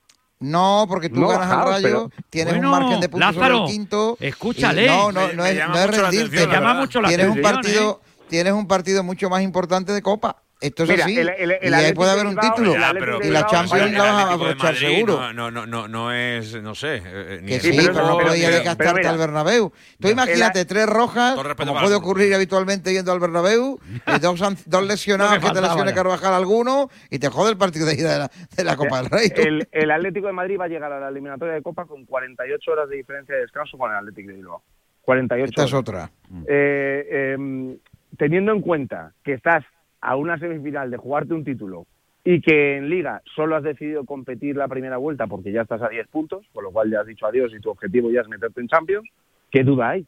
no, 0.44 0.86
porque 0.90 1.08
tú 1.08 1.26
ganas 1.26 1.48
claro, 1.48 1.72
al 1.72 1.84
Rayo, 1.84 2.10
tienes 2.30 2.56
un 2.56 2.66
margen 2.66 3.00
de 3.00 3.08
puntos 3.08 3.34
Lázaro, 3.34 3.64
el 3.64 3.72
quinto. 3.72 4.18
Escúchale. 4.20 4.88
No, 4.88 5.10
no, 5.10 5.32
no, 5.32 5.46
es, 5.46 5.68
no 5.70 5.76
es 5.76 5.90
rendirte. 5.90 6.36
Atención, 6.36 6.52
llama 6.52 6.74
mucho 6.74 7.02
tienes 7.02 7.28
un 7.30 7.42
partido, 7.42 8.02
¿eh? 8.04 8.26
tienes 8.28 8.52
un 8.52 8.68
partido 8.68 9.04
mucho 9.06 9.30
más 9.30 9.42
importante 9.42 9.94
de 9.94 10.02
Copa. 10.02 10.43
Esto 10.64 10.84
es 10.84 11.02
así. 11.02 11.20
Y 11.20 11.74
ahí 11.74 11.94
puede 11.94 12.12
haber 12.12 12.26
un 12.28 12.38
título. 12.38 12.74
Y 13.22 13.30
la 13.30 13.46
Champions 13.46 13.92
la 13.92 14.04
vas 14.04 14.26
a 14.26 14.34
aprovechar 14.34 14.76
seguro. 14.76 15.34
No, 15.34 15.52
no, 15.52 15.66
no, 15.66 15.88
no 15.90 16.14
es, 16.14 16.62
no 16.62 16.74
sé. 16.74 17.02
Ni 17.42 17.52
que 17.52 17.60
sí, 17.60 17.72
pero, 17.76 18.08
no 18.08 18.18
podía 18.18 18.50
desgastarte 18.50 19.08
al 19.08 19.18
Bernabéu. 19.18 19.74
Tú 20.00 20.08
imagínate 20.08 20.64
tres 20.66 20.88
rojas, 20.88 21.36
como 21.58 21.80
puede 21.80 21.96
ocurrir 21.96 22.34
habitualmente 22.34 22.94
yendo 22.94 23.12
al 23.12 23.20
Bernabéu, 23.20 23.80
y 24.16 24.20
dos, 24.20 24.40
dos 24.66 24.88
lesionados 24.88 25.40
que 25.40 25.50
te 25.50 25.62
lesione 25.62 25.94
Carvajal 25.94 26.34
alguno, 26.34 26.90
y 27.10 27.20
te 27.20 27.28
jode 27.28 27.52
el 27.52 27.58
partido 27.58 27.86
de 27.86 27.96
ida 27.96 28.30
de 28.56 28.64
la, 28.64 28.76
Copa 28.78 29.02
del 29.02 29.10
Rey. 29.10 29.32
El, 29.72 29.92
Atlético 29.92 30.28
de 30.28 30.34
Madrid 30.34 30.58
va 30.60 30.66
a 30.66 30.70
llegar 30.70 30.92
a 30.92 31.00
la 31.00 31.10
eliminatoria 31.10 31.54
de 31.56 31.62
Copa 31.62 31.86
con 31.86 32.06
48 32.06 32.72
horas 32.72 32.90
de 32.90 32.96
diferencia 32.96 33.36
de 33.36 33.42
descanso 33.42 33.78
con 33.78 33.92
el 33.92 33.98
Atlético 33.98 34.30
de 34.30 34.36
Bilbao. 34.36 34.64
48 35.02 35.44
Esta 35.44 35.62
horas. 35.62 35.74
es 35.74 35.80
otra. 35.80 36.12
Eh, 36.48 37.34
em, 37.34 37.78
teniendo 38.18 38.54
en 38.54 38.62
cuenta 38.62 39.12
que 39.24 39.34
estás 39.34 39.64
a 40.04 40.16
una 40.18 40.38
semifinal 40.38 40.92
de 40.92 40.98
jugarte 40.98 41.34
un 41.34 41.46
título 41.46 41.88
y 42.26 42.42
que 42.42 42.78
en 42.78 42.90
liga 42.90 43.22
solo 43.36 43.56
has 43.56 43.64
decidido 43.64 44.06
competir 44.06 44.56
la 44.56 44.68
primera 44.68 44.98
vuelta 44.98 45.28
porque 45.28 45.52
ya 45.52 45.62
estás 45.62 45.82
a 45.82 45.90
10 45.90 46.08
puntos, 46.08 46.46
con 46.54 46.64
lo 46.64 46.72
cual 46.72 46.92
ya 46.92 47.02
has 47.02 47.08
dicho 47.08 47.26
adiós 47.26 47.52
y 47.54 47.60
tu 47.60 47.70
objetivo 47.70 48.12
ya 48.12 48.22
es 48.22 48.28
meterte 48.28 48.62
en 48.62 48.68
Champions, 48.68 49.10
¿qué 49.50 49.64
duda 49.64 49.90
hay? 49.90 50.06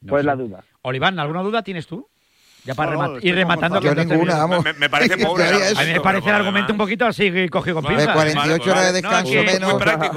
No 0.00 0.10
¿Cuál 0.10 0.20
es 0.20 0.26
la 0.26 0.36
duda? 0.36 0.64
Oliván, 0.82 1.18
¿alguna 1.18 1.42
duda 1.42 1.62
tienes 1.62 1.86
tú? 1.86 2.06
Ya 2.68 2.74
para 2.74 2.90
rematar. 2.90 3.24
y 3.24 3.32
rematando 3.32 3.80
yo 3.80 3.94
ninguna. 3.94 4.46
Me, 4.46 4.74
me, 4.74 4.90
parece 4.90 5.16
pobre. 5.26 5.44
a 5.46 5.84
mí 5.84 5.92
me 5.94 6.00
parece 6.02 6.28
el 6.28 6.34
argumento 6.34 6.72
un 6.72 6.76
poquito 6.76 7.06
así, 7.06 7.48
cogido 7.48 7.76
con 7.76 7.86
pinzas. 7.86 8.12
48 8.12 8.70
horas 8.70 8.86
de 8.88 8.92
descanso 8.92 9.32
menos, 9.32 9.72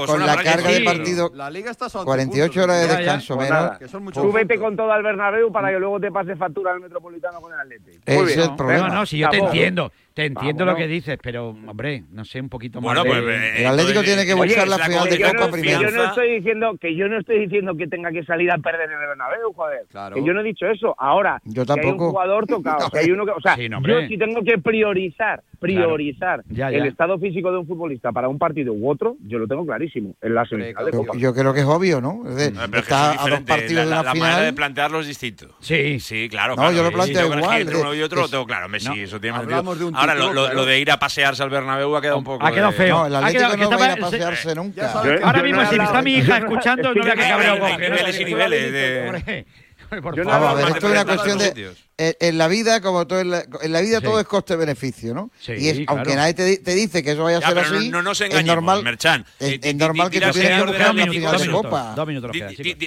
con 0.06 0.26
la 0.26 0.36
carga 0.36 0.70
de 0.70 0.82
partido. 0.82 1.32
La 1.34 1.50
liga 1.50 1.72
está 1.72 1.88
48 1.90 2.62
horas 2.62 2.82
de 2.82 2.98
descanso 2.98 3.38
pues 3.38 3.50
menos. 3.50 4.14
Tú 4.14 4.34
vete 4.34 4.60
con 4.60 4.76
todo 4.76 4.92
al 4.92 5.02
Bernabéu 5.02 5.50
para 5.50 5.70
que 5.70 5.80
luego 5.80 5.98
te 6.02 6.12
pase 6.12 6.36
factura 6.36 6.74
al 6.74 6.82
Metropolitano 6.82 7.40
con 7.40 7.54
el 7.54 7.60
Atlético. 7.62 8.00
Ese 8.06 8.42
es 8.42 8.48
el 8.50 8.56
problema. 8.58 8.90
No, 8.90 9.06
si 9.06 9.20
yo 9.20 9.30
te 9.30 9.38
entiendo. 9.38 9.94
Te 10.14 10.26
entiendo 10.26 10.66
Vámonos. 10.66 10.80
lo 10.82 10.86
que 10.86 10.92
dices, 10.92 11.18
pero, 11.22 11.50
hombre, 11.50 12.04
no 12.12 12.26
sé, 12.26 12.42
un 12.42 12.50
poquito 12.50 12.82
más. 12.82 13.02
Bueno, 13.02 13.06
pues. 13.06 13.24
Eh, 13.24 13.62
el 13.62 13.68
Atlético 13.68 14.04
tiene 14.04 14.26
que 14.26 14.34
buscar 14.34 14.68
oye, 14.68 14.70
la 14.70 14.78
final 14.78 15.10
de 15.10 15.22
Copa 15.22 15.46
no, 15.46 15.52
primero. 15.52 15.82
Yo 15.82 15.92
no 15.92 16.04
estoy 16.04 16.36
diciendo 16.36 16.78
que 16.82 16.96
yo 16.96 17.08
no 17.08 17.20
estoy 17.20 17.40
diciendo 17.40 17.76
que 17.78 17.88
tenga 17.88 18.12
que 18.12 18.24
salir 18.26 18.52
a 18.52 18.58
perder 18.58 18.90
en 18.92 19.02
el 19.02 19.08
Bernabéu, 19.08 19.54
joder. 19.54 19.86
Claro. 19.90 20.16
Que 20.16 20.24
yo 20.24 20.34
no 20.34 20.42
he 20.42 20.44
dicho 20.44 20.68
eso. 20.68 20.96
Ahora, 20.98 21.42
yo 21.46 21.66
tampoco. 21.66 21.82
Que 21.82 21.88
hay 21.88 21.94
un 21.94 22.12
jugador 22.12 22.46
tocado, 22.46 22.90
que 22.92 23.00
hay 23.00 23.12
uno 23.12 23.26
que, 23.26 23.32
o 23.32 23.40
sea, 23.40 23.56
sí, 23.56 23.70
no, 23.70 23.82
yo 23.82 24.08
si 24.08 24.18
tengo 24.18 24.44
que 24.44 24.58
priorizar, 24.58 25.44
priorizar 25.60 26.44
claro. 26.44 26.56
ya, 26.56 26.72
ya. 26.72 26.78
el 26.78 26.88
estado 26.88 27.18
físico 27.18 27.50
de 27.50 27.60
un 27.60 27.68
futbolista 27.68 28.12
para 28.12 28.28
un 28.28 28.38
partido 28.38 28.74
u 28.74 28.90
otro, 28.90 29.16
yo 29.26 29.40
lo 29.40 29.48
tengo 29.48 29.66
clarísimo 29.66 30.16
en 30.22 30.36
la 30.36 30.46
semifinal 30.46 30.86
de 30.86 30.92
Copa. 30.92 31.14
Yo 31.18 31.34
creo 31.34 31.54
que 31.54 31.62
es 31.62 31.66
obvio, 31.66 32.02
¿no? 32.02 32.24
Es 32.28 32.52
mm. 32.52 32.76
está 32.76 33.14
es 33.14 33.22
a 33.22 33.30
dos 33.30 33.40
partidos 33.42 33.88
la, 33.88 34.00
de 34.00 34.04
la, 34.04 34.12
final. 34.12 34.18
manera 34.18 34.46
de 34.46 34.54
plantearlo 34.54 35.00
es 35.00 35.08
distinto. 35.08 35.56
Sí, 35.60 36.02
sí, 36.02 36.28
claro. 36.28 36.56
No, 36.58 36.64
claro. 36.64 36.76
yo 36.76 36.84
lo 36.84 36.92
planteo 36.92 37.38
igual. 37.38 37.62
Entre 37.62 37.78
uno 37.78 37.96
y 37.96 38.02
otro 38.02 38.22
lo 38.22 38.28
tengo 38.28 38.46
claro. 38.46 38.68
Messi, 38.68 39.02
eso 39.02 39.20
tiene 39.20 39.38
más 39.38 39.46
sentido 39.46 39.64
Ahora, 40.02 40.16
lo, 40.16 40.34
lo, 40.34 40.54
lo, 40.54 40.66
de 40.66 40.80
ir 40.80 40.92
a 40.92 40.98
pasearse 40.98 41.44
al 41.44 41.50
Bernabéu 41.50 41.96
ha 41.96 42.02
quedado 42.02 42.18
un 42.18 42.24
poco. 42.24 42.46
Ha 42.46 42.52
quedado 42.52 42.72
feo. 42.72 42.98
No, 42.98 43.06
el 43.06 43.16
Atlético 43.16 43.46
ha 43.46 43.56
quedado, 43.56 43.72
no 43.72 43.76
eh, 43.76 43.80
va 43.80 43.86
a 43.86 43.92
ir 43.92 43.98
a 43.98 44.06
pasearse 44.06 44.56
nunca. 44.56 44.92
Ahora 45.24 45.44
mismo, 45.44 45.66
si 45.66 45.76
está 45.76 46.02
mi 46.02 46.16
hija 46.16 46.38
escuchando, 46.38 46.94
no 46.94 47.04
vea 47.04 47.16
que 47.16 47.22
cabrón. 47.22 47.64
Hay 47.64 47.78
niveles 47.78 48.20
y 48.20 48.26
niveles. 48.26 49.46
por 50.02 50.16
Yo 50.16 50.24
favor. 50.24 50.42
No, 50.42 50.48
a 50.48 50.54
ver, 50.54 50.68
esto 50.70 50.88
es 50.88 50.92
una 50.94 51.06
cuestión 51.06 51.38
de... 51.38 51.74
En, 51.98 52.40
la 52.40 52.48
vida, 52.48 52.82
como 52.82 53.06
todo, 53.06 53.20
en 53.20 53.30
la, 53.30 53.44
en 53.62 53.72
la 53.72 53.80
vida 53.80 54.00
sí. 54.00 54.04
todo 54.04 54.20
es 54.20 54.26
coste-beneficio, 54.26 55.14
¿no? 55.14 55.30
Sí, 55.40 55.52
y 55.52 55.68
es, 55.68 55.78
claro. 55.78 55.92
aunque 55.92 56.16
nadie 56.16 56.34
te, 56.34 56.58
te, 56.58 56.74
dice 56.74 57.04
que 57.04 57.12
eso 57.12 57.24
vaya 57.24 57.38
a 57.38 57.42
ya, 57.42 57.50
ser 57.50 57.58
así, 57.60 57.90
no, 57.90 57.98
no 57.98 58.10
nos 58.10 58.22
engañemos, 58.22 58.42
es 58.42 58.48
normal, 58.48 58.84
Merchan. 58.84 59.26
Es, 59.40 59.50
eh, 59.50 59.60
es 59.62 59.76
normal 59.76 60.10
que 60.10 60.20
tú 60.20 60.32
tienes 60.32 60.52
que 60.52 60.66
buscar 60.66 60.92
una 60.94 61.06
final 61.06 61.38
de 61.38 61.52
Copa. 61.52 61.96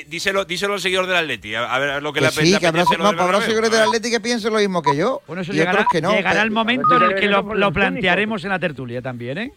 Díselo 0.09 0.75
al 0.75 0.81
seguidor 0.81 1.07
del 1.07 1.17
Atleti, 1.17 1.55
a 1.55 1.79
ver 1.79 2.03
lo 2.03 2.13
que 2.13 2.23
le 2.23 2.31
Sí, 2.33 2.59
que 2.59 2.67
habrá 2.67 2.85
seguidores 2.85 3.71
del 3.71 3.83
Atleti 3.83 4.11
que 4.11 4.19
piensen 4.19 4.53
lo 4.53 4.59
mismo 4.59 4.83
que 4.83 4.97
yo, 4.97 5.23
y 5.29 5.61
otros 5.61 5.87
que 5.93 6.03
no. 6.03 6.13
Llegará 6.13 6.43
el 6.43 6.51
momento 6.51 6.97
en 6.97 7.03
el 7.03 7.15
que 7.15 7.29
lo 7.29 7.73
plantearemos 7.73 8.43
en 8.43 8.51
la 8.51 8.59
tertulia 8.59 9.01
también, 9.01 9.39
¿eh? 9.39 9.53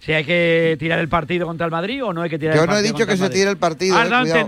si 0.00 0.12
hay 0.12 0.24
que 0.24 0.76
tirar 0.78 0.98
el 0.98 1.08
partido 1.08 1.46
contra 1.46 1.66
el 1.66 1.72
Madrid 1.72 2.04
o 2.04 2.12
no 2.12 2.22
hay 2.22 2.30
que 2.30 2.38
tirar 2.38 2.54
Yo 2.56 2.62
el 2.62 2.68
partido. 2.68 2.82
Yo 2.82 2.82
no 2.82 2.86
he 2.86 2.90
eh, 2.90 2.92
dicho 2.92 3.06
que 3.06 3.16
se 3.16 3.30
tire 3.30 3.50
el 3.50 3.56
partido, 3.56 3.96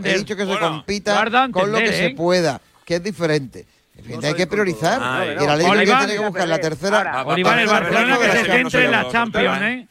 he 0.04 0.18
dicho 0.18 0.36
que 0.36 0.46
se 0.46 0.58
compita 0.58 1.50
con 1.50 1.72
lo 1.72 1.78
que 1.78 1.92
se 1.92 2.06
¿eh? 2.06 2.14
pueda, 2.16 2.60
que 2.84 2.96
es 2.96 3.02
diferente. 3.02 3.66
No 4.08 4.26
hay 4.26 4.34
que 4.34 4.46
priorizar. 4.46 4.98
Ah, 5.02 5.24
y 5.26 5.46
la 5.46 5.56
ley 5.56 5.66
Oliván, 5.66 6.06
tiene 6.06 6.20
que 6.20 6.26
buscar 6.26 6.48
la 6.48 6.58
tercera. 6.58 7.20
Ahora, 7.20 7.62
el 7.62 7.68
Barcelona 7.68 8.18
que 8.18 8.30
se 8.30 8.44
centre 8.44 8.84
en 8.84 8.90
la 8.90 9.08
Champions. 9.08 9.62
¿eh? 9.62 9.86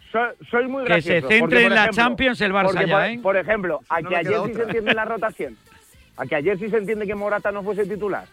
Que 0.88 1.02
se 1.02 1.22
centre 1.22 1.66
en 1.66 1.76
la 1.76 1.90
Champions 1.92 2.42
el 2.42 2.52
Barça 2.52 2.86
ya. 2.86 3.22
Por 3.22 3.38
ejemplo, 3.38 3.82
a 3.90 4.02
que 4.02 4.16
ayer 4.16 4.40
sí 4.48 4.54
se 4.54 4.64
entiende 4.64 4.94
la 4.94 5.06
rotación 5.06 5.58
a 6.20 6.26
que 6.26 6.36
ayer 6.36 6.60
sí 6.60 6.70
se 6.70 6.78
entiende 6.78 7.08
que 7.08 7.16
Morata 7.16 7.50
no 7.50 7.64
fuese 7.64 7.86
titular. 7.86 8.26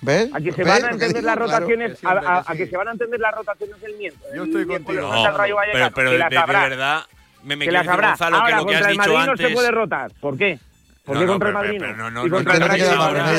¿Ves? 0.00 0.30
A 0.32 0.40
que 0.40 0.50
se 0.50 0.64
van 0.64 0.82
a 0.82 0.90
entender 0.90 1.22
las 1.22 1.36
rotaciones, 1.36 1.98
a, 2.02 2.54
que 2.56 2.66
se 2.66 2.76
van 2.76 2.88
a 2.88 2.92
entender 2.92 3.20
las 3.20 3.34
rotaciones 3.34 3.80
del 3.82 3.96
miento. 3.96 4.24
Yo 4.34 4.44
estoy 4.44 4.66
contigo. 4.66 5.02
No, 5.02 5.24
pero, 5.72 5.90
pero 5.94 6.10
de, 6.10 6.18
verdad, 6.18 7.02
me, 7.42 7.56
me 7.56 7.66
que 7.66 7.72
las 7.72 7.86
habrá. 7.86 8.08
Gonzalo, 8.08 8.36
Ahora, 8.36 8.48
que 8.48 8.56
lo 8.56 8.66
que 8.66 8.76
has 8.76 8.86
el 8.88 8.96
Madrid 8.96 9.26
no 9.26 9.36
se 9.36 9.48
puede 9.50 9.70
rotar. 9.70 10.10
¿Por 10.20 10.38
qué? 10.38 10.58
¿Por 11.04 11.18
qué 11.18 11.26
no, 11.26 11.32
contra 11.32 11.48
el 11.50 11.54
Madrid? 11.54 11.80
No, 11.80 12.10
no, 12.10 12.26
no, 12.26 12.36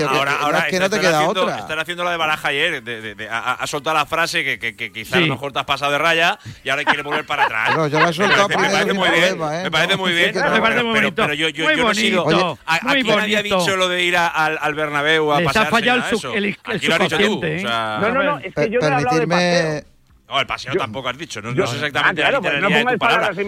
Ahora, 0.08 0.38
ahora 0.40 0.60
es 0.60 0.66
que 0.66 0.80
no 0.80 0.88
te 0.88 1.00
queda 1.00 1.18
haciendo, 1.18 1.42
otra. 1.46 1.58
Están 1.58 1.80
haciendo 1.80 2.04
la 2.04 2.12
de 2.12 2.18
baraja 2.18 2.50
ayer. 2.50 2.84
De, 2.84 3.02
de, 3.02 3.16
de, 3.16 3.28
a, 3.28 3.54
a 3.54 3.66
soltar 3.66 3.96
la 3.96 4.06
frase 4.06 4.44
que, 4.44 4.60
que, 4.60 4.76
que 4.76 4.92
quizá 4.92 5.18
sí. 5.18 5.24
a 5.24 5.26
lo 5.26 5.34
mejor 5.34 5.52
te 5.52 5.60
has 5.60 5.66
pasado 5.66 5.92
de 5.92 5.98
raya 5.98 6.38
y 6.64 6.70
ahora 6.70 6.84
quiere 6.84 7.02
volver 7.02 7.26
para 7.26 7.46
atrás. 7.46 7.70
Pero 7.70 7.88
yo 7.88 8.00
la 8.00 8.10
he 8.10 8.14
soltado 8.14 8.48
me, 8.50 8.56
me, 8.56 8.70
parece 8.70 8.94
muy 8.94 9.10
bien. 9.10 9.34
¿eh? 9.34 9.64
Me 9.64 9.72
parece 9.72 10.84
muy 10.84 11.00
bien. 11.00 11.16
Pero 11.16 11.34
yo, 11.34 11.50
yo, 11.50 11.72
yo 11.72 11.78
no 11.78 11.92
he 11.92 11.96
sido. 11.96 12.60
A, 12.68 12.80
muy 12.84 13.00
aquí 13.00 13.10
nadie 13.10 13.38
ha 13.38 13.42
dicho 13.42 13.76
lo 13.76 13.90
de 13.90 14.04
ir 14.04 14.16
al, 14.16 14.60
al, 14.62 14.76
Bernabéu 14.76 15.34
a 15.34 15.40
pasar. 15.42 15.64
Está 15.64 15.66
fallado 15.66 16.04
el, 16.36 16.46
el, 16.46 16.58
lo 16.68 16.98
dicho 17.00 17.18
tú. 17.18 17.42
¿eh? 17.44 17.64
No, 17.64 18.12
no, 18.12 18.24
no. 18.24 18.38
Es 18.40 18.54
que 18.54 18.70
yo 18.70 18.80
no 18.80 18.88
he 18.88 18.94
hablado 18.94 19.20
de 19.20 19.28
paseo. 19.28 19.95
Oh, 20.28 20.40
el 20.40 20.48
paseo 20.48 20.74
Yo- 20.74 20.80
tampoco 20.80 21.08
has 21.10 21.18
dicho, 21.18 21.40
no, 21.42 21.50
yo- 21.54 21.64
no 21.64 21.68
sé 21.68 21.76
exactamente 21.76 22.24
Ah, 22.24 22.30
claro, 22.30 22.38
la 22.38 22.42
pues 22.42 22.54
no 22.62 22.68
literalidad 22.68 22.92
de 22.92 22.96
tu 22.96 23.00
palabra. 23.00 23.28
boca, 23.28 23.36
que 23.36 23.44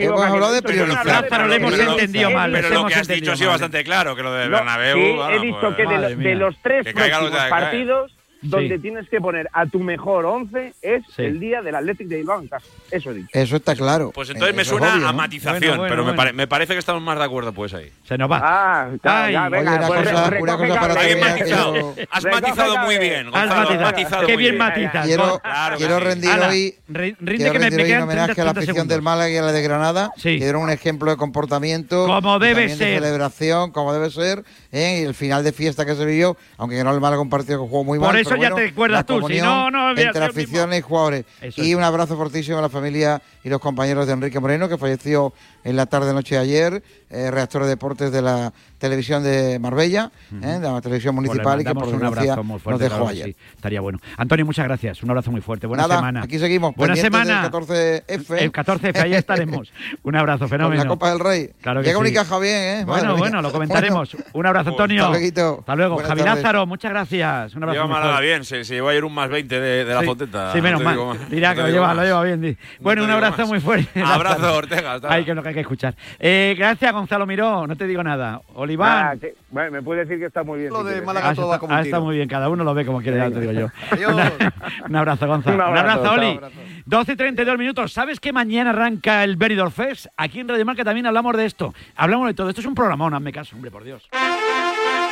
dentro 0.54 0.72
de 0.72 0.78
Lázaro, 0.88 1.36
hora 1.36 1.48
le 1.48 1.56
hemos 1.56 1.78
de- 1.78 1.84
entendido 1.84 2.32
mal. 2.32 2.52
Pero 2.52 2.70
lo 2.70 2.76
hemos 2.76 2.88
que 2.94 3.00
has 3.00 3.08
dicho 3.08 3.32
ha 3.32 3.36
sido 3.36 3.50
bastante 3.50 3.84
claro, 3.84 4.16
que 4.16 4.24
lo 4.24 4.34
de 4.34 4.46
No, 4.46 4.58
Bernabéu... 4.58 4.96
sí, 4.98 5.02
he 5.02 5.40
dicho 5.40 5.60
pues- 5.60 5.76
que 5.76 5.86
de, 5.88 6.36
los 6.36 6.56
tres 6.62 6.86
lo 6.86 6.94
próximos 6.94 7.32
partidos 7.50 8.17
donde 8.42 8.76
Sí. 8.76 8.82
tienes 8.82 9.10
que 9.10 9.20
poner 9.20 9.50
a 9.54 9.66
tu 9.66 9.80
mejor 9.80 10.26
once 10.26 10.74
es 10.82 11.04
Sí. 11.16 11.24
el 11.24 11.40
día 11.40 11.62
del 11.62 11.76
Athletic 11.76 12.08
de 12.08 12.18
Bilbao 12.18 12.42
en 12.42 12.48
casa. 12.48 12.66
Eso 12.92 13.12
he 13.12 13.16
dicho. 13.16 13.30
Eso 13.34 13.56
está 13.56 13.76
claro. 13.76 14.12
Pues 14.14 14.30
entonces 14.30 14.56
me 14.56 14.62
Eso 14.62 14.76
es 14.76 14.80
suena 14.80 14.96
obvio, 14.96 15.08
a 15.08 15.12
¿no? 15.12 15.18
matización, 15.18 15.60
Bueno, 15.60 15.78
bueno, 15.78 15.90
pero 15.90 16.06
me, 16.06 16.14
pare- 16.14 16.34
me 16.34 16.48
parece 16.48 16.74
que 16.74 16.80
estamos 16.80 17.02
más 17.02 17.18
de 17.18 17.24
acuerdo 17.26 17.54
pues 17.54 17.74
ahí. 17.74 17.92
Se 18.08 18.18
nos 18.18 18.30
va. 18.32 18.40
Ah, 18.44 18.90
ya, 19.04 19.48
oye, 19.48 19.50
venga, 19.50 19.76
una 19.78 19.88
pues 19.88 20.00
cosa- 20.10 20.30
re- 20.30 20.42
una 20.42 20.58
cosa 20.58 20.80
para 20.80 20.94
matizado. 20.94 21.96
Has 22.12 22.24
matizado 22.26 22.78
muy 22.80 22.98
bien, 22.98 23.24
Gonzalo. 23.32 23.52
Has 23.52 23.58
matizado. 23.58 23.82
matizado 23.82 24.28
Qué 24.28 24.38
bien 24.38 24.58
matizas. 24.58 25.06
Quiero, 25.06 25.40
Claro 25.40 25.78
quiero 25.78 26.00
rendir 26.00 26.30
Ala, 26.30 26.50
hoy, 26.50 26.76
re- 26.88 27.16
rinde 27.20 27.36
quiero 27.38 27.54
que 27.54 27.60
me, 27.60 27.66
rendir 27.70 27.78
me 27.86 27.92
hoy 27.92 27.98
un 27.98 28.04
homenaje 28.04 28.26
30, 28.34 28.42
a 28.42 28.46
la 28.46 28.54
30 28.54 28.72
afición 28.72 28.88
del 28.88 29.02
Málaga 29.02 29.30
y 29.30 29.38
a 29.38 29.42
la 29.42 29.52
de 29.52 29.62
Granada, 29.62 30.12
Sí. 30.18 30.38
que 30.38 30.44
dieron 30.46 30.62
un 30.64 30.70
ejemplo 30.70 31.12
de 31.12 31.18
comportamiento. 31.18 32.06
Como 32.06 32.40
debe 32.40 32.54
también 32.68 32.78
de 32.80 32.86
ser. 32.86 33.02
celebración, 33.04 33.72
como 33.72 33.94
debe 33.94 34.10
ser, 34.10 34.44
¿eh? 34.72 35.00
y 35.02 35.06
el 35.06 35.14
final 35.14 35.44
de 35.44 35.52
fiesta 35.52 35.86
que 35.86 35.96
se 35.96 36.06
vivió, 36.06 36.38
aunque 36.58 36.84
no 36.84 36.94
el 36.94 37.00
Málaga 37.00 37.22
un 37.22 37.30
partido 37.30 37.60
que 37.64 37.70
jugó 37.70 37.84
muy 37.84 38.00
mal. 38.00 38.10
Eso 38.28 38.36
ya 38.36 38.50
bueno, 38.50 38.56
te 38.56 38.68
acuerdas 38.70 39.06
tú, 39.06 39.28
si 39.28 39.42
no, 39.42 39.72
no 39.72 39.88
había 39.90 40.08
Entre 40.08 40.24
el 40.24 40.30
aficiones 40.30 40.80
y 40.80 40.82
jugadores. 40.82 41.26
Eso 41.42 41.64
y 41.64 41.72
es. 41.72 41.76
un 41.76 41.84
abrazo 41.84 42.16
fortísimo 42.16 42.58
a 42.60 42.62
la 42.62 42.70
familia 42.70 43.22
y 43.44 43.50
los 43.50 43.60
compañeros 43.60 44.08
de 44.08 44.14
Enrique 44.14 44.40
Moreno, 44.40 44.70
que 44.70 44.78
falleció 44.78 45.34
en 45.64 45.76
la 45.76 45.86
tarde-noche 45.86 46.36
de 46.36 46.42
ayer, 46.42 46.84
eh, 47.10 47.32
reactor 47.32 47.64
de 47.64 47.70
deportes 47.70 48.12
de 48.12 48.22
la 48.22 48.54
televisión 48.78 49.24
de 49.24 49.58
Marbella, 49.60 50.12
¿eh? 50.42 50.46
de 50.46 50.60
la 50.60 50.80
televisión 50.82 51.16
Pues 51.16 51.28
municipal, 51.28 51.60
y 51.62 51.66
que 51.66 51.74
por 51.74 51.88
un 51.88 52.04
abrazo 52.06 52.44
muy 52.44 52.54
nos 52.56 52.62
fuerte, 52.62 52.84
dejó 52.84 52.96
claro 52.98 53.10
ayer. 53.10 53.26
sí, 53.28 53.36
estaría 53.56 53.82
bueno. 53.82 54.00
Antonio, 54.18 54.46
muchas 54.46 54.66
gracias. 54.66 55.02
Un 55.04 55.10
abrazo 55.10 55.32
muy 55.32 55.42
fuerte. 55.42 55.66
Buena 55.68 55.84
Nada, 55.84 55.96
semana. 55.96 56.22
aquí 56.24 56.38
seguimos. 56.40 56.76
Buena 56.76 56.96
semana. 56.96 57.42
del 57.42 57.52
14F. 57.52 58.38
El 58.42 58.52
14F, 58.52 59.02
ahí 59.02 59.14
estaremos. 59.16 59.72
Un 60.04 60.16
abrazo, 60.16 60.40
Con 60.42 60.50
fenómeno. 60.50 60.84
la 60.84 60.90
Copa 60.90 61.10
del 61.10 61.20
Rey. 61.20 61.50
Claro 61.62 61.82
que 61.82 61.88
Llega 61.88 61.98
sí. 62.00 62.02
Unicaja 62.02 62.40
bien, 62.40 62.56
¿eh? 62.56 62.86
Madre 62.86 62.86
Bueno, 62.86 63.14
mía. 63.14 63.20
bueno, 63.20 63.42
lo 63.42 63.52
comentaremos. 63.52 64.16
Un 64.34 64.46
abrazo, 64.46 64.70
Antonio. 64.70 65.06
Hasta 65.08 65.18
luego. 65.20 65.60
Hasta 65.60 65.76
luego. 65.76 65.94
Buenas 65.96 66.10
Javi 66.10 66.22
tardes. 66.22 66.44
Lázaro, 66.44 66.66
muchas 66.68 66.92
gracias. 66.92 67.56
Un 67.56 67.64
abrazo. 67.64 67.88
Muy 67.88 67.96
fuerte. 68.18 68.28
bien, 68.28 68.44
se, 68.46 68.64
se 68.64 68.76
llevó 68.76 68.90
ayer 68.90 69.04
un 69.06 69.14
más 69.14 69.30
20 69.30 69.60
de, 69.60 69.86
de 69.86 69.94
la 69.94 70.00
Sí, 70.02 70.06
Fonteta. 70.06 70.54
Sí, 70.54 70.62
menos 70.62 70.82
no 70.82 70.86
mal. 71.06 71.30
Dirá 71.30 71.50
No 71.50 71.56
que 71.56 71.62
lo 71.64 71.68
lleva, 71.70 71.88
más. 71.88 71.96
lo 71.98 72.04
lleva 72.04 72.24
bien. 72.24 72.42
di. 72.42 72.58
Bueno, 72.80 73.02
te 73.02 73.06
un 73.08 73.12
abrazo 73.14 73.38
más. 73.40 73.48
muy 73.50 73.60
fuerte. 73.60 74.02
Abrazo, 74.06 74.56
Ortega. 74.56 74.94
hasta 74.94 75.12
Ay, 75.14 75.24
que 75.26 75.32
es 75.32 75.36
lo 75.36 75.42
que 75.44 75.50
hay 75.50 75.56
que 75.56 75.62
escuchar. 75.62 75.96
Eh, 76.20 76.56
gracias, 76.58 76.92
Gonzalo 76.94 77.26
Miró. 77.26 77.66
No 77.68 77.76
te 77.76 77.88
digo 77.88 78.04
nada. 78.04 78.42
Oliván. 78.56 79.20
Ah, 79.22 79.28
bueno, 79.50 79.72
me 79.72 79.82
puede 79.82 80.02
decir 80.06 80.20
que 80.20 80.26
está 80.26 80.44
muy 80.44 80.60
bien. 80.60 80.72
Lo 80.74 80.84
si 80.86 80.94
de. 80.96 81.02
Málaga 81.02 81.30
Ah, 81.30 81.36
todo 81.36 81.46
está, 81.46 81.56
va 81.56 81.60
como 81.60 81.74
un 81.74 81.78
ah, 81.80 81.82
está 81.82 81.98
tiro. 81.98 82.06
muy 82.06 82.16
bien, 82.18 82.28
cada 82.28 82.50
uno 82.50 82.64
lo 82.64 82.74
ve 82.74 82.86
como 82.86 83.02
quiere, 83.02 83.18
ya 83.18 83.30
te 83.32 83.40
digo 83.40 83.52
yo. 83.54 83.68
Una- 84.10 84.32
un 84.90 84.96
abrazo, 84.96 85.28
Gonzalo. 85.28 85.56
Un 85.56 85.62
abrazo, 85.62 86.02
un 86.02 86.08
abrazo, 86.08 86.14
Oli. 86.14 86.40
chao. 86.40 86.50
12 86.86 87.12
y 87.12 87.16
32 87.16 87.58
minutos. 87.58 87.94
¿Sabes 87.94 88.20
que 88.20 88.32
mañana 88.34 88.70
arranca 88.70 89.24
el 89.24 89.36
Benidorm 89.36 89.72
Fest? 89.72 90.08
Aquí 90.18 90.40
en 90.40 90.48
Radio 90.48 90.66
Marca 90.66 90.84
también 90.84 91.06
hablamos 91.06 91.36
de 91.36 91.46
esto. 91.46 91.74
Hablamos 91.96 92.28
de 92.28 92.34
todo. 92.34 92.50
Esto 92.50 92.62
es 92.62 92.68
un 92.68 92.76
programón, 92.76 93.14
hazme 93.14 93.32
caso, 93.32 93.56
hombre, 93.56 93.72
por 93.72 93.84
Dios. 93.84 94.08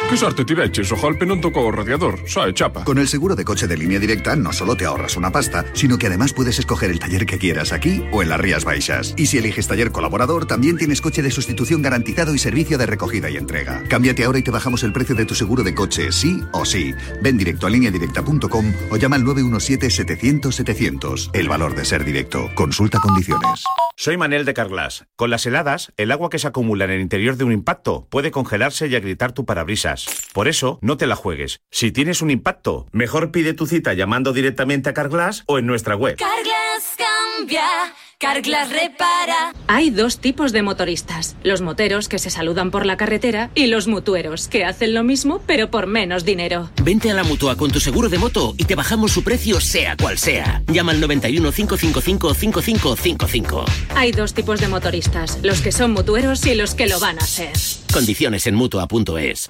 Che 0.07 0.17
sarti 0.17 0.45
ti 0.45 0.53
vecchi, 0.53 0.83
so 0.83 0.95
Halpe 0.95 1.25
non 1.25 1.41
tocó 1.41 1.71
radiador, 1.71 2.21
sai, 2.25 2.53
chapa. 2.53 2.83
Con 2.83 2.99
el 2.99 3.07
seguro 3.07 3.33
de 3.35 3.43
coche 3.43 3.65
de 3.65 3.75
línea 3.75 3.97
directa 3.99 4.35
no 4.35 4.53
solo 4.53 4.75
te 4.75 4.85
ahorras 4.85 5.17
una 5.17 5.31
pasta, 5.31 5.65
sino 5.73 5.97
que 5.97 6.05
además 6.05 6.31
puedes 6.31 6.59
escoger 6.59 6.91
el 6.91 6.99
taller 6.99 7.25
que 7.25 7.39
quieras 7.39 7.73
aquí 7.73 8.05
o 8.11 8.21
en 8.21 8.29
las 8.29 8.39
Rías 8.39 8.65
Baixas. 8.65 9.15
Y 9.17 9.25
si 9.25 9.39
eliges 9.39 9.67
taller 9.67 9.91
colaborador, 9.91 10.45
también 10.45 10.77
tienes 10.77 11.01
coche 11.01 11.23
de 11.23 11.31
sustitución 11.31 11.81
garantizado 11.81 12.35
y 12.35 12.37
servicio 12.37 12.77
de 12.77 12.85
recogida 12.85 13.31
y 13.31 13.37
entrega. 13.37 13.81
Cámbiate 13.89 14.25
ahora 14.25 14.37
y 14.37 14.43
te 14.43 14.51
bajamos 14.51 14.83
el 14.83 14.93
precio 14.93 15.15
de 15.15 15.25
tu 15.25 15.33
seguro 15.33 15.63
de 15.63 15.73
coche, 15.73 16.11
sí 16.11 16.39
o 16.53 16.65
sí. 16.65 16.93
Ven 17.23 17.37
directo 17.37 17.65
a 17.65 17.71
lineadirecta.com 17.71 18.73
o 18.91 18.97
llama 18.97 19.15
al 19.15 19.23
917-700-700. 19.23 21.31
El 21.33 21.49
valor 21.49 21.73
de 21.75 21.83
ser 21.83 22.05
directo. 22.05 22.51
Consulta 22.53 22.99
condiciones. 22.99 23.63
Soy 23.97 24.17
Manel 24.17 24.45
de 24.45 24.53
Carglass. 24.53 25.05
Con 25.15 25.29
las 25.29 25.45
heladas, 25.45 25.93
el 25.97 26.11
agua 26.11 26.29
que 26.29 26.37
se 26.37 26.47
acumula 26.47 26.83
en 26.85 26.91
el 26.91 27.01
interior 27.01 27.37
de 27.37 27.45
un 27.45 27.53
impacto 27.53 28.07
puede 28.09 28.29
congelarse 28.29 28.87
y 28.87 28.95
agrietar 28.95 29.31
tu 29.31 29.45
parabrisas. 29.45 29.94
Por 30.33 30.47
eso, 30.47 30.79
no 30.81 30.97
te 30.97 31.07
la 31.07 31.15
juegues. 31.15 31.61
Si 31.71 31.91
tienes 31.91 32.21
un 32.21 32.31
impacto, 32.31 32.87
mejor 32.91 33.31
pide 33.31 33.53
tu 33.53 33.65
cita 33.67 33.93
llamando 33.93 34.33
directamente 34.33 34.89
a 34.89 34.93
Carglass 34.93 35.43
o 35.47 35.59
en 35.59 35.65
nuestra 35.65 35.95
web. 35.95 36.17
Carglass 36.17 36.95
cambia, 36.97 37.63
Carglass 38.17 38.69
repara. 38.71 39.53
Hay 39.67 39.89
dos 39.89 40.19
tipos 40.19 40.51
de 40.51 40.61
motoristas: 40.61 41.35
los 41.43 41.61
moteros 41.61 42.07
que 42.09 42.19
se 42.19 42.29
saludan 42.29 42.71
por 42.71 42.85
la 42.85 42.97
carretera 42.97 43.49
y 43.55 43.67
los 43.67 43.87
mutueros 43.87 44.47
que 44.47 44.65
hacen 44.65 44.93
lo 44.93 45.03
mismo 45.03 45.41
pero 45.45 45.69
por 45.69 45.87
menos 45.87 46.25
dinero. 46.25 46.69
Vente 46.83 47.11
a 47.11 47.13
la 47.13 47.23
mutua 47.23 47.55
con 47.55 47.71
tu 47.71 47.79
seguro 47.79 48.09
de 48.09 48.17
moto 48.17 48.55
y 48.57 48.65
te 48.65 48.75
bajamos 48.75 49.11
su 49.11 49.23
precio, 49.23 49.59
sea 49.59 49.95
cual 49.97 50.17
sea. 50.17 50.63
Llama 50.67 50.91
al 50.91 51.01
91 51.01 51.51
555 51.51 52.33
5555. 52.33 53.65
Hay 53.95 54.11
dos 54.11 54.33
tipos 54.33 54.59
de 54.59 54.67
motoristas: 54.67 55.39
los 55.43 55.61
que 55.61 55.71
son 55.71 55.91
mutueros 55.91 56.45
y 56.45 56.55
los 56.55 56.75
que 56.75 56.87
lo 56.87 56.99
van 56.99 57.19
a 57.19 57.25
ser. 57.25 57.53
Condiciones 57.93 58.47
en 58.47 58.55
mutua.es. 58.55 59.49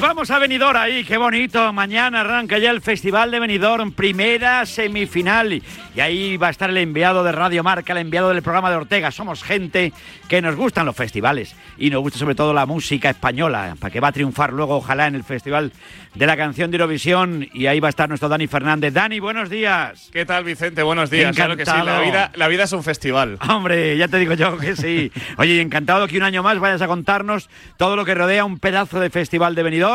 Vamos 0.00 0.30
a 0.30 0.38
Benidorm 0.38 0.78
ahí, 0.78 1.04
qué 1.04 1.16
bonito. 1.18 1.72
Mañana 1.72 2.20
arranca 2.20 2.58
ya 2.58 2.70
el 2.70 2.80
Festival 2.80 3.30
de 3.30 3.38
Benidorm, 3.38 3.92
primera 3.92 4.64
semifinal. 4.64 5.62
Y 5.94 6.00
ahí 6.00 6.36
va 6.36 6.48
a 6.48 6.50
estar 6.50 6.70
el 6.70 6.76
enviado 6.78 7.22
de 7.22 7.32
Radio 7.32 7.62
Marca, 7.62 7.92
el 7.92 7.98
enviado 7.98 8.30
del 8.30 8.42
programa 8.42 8.70
de 8.70 8.76
Ortega. 8.76 9.10
Somos 9.10 9.42
gente 9.42 9.92
que 10.28 10.40
nos 10.40 10.56
gustan 10.56 10.86
los 10.86 10.96
festivales 10.96 11.54
y 11.76 11.90
nos 11.90 12.00
gusta 12.00 12.18
sobre 12.18 12.34
todo 12.34 12.54
la 12.54 12.64
música 12.64 13.10
española, 13.10 13.76
para 13.78 13.90
que 13.92 14.00
va 14.00 14.08
a 14.08 14.12
triunfar 14.12 14.52
luego, 14.52 14.76
ojalá, 14.76 15.06
en 15.06 15.16
el 15.16 15.24
Festival 15.24 15.72
de 16.14 16.26
la 16.26 16.36
Canción 16.36 16.70
de 16.70 16.76
Eurovisión. 16.78 17.46
Y 17.52 17.66
ahí 17.66 17.80
va 17.80 17.88
a 17.88 17.90
estar 17.90 18.08
nuestro 18.08 18.28
Dani 18.28 18.46
Fernández. 18.46 18.94
Dani, 18.94 19.20
buenos 19.20 19.50
días. 19.50 20.08
¿Qué 20.12 20.24
tal, 20.24 20.44
Vicente? 20.44 20.82
Buenos 20.82 21.10
días. 21.10 21.36
Claro 21.36 21.56
que 21.56 21.66
sí, 21.66 21.70
la 21.72 21.80
Encantado. 21.80 22.04
vida, 22.04 22.32
la 22.36 22.48
vida 22.48 22.64
es 22.64 22.72
un 22.72 22.82
festival. 22.82 23.38
Hombre, 23.48 23.96
ya 23.98 24.08
te 24.08 24.16
digo 24.18 24.34
yo 24.34 24.56
que 24.56 24.76
sí. 24.76 25.12
Oye, 25.36 25.60
encantado 25.60 26.08
que 26.08 26.16
un 26.16 26.22
año 26.22 26.42
más 26.42 26.58
vayas 26.58 26.80
a 26.80 26.86
contarnos 26.86 27.50
todo 27.76 27.96
lo 27.96 28.04
que 28.04 28.14
rodea 28.14 28.44
un 28.44 28.58
pedazo 28.58 28.98
de 29.00 29.10
festival 29.10 29.54
de 29.54 29.62
Benidorm 29.62 29.89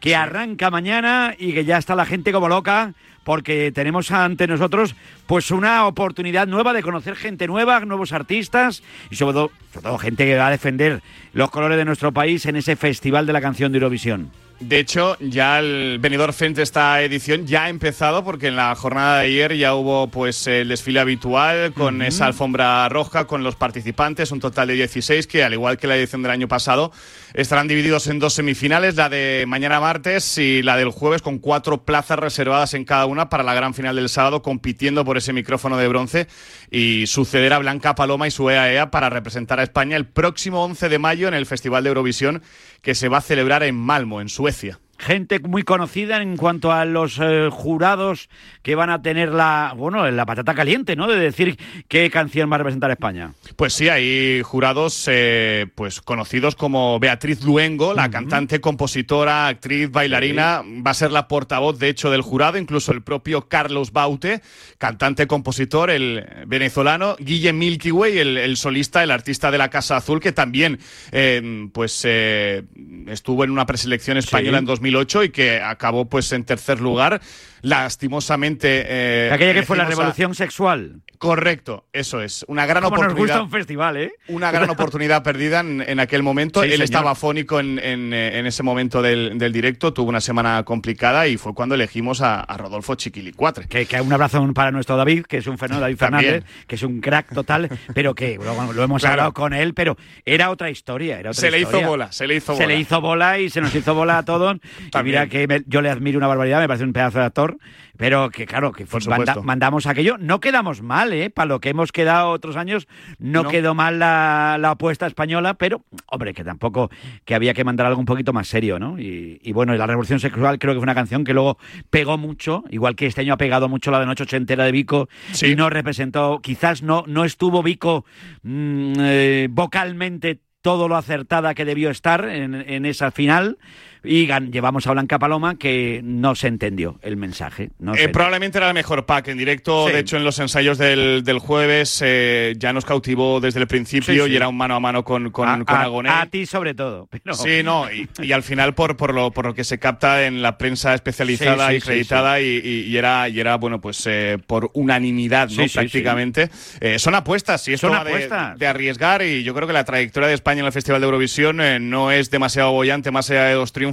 que 0.00 0.16
arranca 0.16 0.70
mañana 0.70 1.34
y 1.38 1.52
que 1.52 1.64
ya 1.64 1.78
está 1.78 1.94
la 1.94 2.06
gente 2.06 2.32
como 2.32 2.48
loca 2.48 2.94
porque 3.24 3.70
tenemos 3.72 4.10
ante 4.10 4.46
nosotros 4.46 4.94
pues 5.26 5.50
una 5.50 5.86
oportunidad 5.86 6.46
nueva 6.46 6.72
de 6.72 6.82
conocer 6.82 7.16
gente 7.16 7.46
nueva, 7.46 7.80
nuevos 7.80 8.12
artistas 8.12 8.82
y 9.10 9.16
sobre 9.16 9.34
todo, 9.34 9.50
sobre 9.72 9.84
todo 9.84 9.98
gente 9.98 10.24
que 10.24 10.36
va 10.36 10.48
a 10.48 10.50
defender 10.50 11.02
los 11.32 11.50
colores 11.50 11.76
de 11.76 11.84
nuestro 11.84 12.12
país 12.12 12.46
en 12.46 12.56
ese 12.56 12.76
festival 12.76 13.26
de 13.26 13.32
la 13.32 13.40
canción 13.40 13.72
de 13.72 13.78
Eurovisión. 13.78 14.30
De 14.60 14.78
hecho, 14.78 15.16
ya 15.20 15.58
el 15.58 15.98
Benidorm 16.00 16.34
Fest 16.34 16.56
de 16.56 16.62
esta 16.62 17.00
edición 17.00 17.46
ya 17.46 17.64
ha 17.64 17.68
empezado 17.70 18.22
porque 18.22 18.48
en 18.48 18.56
la 18.56 18.74
jornada 18.74 19.20
de 19.20 19.24
ayer 19.24 19.56
ya 19.56 19.74
hubo 19.74 20.08
pues 20.08 20.46
el 20.46 20.68
desfile 20.68 21.00
habitual 21.00 21.72
con 21.72 22.02
esa 22.02 22.26
alfombra 22.26 22.86
roja 22.90 23.26
con 23.26 23.42
los 23.42 23.56
participantes, 23.56 24.32
un 24.32 24.38
total 24.40 24.68
de 24.68 24.74
16 24.74 25.26
que 25.26 25.44
al 25.44 25.54
igual 25.54 25.78
que 25.78 25.86
la 25.86 25.96
edición 25.96 26.22
del 26.22 26.32
año 26.32 26.46
pasado 26.46 26.92
estarán 27.32 27.68
divididos 27.68 28.06
en 28.08 28.18
dos 28.18 28.34
semifinales, 28.34 28.96
la 28.96 29.08
de 29.08 29.46
mañana 29.48 29.80
martes 29.80 30.36
y 30.36 30.62
la 30.62 30.76
del 30.76 30.90
jueves 30.90 31.22
con 31.22 31.38
cuatro 31.38 31.86
plazas 31.86 32.18
reservadas 32.18 32.74
en 32.74 32.84
cada 32.84 33.06
una 33.06 33.30
para 33.30 33.42
la 33.42 33.54
gran 33.54 33.72
final 33.72 33.96
del 33.96 34.10
sábado 34.10 34.42
compitiendo 34.42 35.06
por 35.06 35.16
ese 35.16 35.32
micrófono 35.32 35.78
de 35.78 35.88
bronce 35.88 36.26
y 36.70 37.06
suceder 37.06 37.54
a 37.54 37.58
Blanca 37.60 37.94
Paloma 37.94 38.28
y 38.28 38.30
su 38.30 38.50
EAEA 38.50 38.90
para 38.90 39.08
representar 39.08 39.58
a 39.58 39.62
España 39.62 39.96
el 39.96 40.06
próximo 40.06 40.62
11 40.64 40.90
de 40.90 40.98
mayo 40.98 41.28
en 41.28 41.34
el 41.34 41.46
Festival 41.46 41.82
de 41.82 41.88
Eurovisión 41.88 42.42
que 42.82 42.94
se 42.94 43.08
va 43.08 43.18
a 43.18 43.22
celebrar 43.22 43.62
en 43.62 43.74
Malmo, 43.74 44.20
en 44.20 44.28
Suecia. 44.28 44.49
with 44.50 44.64
you. 44.64 44.89
Gente 45.00 45.40
muy 45.40 45.62
conocida 45.62 46.20
en 46.20 46.36
cuanto 46.36 46.72
a 46.72 46.84
los 46.84 47.18
eh, 47.22 47.48
jurados 47.50 48.28
que 48.60 48.74
van 48.74 48.90
a 48.90 49.00
tener 49.00 49.30
la, 49.30 49.72
bueno, 49.74 50.08
la 50.10 50.26
patata 50.26 50.54
caliente, 50.54 50.94
¿no? 50.94 51.06
De 51.08 51.18
decir 51.18 51.58
qué 51.88 52.10
canción 52.10 52.50
va 52.50 52.56
a 52.56 52.58
representar 52.58 52.90
España. 52.90 53.32
Pues 53.56 53.72
sí, 53.72 53.88
hay 53.88 54.42
jurados 54.42 55.04
eh, 55.10 55.68
pues 55.74 56.02
conocidos 56.02 56.54
como 56.54 56.98
Beatriz 57.00 57.42
Luengo, 57.42 57.94
la 57.94 58.10
cantante, 58.10 58.60
compositora, 58.60 59.46
actriz, 59.46 59.90
bailarina, 59.90 60.62
va 60.86 60.90
a 60.90 60.94
ser 60.94 61.12
la 61.12 61.28
portavoz 61.28 61.78
de 61.78 61.88
hecho 61.88 62.10
del 62.10 62.20
jurado, 62.20 62.58
incluso 62.58 62.92
el 62.92 63.00
propio 63.02 63.48
Carlos 63.48 63.92
Baute, 63.92 64.42
cantante, 64.76 65.26
compositor, 65.26 65.88
el 65.88 66.26
venezolano, 66.46 67.16
Guille 67.18 67.54
Milky 67.54 67.90
Way, 67.90 68.18
el, 68.18 68.36
el 68.36 68.58
solista, 68.58 69.02
el 69.02 69.12
artista 69.12 69.50
de 69.50 69.56
la 69.56 69.70
Casa 69.70 69.96
Azul, 69.96 70.20
que 70.20 70.32
también 70.32 70.78
eh, 71.10 71.70
pues 71.72 72.04
estuvo 72.04 73.44
en 73.44 73.50
una 73.50 73.64
preselección 73.64 74.18
española 74.18 74.58
Sí. 74.58 74.62
en 74.62 74.64
2008 74.66 74.89
2008 74.90 75.24
y 75.24 75.30
que 75.30 75.60
acabó 75.60 76.04
pues 76.08 76.32
en 76.32 76.44
tercer 76.44 76.80
lugar 76.80 77.20
lastimosamente. 77.62 78.84
Eh, 78.86 79.30
Aquella 79.32 79.54
que 79.54 79.62
fue 79.64 79.76
la 79.76 79.84
revolución 79.84 80.34
sexual. 80.34 81.02
Correcto, 81.18 81.84
eso 81.92 82.22
es. 82.22 82.46
Una 82.48 82.64
gran 82.64 82.82
Como 82.82 82.94
oportunidad. 82.96 83.18
nos 83.18 83.28
gusta 83.28 83.42
un 83.42 83.50
festival, 83.50 83.96
¿eh? 83.98 84.12
Una 84.28 84.50
gran 84.50 84.70
oportunidad 84.70 85.22
perdida 85.22 85.60
en, 85.60 85.82
en 85.86 86.00
aquel 86.00 86.22
momento. 86.22 86.60
Sí, 86.60 86.66
Él 86.68 86.72
señor. 86.72 86.84
estaba 86.84 87.14
fónico 87.14 87.60
en, 87.60 87.78
en, 87.78 88.14
eh, 88.14 88.38
en 88.38 88.46
ese 88.46 88.62
momento 88.62 89.02
del, 89.02 89.36
del 89.38 89.52
directo, 89.52 89.92
tuvo 89.92 90.08
una 90.08 90.22
semana 90.22 90.62
complicada 90.64 91.28
y 91.28 91.36
fue 91.36 91.52
cuando 91.52 91.74
elegimos 91.74 92.22
a, 92.22 92.40
a 92.40 92.56
Rodolfo 92.56 92.94
Chiquilicuatre. 92.94 93.66
Que, 93.68 93.84
que 93.84 94.00
un 94.00 94.10
abrazo 94.10 94.50
para 94.54 94.70
nuestro 94.70 94.96
David, 94.96 95.26
que 95.26 95.36
es 95.38 95.46
un 95.46 95.58
fenómeno, 95.58 95.82
David 95.82 95.96
También. 95.98 96.24
Fernández, 96.32 96.64
que 96.66 96.74
es 96.76 96.82
un 96.82 97.00
crack 97.02 97.34
total, 97.34 97.68
pero 97.92 98.14
que 98.14 98.38
lo, 98.38 98.72
lo 98.72 98.82
hemos 98.82 99.00
Claro. 99.02 99.12
hablado 99.12 99.32
con 99.34 99.52
él, 99.52 99.74
pero 99.74 99.98
era 100.24 100.48
otra 100.50 100.70
historia. 100.70 101.20
Era 101.20 101.30
otra 101.32 101.40
Se 101.40 101.50
le 101.50 101.60
hizo 101.60 101.82
bola, 101.82 102.10
se 102.12 102.26
le 102.26 102.36
hizo 102.36 102.54
Se 102.56 102.62
bola. 102.62 102.66
le 102.74 102.80
hizo 102.80 103.00
bola 103.02 103.38
y 103.38 103.50
se 103.50 103.60
nos 103.60 103.74
hizo 103.74 103.94
bola 103.94 104.16
a 104.18 104.24
todos. 104.24 104.56
Y 105.00 105.02
mira 105.04 105.26
que 105.28 105.46
me- 105.46 105.62
yo 105.66 105.82
le 105.82 105.90
admiro 105.90 106.18
una 106.18 106.26
barbaridad, 106.26 106.60
me 106.60 106.68
parece 106.68 106.84
un 106.84 106.92
pedazo 106.92 107.18
de 107.18 107.24
actor, 107.26 107.58
pero 107.96 108.30
que 108.30 108.46
claro, 108.46 108.72
que 108.72 108.86
fue- 108.86 109.00
supuesto. 109.00 109.26
manda- 109.26 109.42
mandamos 109.42 109.86
aquello. 109.86 110.16
No 110.18 110.40
quedamos 110.40 110.82
mal, 110.82 111.12
¿eh? 111.12 111.30
Para 111.30 111.46
lo 111.46 111.60
que 111.60 111.68
hemos 111.70 111.92
quedado 111.92 112.30
otros 112.30 112.56
años, 112.56 112.88
no, 113.18 113.42
No. 113.44 113.48
quedó 113.50 113.74
mal 113.74 113.98
la, 113.98 114.56
la 114.58 114.70
apuesta 114.70 115.06
española, 115.06 115.54
pero, 115.54 115.84
hombre, 116.06 116.32
que 116.34 116.44
tampoco, 116.44 116.90
que 117.24 117.34
había 117.34 117.54
que 117.54 117.64
mandar 117.64 117.86
algo 117.86 118.00
un 118.00 118.06
poquito 118.06 118.32
más 118.32 118.48
serio, 118.48 118.78
¿no? 118.78 118.98
Y, 118.98 119.38
y 119.42 119.52
bueno, 119.52 119.74
y 119.74 119.78
La 119.78 119.86
Revolución 119.86 120.20
Sexual 120.20 120.58
creo 120.58 120.72
que 120.74 120.78
fue 120.78 120.84
una 120.84 120.94
canción 120.94 121.24
que 121.24 121.34
luego 121.34 121.58
pegó 121.90 122.16
mucho, 122.18 122.64
igual 122.70 122.96
que 122.96 123.06
este 123.06 123.20
año 123.20 123.34
ha 123.34 123.38
pegado 123.38 123.68
mucho 123.68 123.90
la 123.90 124.00
de 124.00 124.06
Noche 124.06 124.22
Ochentera 124.24 124.64
de 124.64 124.72
Vico, 124.72 125.08
y 125.42 125.54
no 125.54 125.68
representó, 125.70 126.40
quizás 126.42 126.82
no, 126.82 127.04
no 127.06 127.24
estuvo 127.24 127.62
Vico 127.62 128.04
mm, 128.42 128.92
eh, 129.00 129.48
vocalmente 129.50 130.40
todo 130.62 130.88
lo 130.88 130.96
acertada 130.96 131.54
que 131.54 131.64
debió 131.64 131.90
estar 131.90 132.24
en, 132.26 132.54
en 132.54 132.84
esa 132.84 133.10
final 133.10 133.58
y 134.04 134.26
llevamos 134.50 134.86
a 134.86 134.92
Blanca 134.92 135.18
Paloma 135.18 135.56
que 135.56 136.00
no 136.02 136.34
se 136.34 136.48
entendió 136.48 136.98
el 137.02 137.16
mensaje. 137.16 137.70
No 137.78 137.94
Eh, 137.94 138.08
probablemente 138.08 138.58
era 138.58 138.68
el 138.68 138.74
mejor 138.74 139.06
pack 139.06 139.28
en 139.28 139.38
directo. 139.38 139.86
Sí. 139.86 139.92
De 139.92 139.98
hecho, 140.00 140.16
en 140.16 140.24
los 140.24 140.38
ensayos 140.38 140.78
del, 140.78 141.22
del 141.24 141.38
jueves 141.38 142.00
eh, 142.04 142.54
ya 142.58 142.72
nos 142.72 142.84
cautivó 142.84 143.40
desde 143.40 143.60
el 143.60 143.66
principio 143.66 144.14
Sí, 144.24 144.28
sí. 144.28 144.32
y 144.32 144.36
era 144.36 144.48
un 144.48 144.56
mano 144.56 144.74
a 144.76 144.80
mano 144.80 145.04
con, 145.04 145.30
con, 145.30 145.48
a, 145.48 145.64
con 145.64 145.76
a- 145.76 145.82
Agoné. 145.82 146.08
a 146.10 146.26
ti 146.26 146.46
sobre 146.46 146.74
todo. 146.74 147.08
pero- 147.22 147.34
Sí, 147.34 147.62
no, 147.62 147.90
y, 147.92 148.08
y 148.22 148.32
al 148.32 148.42
final 148.42 148.74
por, 148.74 148.96
por, 148.96 149.12
lo, 149.14 149.30
por 149.30 149.46
lo 149.46 149.54
que 149.54 149.64
se 149.64 149.78
capta 149.78 150.26
en 150.26 150.42
la 150.42 150.56
prensa 150.58 150.94
especializada 150.94 151.72
y 151.72 151.76
acreditada 151.78 152.40
Y, 152.40 152.46
y- 152.64 152.80
y 152.90 152.96
era, 152.96 153.28
y 153.28 153.38
era, 153.40 153.56
bueno, 153.56 153.80
pues 153.80 154.06
eh, 154.06 154.38
por 154.46 154.70
unanimidad, 154.74 155.48
¿no? 155.50 155.64
Prácticamente. 155.72 156.48
Eh, 156.80 156.98
son 156.98 157.14
apuestas, 157.14 157.66
y 157.68 157.74
esto 157.74 157.88
Son 157.88 157.96
va 157.96 158.04
de- 158.04 158.10
apuestas. 158.10 158.58
De, 158.58 158.66
arriesgar 158.66 159.22
y 159.22 159.42
yo 159.42 159.54
creo 159.54 159.66
que 159.66 159.72
la 159.74 159.84
trayectoria 159.84 160.28
de 160.28 160.34
España 160.34 160.60
en 160.60 160.66
el 160.66 160.72
Festival 160.72 161.00
de 161.00 161.04
Eurovisión 161.06 161.60
eh, 161.60 161.78
no 161.80 162.10
es 162.10 162.30
demasiado 162.30 162.72
bollante 162.72 163.10
más 163.10 163.30
allá 163.30 163.44
de 163.46 163.54
dos 163.54 163.72
triunfos 163.72 163.89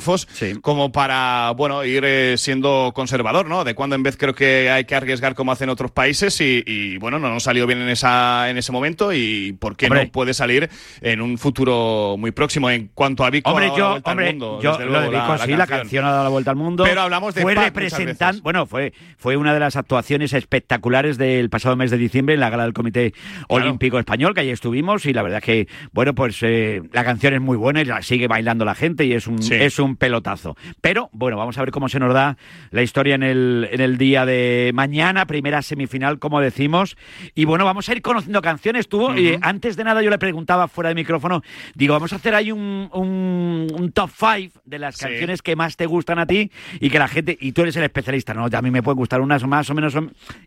como 0.62 0.92
para, 0.92 1.52
bueno, 1.56 1.84
ir 1.84 2.04
eh, 2.06 2.36
siendo 2.38 2.92
conservador, 2.94 3.48
¿no? 3.48 3.64
De 3.64 3.76
cuando 3.76 3.96
en 3.96 4.04
vez 4.04 4.18
creo 4.18 4.34
que 4.36 4.70
hay 4.70 4.86
que 4.86 4.96
arriesgar 4.96 5.36
como 5.36 5.52
hacen 5.52 5.70
otros 5.70 5.92
países 5.92 6.40
y, 6.42 6.64
y, 6.66 6.98
bueno, 6.98 7.20
no 7.20 7.30
nos 7.30 7.44
salió 7.44 7.66
bien 7.68 7.82
en, 7.82 7.90
esa, 7.90 8.50
en 8.50 8.58
ese 8.58 8.72
momento 8.72 9.14
y 9.14 9.54
por 9.60 9.76
qué 9.76 9.88
Hombre. 9.88 10.06
no 10.06 10.12
puede 10.12 10.34
salir 10.34 10.70
en 11.02 11.22
un 11.22 11.38
futuro 11.38 12.16
muy 12.18 12.32
próximo. 12.32 12.70
En 12.70 12.90
cuanto 12.94 13.24
a 13.24 13.30
Vico, 13.30 13.50
Hombre, 13.50 13.68
la 13.70 13.76
yo, 13.78 13.92
al 13.94 14.02
hombre, 14.04 14.32
mundo, 14.32 14.60
yo 14.62 14.78
lo 14.80 14.86
luego, 14.86 15.12
dedico 15.12 15.38
sí, 15.40 15.56
la 15.56 15.68
canción 15.68 16.06
ha 16.06 16.12
dado 16.12 16.24
la 16.24 16.30
vuelta 16.30 16.52
al 16.52 16.58
mundo. 16.58 16.84
Pero 16.84 17.02
hablamos 17.02 17.34
de 17.34 17.42
Fue 17.42 17.56
veces. 17.56 18.42
bueno, 18.42 18.66
fue, 18.66 18.94
fue 19.18 19.38
una 19.38 19.54
de 19.54 19.60
las 19.60 19.76
actuaciones 19.76 20.34
espectaculares 20.34 21.18
del 21.18 21.50
pasado 21.50 21.76
mes 21.76 21.92
de 21.92 21.98
diciembre 21.98 22.36
en 22.36 22.42
la 22.42 22.50
gala 22.50 22.64
del 22.64 22.74
Comité 22.74 23.14
Olímpico 23.48 24.00
Español, 24.00 24.34
que 24.34 24.42
allí 24.42 24.50
estuvimos, 24.52 25.06
y 25.06 25.14
la 25.14 25.22
verdad 25.24 25.40
es 25.40 25.44
que, 25.46 25.68
bueno, 25.92 26.14
pues 26.16 26.38
eh, 26.42 26.82
la 26.92 27.04
canción 27.04 27.34
es 27.34 27.42
muy 27.42 27.58
buena 27.58 27.82
y 27.82 27.86
la 27.86 28.02
sigue 28.02 28.28
bailando 28.28 28.66
la 28.66 28.76
gente 28.76 29.06
y 29.06 29.14
es 29.14 29.28
un, 29.28 29.42
Sí. 29.42 29.54
es 29.54 29.80
un 29.80 29.87
pelotazo. 29.96 30.56
Pero, 30.82 31.10
bueno, 31.14 31.38
vamos 31.38 31.58
a 31.58 31.62
ver 31.62 31.72
cómo 31.72 31.88
se 31.90 32.00
nos 32.00 32.14
da 32.14 32.38
la 32.72 32.82
historia 32.82 33.16
en 33.16 33.24
el, 33.24 33.68
en 33.72 33.82
el 33.82 33.98
día 33.98 34.26
de 34.26 34.72
mañana, 34.74 35.26
primera 35.26 35.62
semifinal, 35.62 36.20
como 36.20 36.42
decimos. 36.42 36.98
Y 37.36 37.46
bueno, 37.46 37.66
vamos 37.66 37.88
a 37.90 37.94
ir 37.94 38.02
conociendo 38.02 38.42
canciones. 38.42 38.90
Tú, 38.90 39.12
eh, 39.12 39.40
antes 39.42 39.78
de 39.78 39.84
nada, 39.84 40.02
yo 40.02 40.10
le 40.10 40.18
preguntaba 40.18 40.68
fuera 40.68 40.90
de 40.90 40.96
micrófono, 40.96 41.42
digo, 41.76 41.94
vamos 41.94 42.12
a 42.14 42.18
hacer 42.18 42.36
ahí 42.36 42.52
un, 42.52 42.90
un, 42.94 43.68
un 43.74 43.92
top 43.92 44.10
five 44.10 44.52
de 44.66 44.80
las 44.80 44.96
Sí. 44.98 45.06
canciones 45.06 45.42
que 45.42 45.56
más 45.56 45.78
te 45.78 45.86
gustan 45.86 46.20
a 46.20 46.26
ti 46.26 46.52
y 46.80 46.90
que 46.90 47.00
la 47.00 47.08
gente, 47.08 47.38
y 47.40 47.52
tú 47.52 47.62
eres 47.62 47.76
el 47.78 47.84
especialista, 47.84 48.34
¿no? 48.34 48.46
A 48.52 48.62
mí 48.62 48.72
me 48.72 48.82
pueden 48.82 48.98
gustar 48.98 49.22
unas 49.22 49.46
más 49.46 49.70
o 49.70 49.74
menos. 49.76 49.96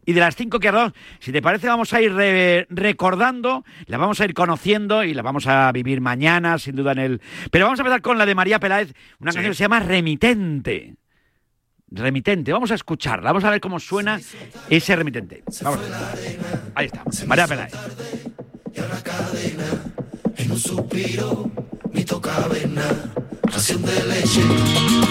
Y 0.04 0.12
de 0.12 0.20
las 0.20 0.34
cinco 0.36 0.58
que 0.58 0.70
dado, 0.72 0.92
si 1.20 1.30
te 1.32 1.40
parece, 1.40 1.68
vamos 1.68 1.92
a 1.94 2.00
ir 2.02 2.12
re- 2.12 2.66
recordando, 2.70 3.64
las 3.86 4.00
vamos 4.00 4.20
a 4.20 4.24
ir 4.24 4.34
conociendo 4.34 5.04
y 5.04 5.14
las 5.14 5.24
vamos 5.24 5.46
a 5.46 5.70
vivir 5.72 6.00
mañana, 6.00 6.58
sin 6.58 6.74
duda 6.76 6.92
en 6.92 6.98
el. 6.98 7.20
Pero 7.50 7.66
vamos 7.66 7.78
a 7.78 7.82
empezar 7.82 8.02
con 8.02 8.18
la 8.18 8.26
de 8.26 8.34
María 8.34 8.58
Peláez, 8.58 8.92
una 9.20 9.29
canción 9.32 9.52
que 9.52 9.56
se 9.56 9.64
llama 9.64 9.80
Remitente. 9.80 10.94
Remitente, 11.92 12.52
vamos 12.52 12.70
a 12.70 12.74
escucharla, 12.74 13.30
vamos 13.30 13.42
a 13.44 13.50
ver 13.50 13.60
cómo 13.60 13.80
suena 13.80 14.20
ese 14.68 14.96
remitente. 14.96 15.42
Vamos. 15.62 15.80
Ahí 16.74 16.86
está, 16.86 17.02
María 17.26 17.48
Peláez. 17.48 17.72
En 20.36 20.52
un 20.52 20.58
suspiro, 20.58 21.50
mi 21.92 22.04
tocavena, 22.04 23.12
ración 23.42 23.82
de 23.82 24.04
leche, 24.04 24.42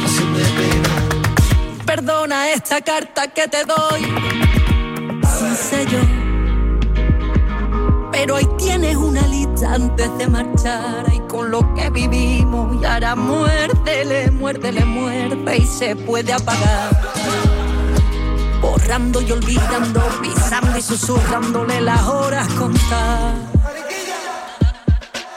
ración 0.01 0.33
de 0.33 0.43
pena. 0.43 1.85
Perdona 1.85 2.51
esta 2.51 2.81
carta 2.81 3.27
que 3.27 3.47
te 3.47 3.65
doy, 3.65 4.01
sin 5.23 5.55
sello. 5.55 6.18
Antes 9.63 10.17
de 10.17 10.27
marchar. 10.27 11.05
Y 11.13 11.19
con 11.21 11.51
lo 11.51 11.73
que 11.73 11.89
vivimos, 11.89 12.81
y 12.81 12.85
ahora 12.85 13.15
muérdele, 13.15 14.31
muérdele, 14.31 14.85
muerde 14.85 15.57
y 15.57 15.65
se 15.65 15.95
puede 15.95 16.33
apagar. 16.33 16.89
Borrando 18.61 19.21
y 19.21 19.31
olvidando, 19.31 20.01
pisando 20.21 20.77
y 20.77 20.81
susurrándole 20.81 21.81
las 21.81 22.01
horas 22.07 22.47
contar. 22.53 23.33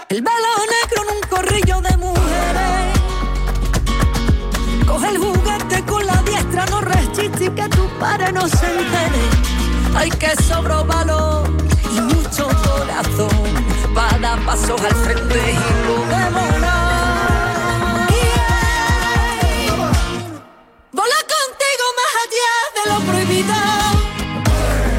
El 0.09 0.21
velo 0.21 0.53
negro 0.77 1.03
en 1.03 1.17
un 1.17 1.23
corrillo 1.29 1.81
de 1.81 1.97
mujeres. 1.97 2.99
Coge 4.87 5.09
el 5.09 5.19
juguete 5.19 5.85
con 5.85 6.07
la 6.07 6.23
diestra, 6.23 6.67
no 6.67 6.81
resiste 6.81 7.45
y 7.47 7.51
que 7.51 7.69
tu 7.69 7.89
padre 7.99 8.33
no 8.33 8.47
se 8.47 8.67
entere. 8.67 9.23
Hay 9.95 10.11
que 10.11 10.35
sobro 10.43 10.85
valor 10.85 11.51
y 11.97 12.01
mucho 12.01 12.47
corazón 12.47 12.92
al 14.25 14.95
frente 14.95 15.35
y 15.35 15.87
lo. 15.87 16.03
Vola 20.93 21.19
contigo 21.27 21.87
más 21.99 22.13
allá 22.23 22.53
de 22.77 22.91
lo 22.91 23.01
prohibido. 23.13 23.55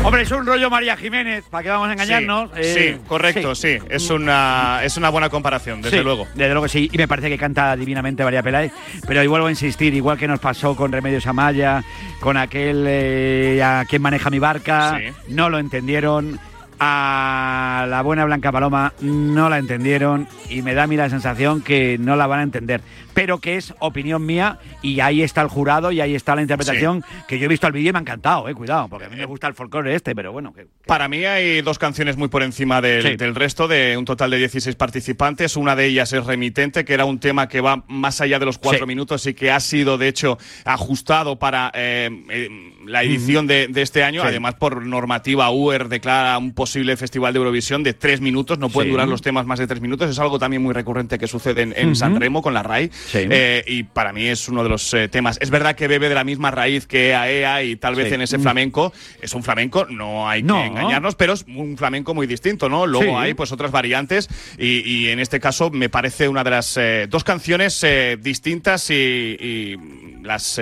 Hombre, 0.06 0.24
es 0.24 0.32
un 0.32 0.46
rollo 0.46 0.70
María 0.70 0.98
Jiménez, 0.98 1.46
¿para 1.50 1.64
qué 1.64 1.70
vamos 1.70 1.88
a 1.88 1.94
engañarnos? 1.94 2.50
Sí, 2.52 2.60
Eh, 2.62 2.98
sí, 2.98 3.02
correcto, 3.08 3.56
sí. 3.56 3.78
Es, 3.90 4.10
una, 4.10 4.82
es 4.84 4.98
una 4.98 5.08
buena 5.08 5.30
comparación, 5.30 5.82
desde 5.82 6.00
Sí, 6.00 6.04
luego. 6.04 6.28
Desde 6.36 6.50
luego 6.50 6.64
que 6.64 6.70
sí, 6.70 6.90
y 6.92 6.98
me 6.98 7.08
parece 7.08 7.30
que 7.30 7.38
canta 7.38 7.74
divinamente 7.78 8.26
María 8.26 8.44
Peláez, 8.44 8.74
pero 9.08 9.22
ahí 9.22 9.28
vuelvo 9.28 9.48
a 9.48 9.52
insistir, 9.52 9.94
igual 9.94 10.18
que 10.18 10.28
nos 10.28 10.42
pasó 10.42 10.76
con 10.76 10.92
Remedios 10.92 11.26
Amaya, 11.28 11.82
con 12.20 12.36
aquel 12.36 12.84
eh, 12.86 13.64
a 13.64 13.86
quien 13.88 14.02
maneja 14.02 14.30
mi 14.30 14.40
barca, 14.40 15.00
no 15.30 15.50
lo 15.50 15.58
entendieron, 15.58 16.38
a 16.86 17.86
la 17.88 18.02
buena 18.02 18.26
Blanca 18.26 18.52
Paloma 18.52 18.94
no 19.00 19.50
la 19.50 19.58
entendieron 19.58 20.28
y 20.50 20.62
me 20.62 20.74
da 20.74 20.84
a 20.84 20.88
mí 20.88 20.98
la 20.98 21.10
sensación 21.10 21.62
que 21.62 21.98
no 21.98 22.18
la 22.18 22.28
van 22.28 22.42
a 22.42 22.44
entender, 22.44 22.82
pero 23.14 23.40
que 23.40 23.58
es 23.58 23.74
opinión 23.80 24.26
mía 24.26 24.60
y 24.82 25.00
ahí 25.00 25.22
está 25.22 25.42
el 25.42 25.48
jurado 25.48 25.92
y 25.92 26.02
ahí 26.02 26.16
está 26.16 26.36
la 26.36 26.42
interpretación 26.42 27.04
que 27.28 27.38
yo 27.40 27.46
he 27.46 27.48
visto 27.48 27.68
el 27.68 27.74
vídeo 27.74 27.90
y 27.90 27.94
me 27.94 28.00
ha 28.00 28.02
encantado, 28.02 28.48
eh, 28.50 28.56
cuidado, 28.56 28.88
porque 28.88 29.06
a 29.06 29.10
mí 29.10 29.16
me 29.16 29.26
gusta 29.26 29.48
el 29.48 29.54
folclore 29.54 29.96
este, 29.96 30.16
pero 30.16 30.32
bueno, 30.32 30.54
que- 30.54 30.68
Para 30.86 31.08
mí 31.08 31.24
hay 31.26 31.62
dos 31.62 31.80
canciones 31.80 32.18
muy 32.18 32.28
por 32.28 32.44
encima 32.44 32.82
del, 32.82 33.04
Sí. 33.04 33.16
del 33.16 33.36
resto, 33.36 33.68
de 33.68 33.96
un 33.98 34.06
total 34.06 34.32
de 34.32 34.38
16 34.38 34.76
participantes. 34.76 35.56
Una 35.56 35.76
de 35.76 35.86
ellas 35.86 36.12
es 36.14 36.26
Remitente, 36.26 36.84
que 36.86 36.94
era 36.94 37.06
un 37.06 37.20
tema 37.20 37.48
que 37.48 37.62
va 37.62 37.84
más 37.88 38.20
allá 38.22 38.40
de 38.40 38.46
los 38.46 38.58
cuatro 38.58 38.82
Sí. 38.82 38.88
minutos 38.88 39.26
y 39.28 39.34
que 39.34 39.52
ha 39.52 39.60
sido, 39.60 39.98
de 39.98 40.08
hecho, 40.08 40.38
ajustado 40.66 41.38
para 41.40 41.72
eh, 41.74 42.10
eh, 42.30 42.50
la 42.86 43.04
edición 43.04 43.48
de, 43.48 43.68
de 43.68 43.82
este 43.82 44.04
año. 44.04 44.24
Además, 44.24 44.56
por 44.56 44.86
normativa 44.86 45.50
UER 45.52 45.88
declara 45.88 46.38
un 46.38 46.54
posible 46.54 46.98
festival 46.98 47.34
de 47.34 47.38
Eurovisión 47.40 47.84
de 47.84 47.94
tres 47.94 48.22
minutos. 48.22 48.60
No 48.60 48.70
pueden 48.70 48.92
durar 48.92 49.08
los 49.08 49.22
temas 49.22 49.46
más 49.46 49.60
de 49.60 49.68
tres 49.68 49.82
minutos. 49.82 50.10
Es 50.10 50.20
algo 50.20 50.40
también 50.40 50.62
muy 50.62 50.74
recurrente 50.74 51.18
que 51.20 51.28
sucede 51.28 51.62
en, 51.62 51.74
en. 51.76 51.94
San 51.96 52.20
Remo 52.20 52.42
con 52.42 52.54
la 52.56 52.64
RAI. 52.64 52.90
Eh, 53.14 53.64
y 53.68 53.84
para 53.84 54.14
mí 54.14 54.28
es 54.28 54.48
uno 54.50 54.64
de 54.64 54.70
los 54.70 54.94
eh, 54.94 55.08
temas. 55.08 55.38
Es 55.42 55.50
verdad 55.50 55.76
que 55.76 55.88
bebe 55.88 56.10
de 56.10 56.16
la 56.16 56.24
misma 56.24 56.52
raíz 56.52 56.88
que 56.88 57.10
EAEA 57.12 57.64
y 57.64 57.76
tal 57.76 57.96
vez 57.96 58.10
Sí. 58.10 58.16
en 58.16 58.22
ese 58.22 58.40
flamenco. 58.40 58.94
Es 59.22 59.34
un 59.34 59.44
flamenco, 59.44 59.86
no 59.90 60.28
hay 60.30 60.44
No. 60.44 60.60
que 60.62 60.68
engañarnos, 60.68 61.16
pero 61.16 61.34
es 61.34 61.46
un 61.48 61.78
flamenco 61.78 62.14
muy 62.14 62.28
distinto, 62.28 62.70
¿no? 62.70 62.86
Luego 62.88 63.18
Sí. 63.18 63.24
hay 63.24 63.34
pues 63.34 63.52
otras 63.52 63.72
variantes 63.72 64.30
y, 64.58 64.80
y 64.90 65.08
en 65.10 65.20
este 65.20 65.40
caso 65.40 65.70
me 65.70 65.90
parece 65.90 66.28
una 66.28 66.44
de 66.44 66.50
las 66.50 66.78
eh, 66.78 67.08
dos 67.10 67.24
canciones 67.24 67.86
distintas 68.20 68.90
y, 68.90 68.94
y 68.94 69.76
las... 70.24 70.60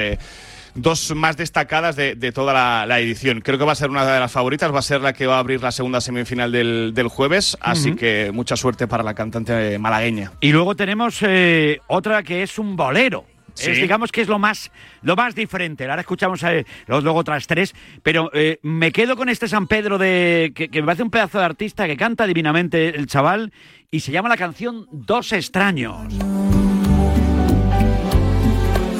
eh, 0.75 0.79
Dos 0.81 1.13
más 1.15 1.37
destacadas 1.37 1.95
de, 1.95 2.15
de 2.15 2.31
toda 2.31 2.53
la, 2.53 2.85
la 2.85 2.99
edición. 2.99 3.41
Creo 3.41 3.57
que 3.57 3.65
va 3.65 3.73
a 3.73 3.75
ser 3.75 3.89
una 3.89 4.05
de 4.05 4.19
las 4.19 4.31
favoritas, 4.31 4.73
va 4.73 4.79
a 4.79 4.83
ser 4.83 5.01
la 5.01 5.13
que 5.13 5.27
va 5.27 5.35
a 5.35 5.39
abrir 5.39 5.61
la 5.61 5.71
segunda 5.71 6.01
semifinal 6.01 6.51
del, 6.51 6.93
del 6.93 7.07
jueves, 7.07 7.57
así 7.61 7.95
que 7.95 8.31
mucha 8.33 8.55
suerte 8.55 8.87
para 8.87 9.03
la 9.03 9.13
cantante 9.13 9.77
malagueña. 9.79 10.31
Y 10.41 10.51
luego 10.51 10.75
tenemos 10.75 11.19
eh, 11.21 11.79
otra 11.87 12.23
que 12.23 12.43
es 12.43 12.57
un 12.57 12.75
bolero. 12.75 13.25
Es, 13.57 13.75
digamos 13.75 14.11
que 14.13 14.21
es 14.21 14.29
lo 14.29 14.39
más, 14.39 14.71
lo 15.01 15.15
más 15.15 15.35
diferente. 15.35 15.83
Ahora 15.83 16.01
escuchamos 16.01 16.43
a, 16.43 16.53
los 16.87 17.03
luego 17.03 17.19
otras 17.19 17.47
tres, 17.47 17.75
pero 18.01 18.31
eh, 18.33 18.59
me 18.63 18.93
quedo 18.93 19.17
con 19.17 19.27
este 19.27 19.47
San 19.49 19.67
Pedro 19.67 19.97
de 19.97 20.53
que, 20.55 20.69
que 20.69 20.81
me 20.81 20.85
parece 20.85 21.03
un 21.03 21.11
pedazo 21.11 21.37
de 21.37 21.45
artista 21.45 21.85
que 21.85 21.97
canta 21.97 22.25
divinamente 22.25 22.95
el 22.95 23.07
chaval 23.07 23.51
y 23.91 23.99
se 23.99 24.11
llama 24.13 24.29
la 24.29 24.37
canción 24.37 24.87
Dos 24.91 25.33
extraños. 25.33 25.97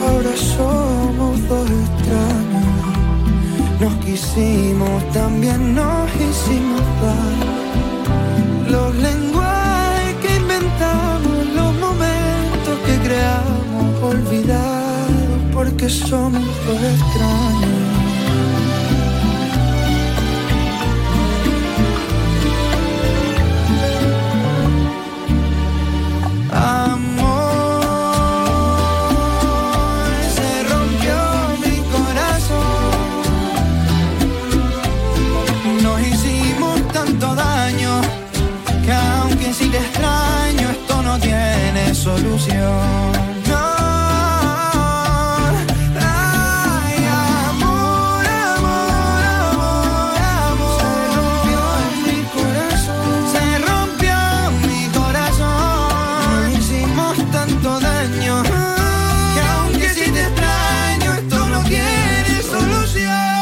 Ahora 0.01 0.35
Quisimos, 4.21 5.03
también 5.13 5.73
nos 5.73 6.07
hicimos 6.13 6.81
dar. 7.01 8.69
Los 8.69 8.95
lenguajes 8.95 10.15
que 10.21 10.35
inventamos, 10.35 11.47
los 11.55 11.73
momentos 11.79 12.77
que 12.85 12.99
creamos, 12.99 14.03
olvidados 14.03 15.41
porque 15.51 15.89
somos 15.89 16.45
dos 16.67 16.81
extraños. 16.93 17.70
Solución. 42.21 43.11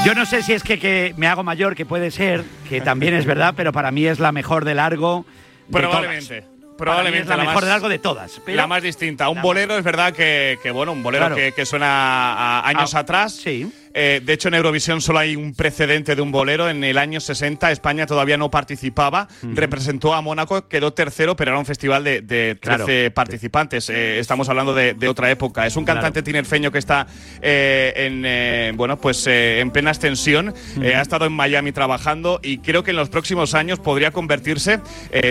Yo 0.06 0.16
no 0.16 0.26
sé 0.26 0.42
si 0.42 0.54
es 0.54 0.64
que, 0.64 0.80
que 0.80 1.14
me 1.18 1.28
hago 1.28 1.44
mayor, 1.44 1.76
que 1.76 1.86
puede 1.86 2.10
ser, 2.10 2.44
que 2.68 2.82
también 2.82 3.14
es 3.14 3.26
verdad, 3.26 3.54
pero 3.56 3.72
para 3.72 3.92
mí 3.92 4.06
es 4.08 4.20
la 4.20 4.32
mejor 4.32 4.66
de 4.66 4.74
largo. 4.74 5.26
de 5.68 5.80
Probablemente. 5.80 6.42
todas. 6.42 6.59
Probablemente 6.80 7.24
es 7.24 7.28
la, 7.30 7.38
mejor 7.38 7.54
más, 7.56 7.64
de 7.64 7.70
largo 7.70 7.90
de 7.90 8.00
todas. 8.00 8.42
pero- 8.46 8.56
La 8.58 8.68
más 8.68 8.82
distinta. 8.82 9.30
Un 9.30 9.42
bolero 9.42 9.78
es 9.78 9.84
verdad 9.84 10.14
que, 10.14 10.58
que, 10.64 10.72
bueno, 10.72 10.92
un 10.94 11.04
bolero 11.04 11.26
Claro. 11.28 11.36
que, 11.36 11.52
que 11.52 11.66
suena 11.66 12.34
a 12.60 12.68
años 12.68 12.94
Ah, 12.96 13.00
atrás. 13.00 13.34
Sí. 13.34 13.72
Eh, 13.94 14.22
de 14.24 14.34
hecho, 14.34 14.48
en 14.50 14.54
Eurovisión 14.56 15.02
solo 15.02 15.20
hay 15.20 15.36
un 15.36 15.54
precedente 15.54 16.16
de 16.16 16.22
un 16.22 16.32
bolero. 16.32 16.70
En 16.70 16.84
el 16.84 16.98
año 16.98 17.20
60 17.20 17.72
España 17.72 18.06
todavía 18.06 18.38
no 18.38 18.52
participaba. 18.52 19.28
Representó 19.42 20.14
a 20.14 20.22
Mónaco, 20.22 20.68
quedó 20.68 20.94
tercero, 20.94 21.36
pero 21.36 21.52
era 21.52 21.60
un 21.60 21.66
festival 21.66 22.04
de, 22.04 22.22
de 22.22 22.56
13 22.56 22.60
Claro. 22.86 23.14
participantes. 23.14 23.90
Eh, 23.90 24.20
estamos 24.20 24.48
hablando 24.50 24.74
de, 24.74 24.94
de 24.94 25.08
otra 25.08 25.30
época. 25.32 25.66
Es 25.66 25.76
un 25.76 25.86
cantante 25.86 26.22
tinerfeño 26.22 26.72
que 26.72 26.78
está 26.80 27.08
eh, 27.42 27.94
en, 27.96 28.78
bueno, 28.78 28.98
pues, 29.00 29.26
en 29.28 29.72
plena 29.72 29.92
extensión. 29.92 30.54
Ha 30.84 31.02
estado 31.02 31.26
en 31.26 31.34
Miami 31.34 31.72
trabajando 31.72 32.40
y 32.44 32.60
creo 32.60 32.84
que 32.84 32.92
en 32.92 32.98
los 32.98 33.10
próximos 33.10 33.54
años 33.54 33.80
podría 33.80 34.12
convertirse 34.12 34.80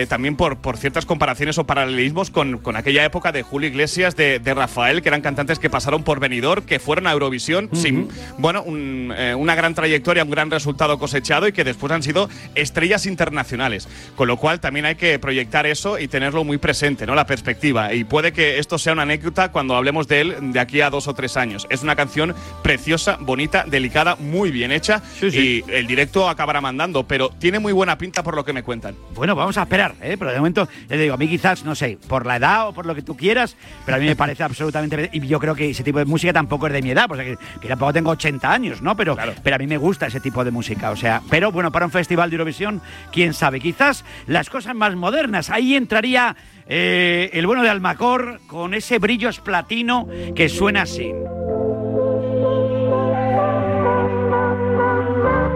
también 0.07 0.35
por, 0.35 0.57
por 0.57 0.77
ciertas 0.77 1.05
comparaciones 1.05 1.57
o 1.57 1.65
paralelismos 1.65 2.29
con, 2.31 2.57
con 2.59 2.75
aquella 2.75 3.03
época 3.05 3.31
de 3.31 3.43
Julio 3.43 3.69
Iglesias, 3.69 4.15
de, 4.15 4.39
de 4.39 4.53
Rafael, 4.53 5.01
que 5.01 5.09
eran 5.09 5.21
cantantes 5.21 5.59
que 5.59 5.69
pasaron 5.69 6.03
por 6.03 6.19
Benidorm, 6.19 6.63
que 6.65 6.79
fueron 6.79 7.07
a 7.07 7.11
Eurovisión 7.11 7.69
sin, 7.73 8.09
bueno, 8.37 8.58
un, 8.61 9.13
eh, 9.15 9.35
una 9.35 9.55
gran 9.55 9.73
trayectoria, 9.73 10.23
un 10.23 10.29
gran 10.29 10.51
resultado 10.51 10.97
cosechado 10.99 11.47
y 11.47 11.51
que 11.51 11.63
después 11.63 11.91
han 11.91 12.03
sido 12.03 12.29
estrellas 12.55 13.05
internacionales. 13.05 13.87
Con 14.15 14.27
lo 14.27 14.37
cual 14.37 14.59
también 14.59 14.85
hay 14.85 14.95
que 14.95 15.19
proyectar 15.19 15.65
eso 15.65 15.99
y 15.99 16.07
tenerlo 16.07 16.43
muy 16.43 16.57
presente, 16.57 17.05
¿no? 17.05 17.15
La 17.15 17.25
perspectiva. 17.25 17.93
Y 17.93 18.03
puede 18.03 18.33
que 18.33 18.59
esto 18.59 18.77
sea 18.77 18.93
una 18.93 19.03
anécdota 19.03 19.51
cuando 19.51 19.75
hablemos 19.75 20.07
de 20.07 20.21
él 20.21 20.35
de 20.53 20.59
aquí 20.59 20.81
a 20.81 20.89
dos 20.89 21.07
o 21.07 21.13
tres 21.13 21.37
años. 21.37 21.67
Es 21.69 21.83
una 21.83 21.95
canción 21.95 22.35
preciosa, 22.63 23.17
bonita, 23.19 23.65
delicada, 23.67 24.15
muy 24.15 24.51
bien 24.51 24.71
hecha 24.71 25.01
y 25.21 25.63
el 25.71 25.87
directo 25.87 26.29
acabará 26.29 26.61
mandando, 26.61 27.03
pero 27.07 27.29
tiene 27.29 27.59
muy 27.59 27.73
buena 27.73 27.97
pinta 27.97 28.23
por 28.23 28.35
lo 28.35 28.43
que 28.43 28.53
me 28.53 28.63
cuentan. 28.63 28.95
Bueno, 29.13 29.35
vamos 29.35 29.57
a 29.57 29.63
esperar, 29.63 29.95
¿eh? 30.01 30.15
pero 30.17 30.31
de 30.31 30.37
momento, 30.37 30.67
te 30.87 30.97
digo, 30.97 31.13
a 31.13 31.17
mí 31.17 31.27
quizás, 31.27 31.63
no 31.63 31.75
sé, 31.75 31.97
por 32.07 32.25
la 32.25 32.37
edad 32.37 32.69
o 32.69 32.73
por 32.73 32.85
lo 32.85 32.95
que 32.95 33.01
tú 33.01 33.15
quieras, 33.15 33.55
pero 33.85 33.97
a 33.97 33.99
mí 33.99 34.05
me 34.05 34.15
parece 34.15 34.43
absolutamente... 34.43 35.09
Y 35.13 35.27
yo 35.27 35.39
creo 35.39 35.55
que 35.55 35.69
ese 35.69 35.83
tipo 35.83 35.99
de 35.99 36.05
música 36.05 36.33
tampoco 36.33 36.67
es 36.67 36.73
de 36.73 36.81
mi 36.81 36.91
edad, 36.91 37.07
pues 37.07 37.21
que, 37.21 37.37
que 37.59 37.67
tampoco 37.67 37.93
tengo 37.93 38.11
80 38.11 38.38
años, 38.47 38.81
¿no? 38.81 38.95
Pero, 38.95 39.17
pero 39.43 39.55
a 39.55 39.59
mí 39.59 39.67
me 39.67 39.77
gusta 39.77 40.07
ese 40.07 40.19
tipo 40.19 40.43
de 40.43 40.51
música, 40.51 40.91
o 40.91 40.95
sea, 40.95 41.21
pero 41.29 41.51
bueno, 41.51 41.71
para 41.71 41.85
un 41.85 41.91
festival 41.91 42.29
de 42.29 42.35
Eurovisión, 42.35 42.81
quién 43.11 43.33
sabe, 43.33 43.59
quizás 43.59 44.05
las 44.27 44.49
cosas 44.49 44.75
más 44.75 44.95
modernas, 44.95 45.49
ahí 45.49 45.75
entraría 45.75 46.35
eh, 46.67 47.31
el 47.33 47.47
bueno 47.47 47.63
de 47.63 47.69
Almacor 47.69 48.41
con 48.47 48.73
ese 48.73 48.99
brillo 48.99 49.29
esplatino 49.29 50.07
que 50.35 50.49
suena 50.49 50.83
así. 50.83 51.11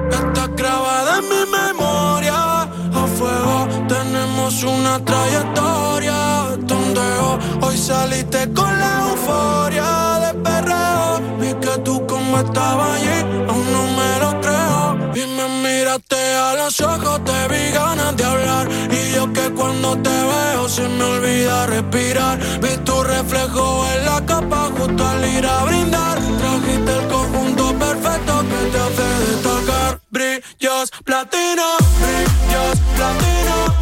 Está 0.09 0.47
grabada 0.47 1.19
en 1.19 1.29
mi 1.29 1.51
memoria. 1.51 2.61
A 2.63 3.07
fuego 3.15 3.67
tenemos 3.87 4.63
una 4.63 5.03
trayectoria. 5.05 6.57
Tondeo, 6.67 7.39
hoy 7.61 7.77
saliste 7.77 8.51
con 8.53 8.79
la 8.79 9.09
euforia 9.09 10.02
estabas 12.45 12.89
allí, 12.97 13.19
aún 13.49 13.65
no 13.71 13.83
me 13.97 14.19
lo 14.23 14.41
creo. 14.41 15.13
Y 15.15 15.27
me 15.37 15.45
miraste 15.63 16.35
a 16.35 16.55
los 16.55 16.79
ojos, 16.81 17.23
te 17.23 17.47
vi 17.49 17.71
ganas 17.71 18.15
de 18.15 18.23
hablar. 18.23 18.67
Y 18.91 19.15
yo 19.15 19.31
que 19.33 19.49
cuando 19.51 19.97
te 19.97 20.09
veo 20.09 20.67
se 20.69 20.87
me 20.87 21.03
olvida 21.03 21.65
respirar. 21.67 22.39
Vi 22.61 22.77
tu 22.83 23.03
reflejo 23.03 23.85
en 23.95 24.05
la 24.05 24.25
capa 24.25 24.69
justo 24.77 25.07
al 25.07 25.25
ir 25.25 25.45
a 25.45 25.63
brindar. 25.65 26.17
Trajiste 26.39 26.91
el 26.99 27.07
conjunto 27.07 27.73
perfecto 27.77 28.33
que 28.49 28.59
te 28.71 28.79
hace 28.85 29.07
destacar. 29.27 29.99
Brillos 30.09 30.91
platino, 31.05 31.65
brillos 32.01 32.79
platino. 32.95 33.72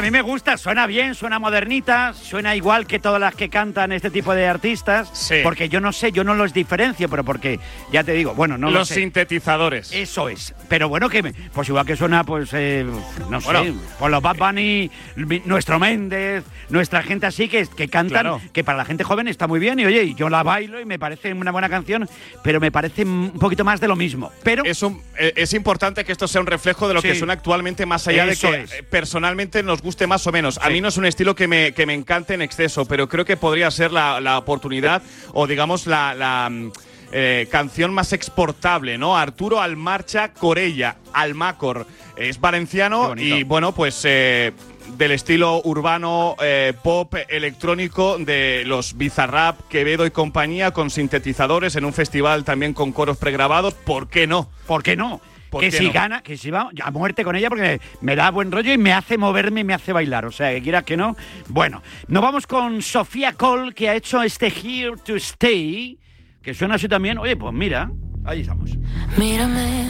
A 0.00 0.02
mí 0.02 0.10
me 0.10 0.22
gusta, 0.22 0.56
suena 0.56 0.86
bien, 0.86 1.14
suena 1.14 1.38
modernita, 1.38 2.14
suena 2.14 2.56
igual 2.56 2.86
que 2.86 2.98
todas 2.98 3.20
las 3.20 3.34
que 3.34 3.48
cantan 3.50 3.92
este 3.92 4.10
tipo 4.10 4.34
de 4.34 4.46
artistas. 4.46 5.30
Porque 5.42 5.68
yo 5.68 5.80
no 5.80 5.92
sé, 5.92 6.10
yo 6.10 6.24
no 6.24 6.34
los 6.34 6.52
diferencio, 6.54 7.08
pero 7.08 7.22
porque, 7.22 7.60
ya 7.92 8.02
te 8.02 8.12
digo, 8.12 8.34
bueno, 8.34 8.56
no 8.56 8.70
lo 8.70 8.78
Los 8.80 8.88
sé. 8.88 8.94
sintetizadores. 8.96 9.92
Eso 9.92 10.28
es. 10.28 10.54
Pero 10.68 10.88
bueno, 10.88 11.08
que 11.08 11.22
me- 11.22 11.32
pues 11.34 11.68
igual 11.68 11.84
que 11.86 11.96
suena, 11.96 12.24
pues, 12.24 12.50
eh, 12.54 12.86
no 13.28 13.40
sé, 13.40 13.46
Bueno. 13.52 13.74
pues 13.98 14.10
los 14.10 14.22
Bad 14.22 14.36
Bunny, 14.36 14.90
mi- 15.16 15.42
nuestro 15.44 15.78
Méndez, 15.78 16.44
nuestra 16.70 17.02
gente 17.02 17.26
así 17.26 17.48
que, 17.48 17.66
que 17.66 17.88
cantan, 17.88 18.10
Claro. 18.22 18.40
que 18.52 18.64
para 18.64 18.78
la 18.78 18.84
gente 18.86 19.04
joven 19.04 19.28
está 19.28 19.46
muy 19.46 19.60
bien 19.60 19.78
y 19.80 19.84
oye, 19.84 20.14
yo 20.14 20.28
la 20.30 20.42
bailo 20.42 20.80
y 20.80 20.86
me 20.86 20.98
parece 20.98 21.32
una 21.34 21.50
buena 21.50 21.68
canción, 21.68 22.08
pero 22.42 22.58
me 22.58 22.72
parece 22.72 23.02
un 23.04 23.32
poquito 23.38 23.64
más 23.64 23.80
de 23.80 23.88
lo 23.88 23.96
mismo. 23.96 24.32
Pero 24.42 24.64
es, 24.64 24.82
un- 24.82 25.02
eh, 25.18 25.34
es 25.36 25.52
importante 25.52 26.04
que 26.04 26.12
esto 26.12 26.26
sea 26.26 26.40
un 26.40 26.46
reflejo 26.46 26.88
de 26.88 26.94
lo 26.94 27.02
que 27.02 27.12
Sí. 27.12 27.18
suena 27.18 27.34
actualmente, 27.34 27.84
más 27.86 28.08
allá 28.08 28.24
Eso 28.24 28.50
de 28.50 28.56
que 28.58 28.62
es. 28.64 28.72
eh, 28.72 28.82
personalmente 28.82 29.62
nos 29.62 29.82
guste 29.90 30.06
más 30.06 30.24
o 30.28 30.30
menos. 30.30 30.56
A 30.62 30.70
mí 30.70 30.80
no 30.80 30.86
es 30.86 30.96
un 30.98 31.04
estilo 31.04 31.34
que 31.34 31.48
me, 31.48 31.72
que 31.72 31.84
me 31.84 31.94
encante 31.94 32.34
en 32.34 32.42
exceso, 32.42 32.84
pero 32.84 33.08
creo 33.08 33.24
que 33.24 33.36
podría 33.36 33.68
ser 33.72 33.90
la, 33.90 34.20
la 34.20 34.38
oportunidad 34.38 35.02
o, 35.32 35.48
digamos, 35.48 35.88
la. 35.88 36.14
la, 36.14 36.48
mm, 36.48 36.70
eh, 37.12 37.48
canción 37.50 37.92
más 37.92 38.12
exportable, 38.12 38.96
¿no? 38.96 39.16
Arturo 39.16 39.60
Almarcha 39.60 40.32
Corella, 40.32 40.98
Almacor. 41.12 41.84
Es 42.16 42.40
valenciano 42.40 43.14
y, 43.16 43.42
bueno, 43.42 43.72
pues 43.72 44.00
eh, 44.04 44.52
del 44.96 45.10
estilo 45.10 45.60
urbano, 45.64 46.36
eh, 46.40 46.72
pop, 46.84 47.12
electrónico 47.28 48.16
de 48.16 48.62
los 48.64 48.96
Bizarrap, 48.96 49.58
Quevedo 49.68 50.06
y 50.06 50.12
compañía, 50.12 50.70
con 50.70 50.88
sintetizadores 50.88 51.74
en 51.74 51.84
un 51.84 51.92
festival 51.92 52.44
también 52.44 52.74
con 52.74 52.92
coros 52.92 53.16
pregrabados. 53.16 53.74
¿Por 53.74 54.08
qué 54.08 54.28
no? 54.28 54.48
¿Por 54.68 54.84
qué 54.84 54.94
no? 54.94 55.20
¿Por 55.50 55.60
que 55.60 55.72
si 55.72 55.86
no? 55.86 55.92
gana, 55.92 56.22
que 56.22 56.36
si 56.36 56.50
va 56.50 56.70
a 56.82 56.90
muerte 56.90 57.24
con 57.24 57.34
ella 57.34 57.48
porque 57.48 57.80
me 58.00 58.14
da 58.14 58.30
buen 58.30 58.52
rollo 58.52 58.72
y 58.72 58.78
me 58.78 58.92
hace 58.92 59.18
moverme 59.18 59.60
y 59.60 59.64
me 59.64 59.74
hace 59.74 59.92
bailar. 59.92 60.24
O 60.24 60.32
sea, 60.32 60.52
que 60.52 60.62
quieras 60.62 60.84
que 60.84 60.96
no. 60.96 61.16
Bueno, 61.48 61.82
nos 62.06 62.22
vamos 62.22 62.46
con 62.46 62.80
Sofía 62.82 63.32
Cole, 63.32 63.74
que 63.74 63.88
ha 63.88 63.96
hecho 63.96 64.22
este 64.22 64.46
Here 64.46 64.96
to 65.04 65.16
Stay, 65.16 65.98
que 66.40 66.54
suena 66.54 66.76
así 66.76 66.88
también. 66.88 67.18
Oye, 67.18 67.36
pues 67.36 67.52
mira, 67.52 67.90
ahí 68.24 68.42
estamos. 68.42 68.70
Mírame, 69.18 69.86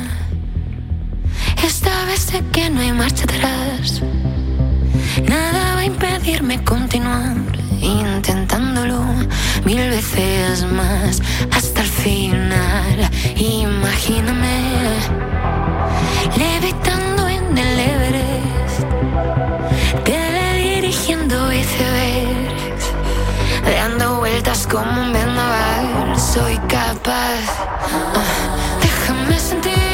esta 1.62 2.04
vez 2.06 2.20
sé 2.20 2.42
que 2.52 2.70
no 2.70 2.80
hay 2.80 2.92
marcha 2.92 3.24
atrás. 3.24 4.02
Nada 5.28 5.74
va 5.74 5.80
a 5.80 5.84
impedirme 5.84 6.64
continuar 6.64 7.36
intentándolo 7.80 9.02
mil 9.64 9.90
veces 9.90 10.64
más 10.64 11.20
hasta 11.50 11.82
el 11.82 11.88
final. 11.88 13.10
Imagíname 13.36 14.60
levitando 16.36 17.28
en 17.28 17.58
el 17.58 17.80
Everest, 17.80 18.80
teledirigiendo 20.04 21.52
icebergs, 21.52 22.84
dando 23.64 24.16
vueltas 24.16 24.66
como 24.66 25.02
un 25.02 25.12
vendaval. 25.12 26.18
Soy 26.18 26.56
capaz, 26.68 27.44
ah, 28.14 28.78
déjame 28.80 29.38
sentir. 29.38 29.89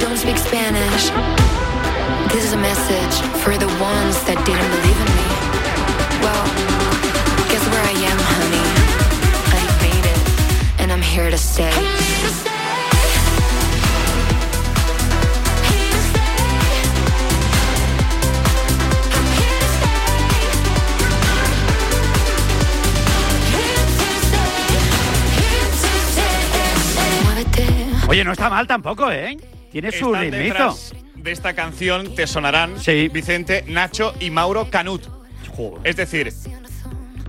Don't 0.00 0.16
speak 0.16 0.38
Spanish, 0.38 1.10
this 2.32 2.42
is 2.44 2.52
a 2.52 2.56
message 2.56 3.14
for 3.42 3.56
the 3.58 3.68
ones 3.78 4.16
that 4.24 4.38
didn't 4.48 4.70
believe 4.76 4.98
in 5.04 5.10
me. 5.18 5.28
Well, 6.24 6.44
guess 7.52 7.64
where 7.68 7.84
I 7.84 7.94
am, 8.10 8.18
honey? 8.32 8.66
I 9.52 9.60
made 9.84 10.06
it, 10.08 10.80
and 10.80 10.90
I'm 10.90 11.02
here 11.02 11.30
to 11.30 11.38
stay. 11.38 11.70
Oye, 28.08 28.24
no 28.24 28.32
está 28.32 28.50
mal 28.50 28.66
tampoco, 28.66 29.08
¿eh? 29.12 29.36
Tiene 29.70 29.92
su 29.92 30.12
detrás 30.12 30.92
De 31.14 31.32
esta 31.32 31.54
canción 31.54 32.14
te 32.14 32.26
sonarán 32.26 32.74
Vicente, 33.12 33.64
Nacho 33.66 34.14
y 34.20 34.30
Mauro 34.30 34.68
Canut. 34.70 35.02
Es 35.84 35.96
decir, 35.96 36.32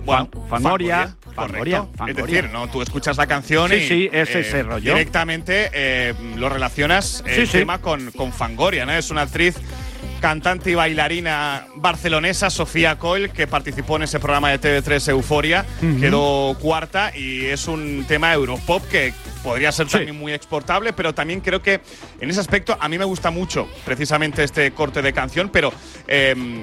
bueno, 0.04 0.28
Fangoria. 0.48 1.14
Fangoria, 1.34 1.86
Es 2.08 2.16
decir, 2.16 2.50
no, 2.52 2.68
tú 2.68 2.82
escuchas 2.82 3.16
la 3.16 3.26
canción 3.26 3.70
Sí, 3.70 3.76
y 3.76 3.88
sí, 3.88 4.10
es 4.12 4.34
eh, 4.34 4.40
ese 4.40 4.62
rollo. 4.62 4.92
directamente 4.92 5.70
eh, 5.72 6.14
lo 6.36 6.48
relacionas 6.50 7.22
eh, 7.26 7.34
Sí, 7.34 7.40
el 7.42 7.46
sí. 7.48 7.58
tema 7.58 7.78
con, 7.78 8.10
con 8.12 8.32
Fangoria, 8.32 8.84
¿no? 8.84 8.92
Es 8.92 9.10
una 9.10 9.22
actriz 9.22 9.56
cantante 10.22 10.70
y 10.70 10.74
bailarina 10.74 11.66
barcelonesa, 11.74 12.48
Sofía 12.48 12.96
Coll, 12.98 13.28
que 13.30 13.46
participó 13.46 13.96
en 13.96 14.04
ese 14.04 14.20
programa 14.20 14.50
de 14.50 14.60
TV3 14.60 15.08
Euforia, 15.10 15.66
quedó 16.00 16.56
cuarta 16.60 17.12
y 17.14 17.44
es 17.46 17.66
un 17.68 18.04
tema 18.08 18.32
Europop 18.32 18.82
que 18.88 19.12
podría 19.42 19.72
ser 19.72 19.88
también 19.88 20.16
muy 20.16 20.32
exportable, 20.32 20.92
pero 20.92 21.12
también 21.12 21.40
creo 21.40 21.60
que 21.60 21.80
en 22.20 22.30
ese 22.30 22.38
aspecto 22.40 22.78
a 22.80 22.88
mí 22.88 22.96
me 22.98 23.04
gusta 23.04 23.30
mucho 23.32 23.68
precisamente 23.84 24.44
este 24.44 24.70
corte 24.70 25.02
de 25.02 25.12
canción, 25.12 25.50
pero 25.50 25.72
em, 26.06 26.62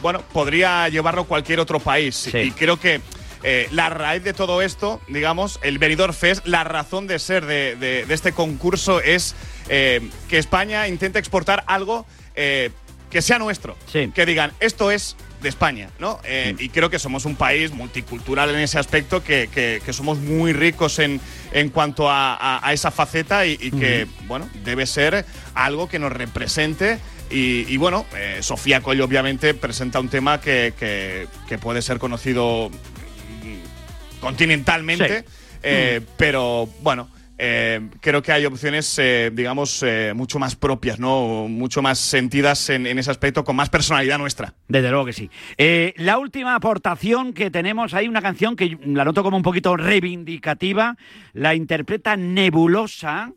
bueno, 0.00 0.22
podría 0.32 0.88
llevarlo 0.88 1.24
cualquier 1.24 1.58
otro 1.60 1.80
país. 1.80 2.32
Y 2.32 2.52
creo 2.52 2.78
que 2.78 3.00
eh, 3.42 3.68
la 3.72 3.90
raíz 3.90 4.22
de 4.22 4.32
todo 4.34 4.62
esto, 4.62 5.00
digamos, 5.08 5.58
el 5.64 5.78
Benidorm 5.78 6.14
Fest, 6.14 6.46
la 6.46 6.62
razón 6.62 7.08
de 7.08 7.18
ser 7.18 7.44
de, 7.44 7.74
de- 7.74 8.06
de 8.06 8.14
este 8.14 8.30
concurso 8.32 9.00
es 9.00 9.34
eh, 9.68 10.00
que 10.28 10.38
España 10.38 10.88
intente 10.88 11.18
exportar 11.18 11.64
algo 11.66 12.06
eh, 12.34 12.70
que 13.10 13.20
sea 13.22 13.38
nuestro. 13.38 13.76
Que 14.12 14.24
digan, 14.26 14.52
esto 14.60 14.90
es 14.90 15.16
de 15.42 15.48
España, 15.48 15.90
¿no? 15.98 16.18
Eh, 16.24 16.54
Y 16.58 16.68
creo 16.70 16.88
que 16.88 16.98
somos 16.98 17.24
un 17.24 17.34
país 17.36 17.72
multicultural 17.72 18.48
en 18.50 18.60
ese 18.60 18.78
aspecto, 18.78 19.22
que, 19.22 19.48
que- 19.52 19.82
que 19.84 19.92
somos 19.92 20.18
muy 20.18 20.52
ricos 20.52 20.98
en, 20.98 21.20
en 21.52 21.68
cuanto 21.68 22.08
a, 22.08 22.34
a- 22.36 22.66
a 22.66 22.72
esa 22.72 22.90
faceta 22.90 23.44
y, 23.44 23.58
y 23.60 23.70
que, 23.72 24.06
bueno, 24.26 24.48
debe 24.64 24.86
ser 24.86 25.26
algo 25.54 25.88
que 25.88 25.98
nos 25.98 26.12
represente. 26.12 26.98
Y, 27.28 27.66
y 27.68 27.76
bueno, 27.76 28.06
eh, 28.16 28.38
Sofía 28.40 28.80
Coll 28.82 29.00
obviamente 29.00 29.52
presenta 29.54 29.98
un 30.00 30.08
tema 30.08 30.40
que, 30.40 30.72
que- 30.78 31.26
que 31.48 31.58
puede 31.58 31.82
ser 31.82 31.98
conocido 31.98 32.70
mm, 32.70 34.20
continentalmente, 34.20 35.20
Sí. 35.20 35.24
eh, 35.64 36.00
pero 36.16 36.68
bueno. 36.80 37.08
Eh, 37.44 37.80
creo 38.00 38.22
que 38.22 38.30
hay 38.30 38.46
opciones, 38.46 38.96
eh, 39.00 39.32
digamos, 39.34 39.82
eh, 39.82 40.12
mucho 40.14 40.38
más 40.38 40.54
propias, 40.54 41.00
¿no? 41.00 41.48
Mucho 41.48 41.82
más 41.82 41.98
sentidas 41.98 42.70
en, 42.70 42.86
en 42.86 43.00
ese 43.00 43.10
aspecto, 43.10 43.42
con 43.42 43.56
más 43.56 43.68
personalidad 43.68 44.16
nuestra. 44.16 44.54
Desde 44.68 44.90
luego 44.90 45.06
que 45.06 45.12
sí. 45.12 45.28
Eh, 45.58 45.92
la 45.96 46.18
última 46.18 46.54
aportación 46.54 47.32
que 47.32 47.50
tenemos, 47.50 47.94
hay 47.94 48.06
una 48.06 48.22
canción 48.22 48.54
que 48.54 48.78
la 48.84 49.04
noto 49.04 49.24
como 49.24 49.36
un 49.36 49.42
poquito 49.42 49.76
reivindicativa, 49.76 50.96
la 51.32 51.56
interpreta 51.56 52.16
Nebulosa 52.16 53.32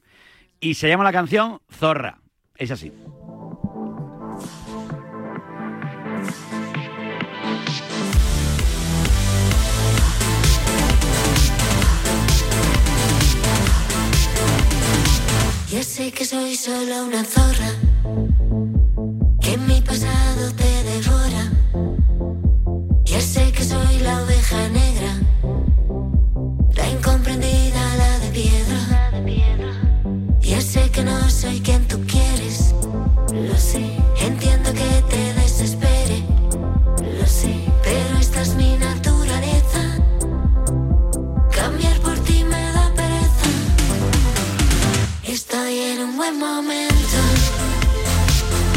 y 0.59 0.75
se 0.75 0.87
llama 0.87 1.03
la 1.03 1.11
canción 1.11 1.61
Zorra. 1.71 2.19
Es 2.57 2.69
así. 2.69 2.91
Ya 15.75 15.83
sé 15.83 16.09
que 16.09 16.23
soy 16.23 16.55
solo 16.55 17.03
una 17.03 17.25
zorra, 17.25 17.69
que 19.41 19.57
mi 19.57 19.81
pasado 19.81 20.53
te 20.53 20.83
devora. 20.83 21.51
Ya 23.03 23.19
sé 23.19 23.51
que 23.51 23.61
soy 23.61 23.99
la 23.99 24.23
oveja 24.23 24.69
negra, 24.69 25.19
la 26.77 26.89
incomprendida, 26.89 27.95
la 27.97 28.19
de 28.19 28.29
piedra. 28.29 29.91
Ya 30.39 30.61
sé 30.61 30.89
que 30.91 31.03
no 31.03 31.29
soy 31.29 31.59
quien 31.59 31.85
tú 31.89 31.99
quieres, 32.07 32.73
lo 33.33 33.57
sé. 33.57 34.04
Estoy 45.55 45.79
en 45.79 46.01
un 46.01 46.17
buen 46.17 46.37
momento. 46.37 47.17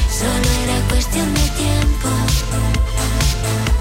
Solo 0.09 0.49
era 0.63 0.89
cuestión 0.89 1.35
de 1.35 1.41
tiempo. 1.41 2.09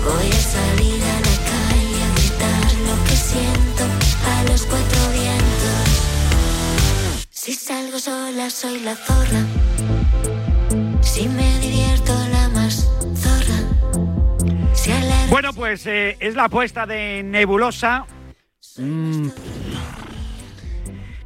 Voy 0.04 0.28
a 0.28 0.41
salir 0.41 1.04
a 1.04 1.20
la 1.28 1.38
calle 1.52 2.00
a 2.02 2.10
gritar 2.16 2.74
lo 2.88 3.04
que 3.04 3.16
siento 3.16 3.84
a 4.26 4.43
los 4.50 4.66
cuatro 4.66 5.12
vientos. 5.12 5.88
Si 7.30 7.54
salgo 7.54 8.00
sola 8.00 8.50
soy 8.50 8.80
la 8.80 8.95
zorra. 8.95 9.45
Si 11.02 11.28
me 11.28 11.60
divierto 11.60 12.14
la 12.32 12.50
más 12.50 12.89
zorra. 13.14 14.74
Si 14.74 14.89
la 14.89 15.28
Bueno, 15.30 15.54
pues 15.54 15.86
eh, 15.86 16.18
es 16.20 16.34
la 16.34 16.45
apuesta 16.45 16.88
de 16.88 17.22
Nebulosa. 17.22 18.08
Mm, 18.78 19.28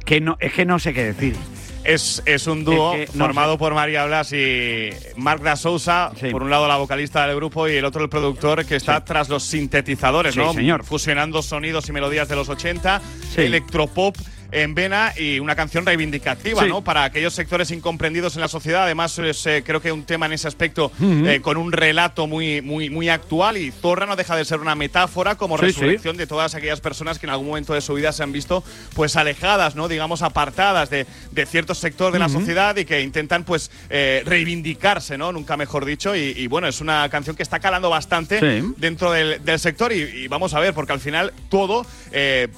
que 0.04 0.20
no, 0.20 0.36
es 0.38 0.52
que 0.52 0.66
no 0.66 0.78
sé 0.78 0.92
qué 0.92 1.04
decir. 1.04 1.51
Es, 1.84 2.22
es 2.26 2.46
un 2.46 2.64
dúo 2.64 2.94
Es 2.94 3.10
que 3.10 3.18
no 3.18 3.24
formado 3.24 3.58
por 3.58 3.74
María 3.74 4.04
Blas 4.06 4.32
y 4.32 4.90
Marc 5.16 5.42
da 5.42 5.56
Sousa, 5.56 6.12
por 6.30 6.42
un 6.42 6.50
lado 6.50 6.68
la 6.68 6.76
vocalista 6.76 7.26
del 7.26 7.34
grupo 7.36 7.68
y 7.68 7.72
el 7.76 7.84
otro 7.84 8.02
el 8.02 8.08
productor 8.08 8.64
que 8.64 8.76
está 8.76 9.04
tras 9.04 9.28
los 9.28 9.42
sintetizadores, 9.42 10.34
Sí, 10.34 10.40
¿no? 10.40 10.52
señor. 10.54 10.84
Fusionando 10.84 11.42
sonidos 11.42 11.88
y 11.88 11.92
melodías 11.92 12.28
de 12.28 12.36
los 12.36 12.48
80, 12.48 13.00
Sí. 13.34 13.40
electropop 13.42 14.16
en 14.52 14.74
vena 14.74 15.12
y 15.16 15.38
una 15.40 15.56
canción 15.56 15.84
reivindicativa, 15.86 16.62
Sí. 16.62 16.68
¿no? 16.68 16.82
Para 16.84 17.04
aquellos 17.04 17.34
sectores 17.34 17.70
incomprendidos 17.70 18.34
en 18.36 18.42
la 18.42 18.48
sociedad. 18.48 18.84
Además, 18.84 19.18
es, 19.18 19.44
eh, 19.46 19.62
creo 19.66 19.80
que 19.80 19.90
un 19.90 20.04
tema 20.04 20.26
en 20.26 20.32
ese 20.34 20.46
aspecto 20.46 20.92
eh, 21.02 21.40
con 21.42 21.56
un 21.56 21.72
relato 21.72 22.26
muy, 22.26 22.60
muy, 22.62 22.90
muy 22.90 23.08
actual 23.08 23.56
y 23.56 23.70
Zorra 23.72 24.06
no 24.06 24.14
deja 24.14 24.36
de 24.36 24.44
ser 24.44 24.60
una 24.60 24.74
metáfora 24.74 25.34
como 25.36 25.56
Sí, 25.58 25.64
resurrección 25.64 26.16
de 26.16 26.26
todas 26.26 26.54
aquellas 26.54 26.80
personas 26.80 27.18
que 27.18 27.26
en 27.26 27.30
algún 27.30 27.46
momento 27.48 27.72
de 27.74 27.80
su 27.80 27.94
vida 27.94 28.12
se 28.12 28.22
han 28.22 28.32
visto 28.32 28.62
pues 28.94 29.16
alejadas, 29.16 29.74
¿no? 29.74 29.88
Digamos 29.88 30.22
apartadas 30.22 30.90
de, 30.90 31.06
de 31.30 31.46
cierto 31.46 31.74
sector 31.74 32.12
de 32.12 32.18
la 32.18 32.28
sociedad 32.28 32.76
y 32.76 32.84
que 32.84 33.00
intentan 33.00 33.44
pues 33.44 33.70
eh, 33.90 34.22
reivindicarse, 34.26 35.16
¿no? 35.16 35.32
Nunca 35.32 35.56
mejor 35.56 35.84
dicho. 35.86 36.14
Y, 36.14 36.34
y, 36.36 36.46
bueno, 36.46 36.68
es 36.68 36.80
una 36.80 37.08
canción 37.08 37.34
que 37.36 37.42
está 37.42 37.58
calando 37.58 37.88
bastante 37.88 38.62
dentro 38.76 39.10
del, 39.12 39.42
del 39.44 39.58
sector 39.58 39.92
y, 39.92 40.02
y 40.02 40.28
vamos 40.28 40.52
a 40.54 40.60
ver, 40.60 40.74
porque 40.74 40.92
al 40.92 41.00
final 41.00 41.32
todo 41.48 41.86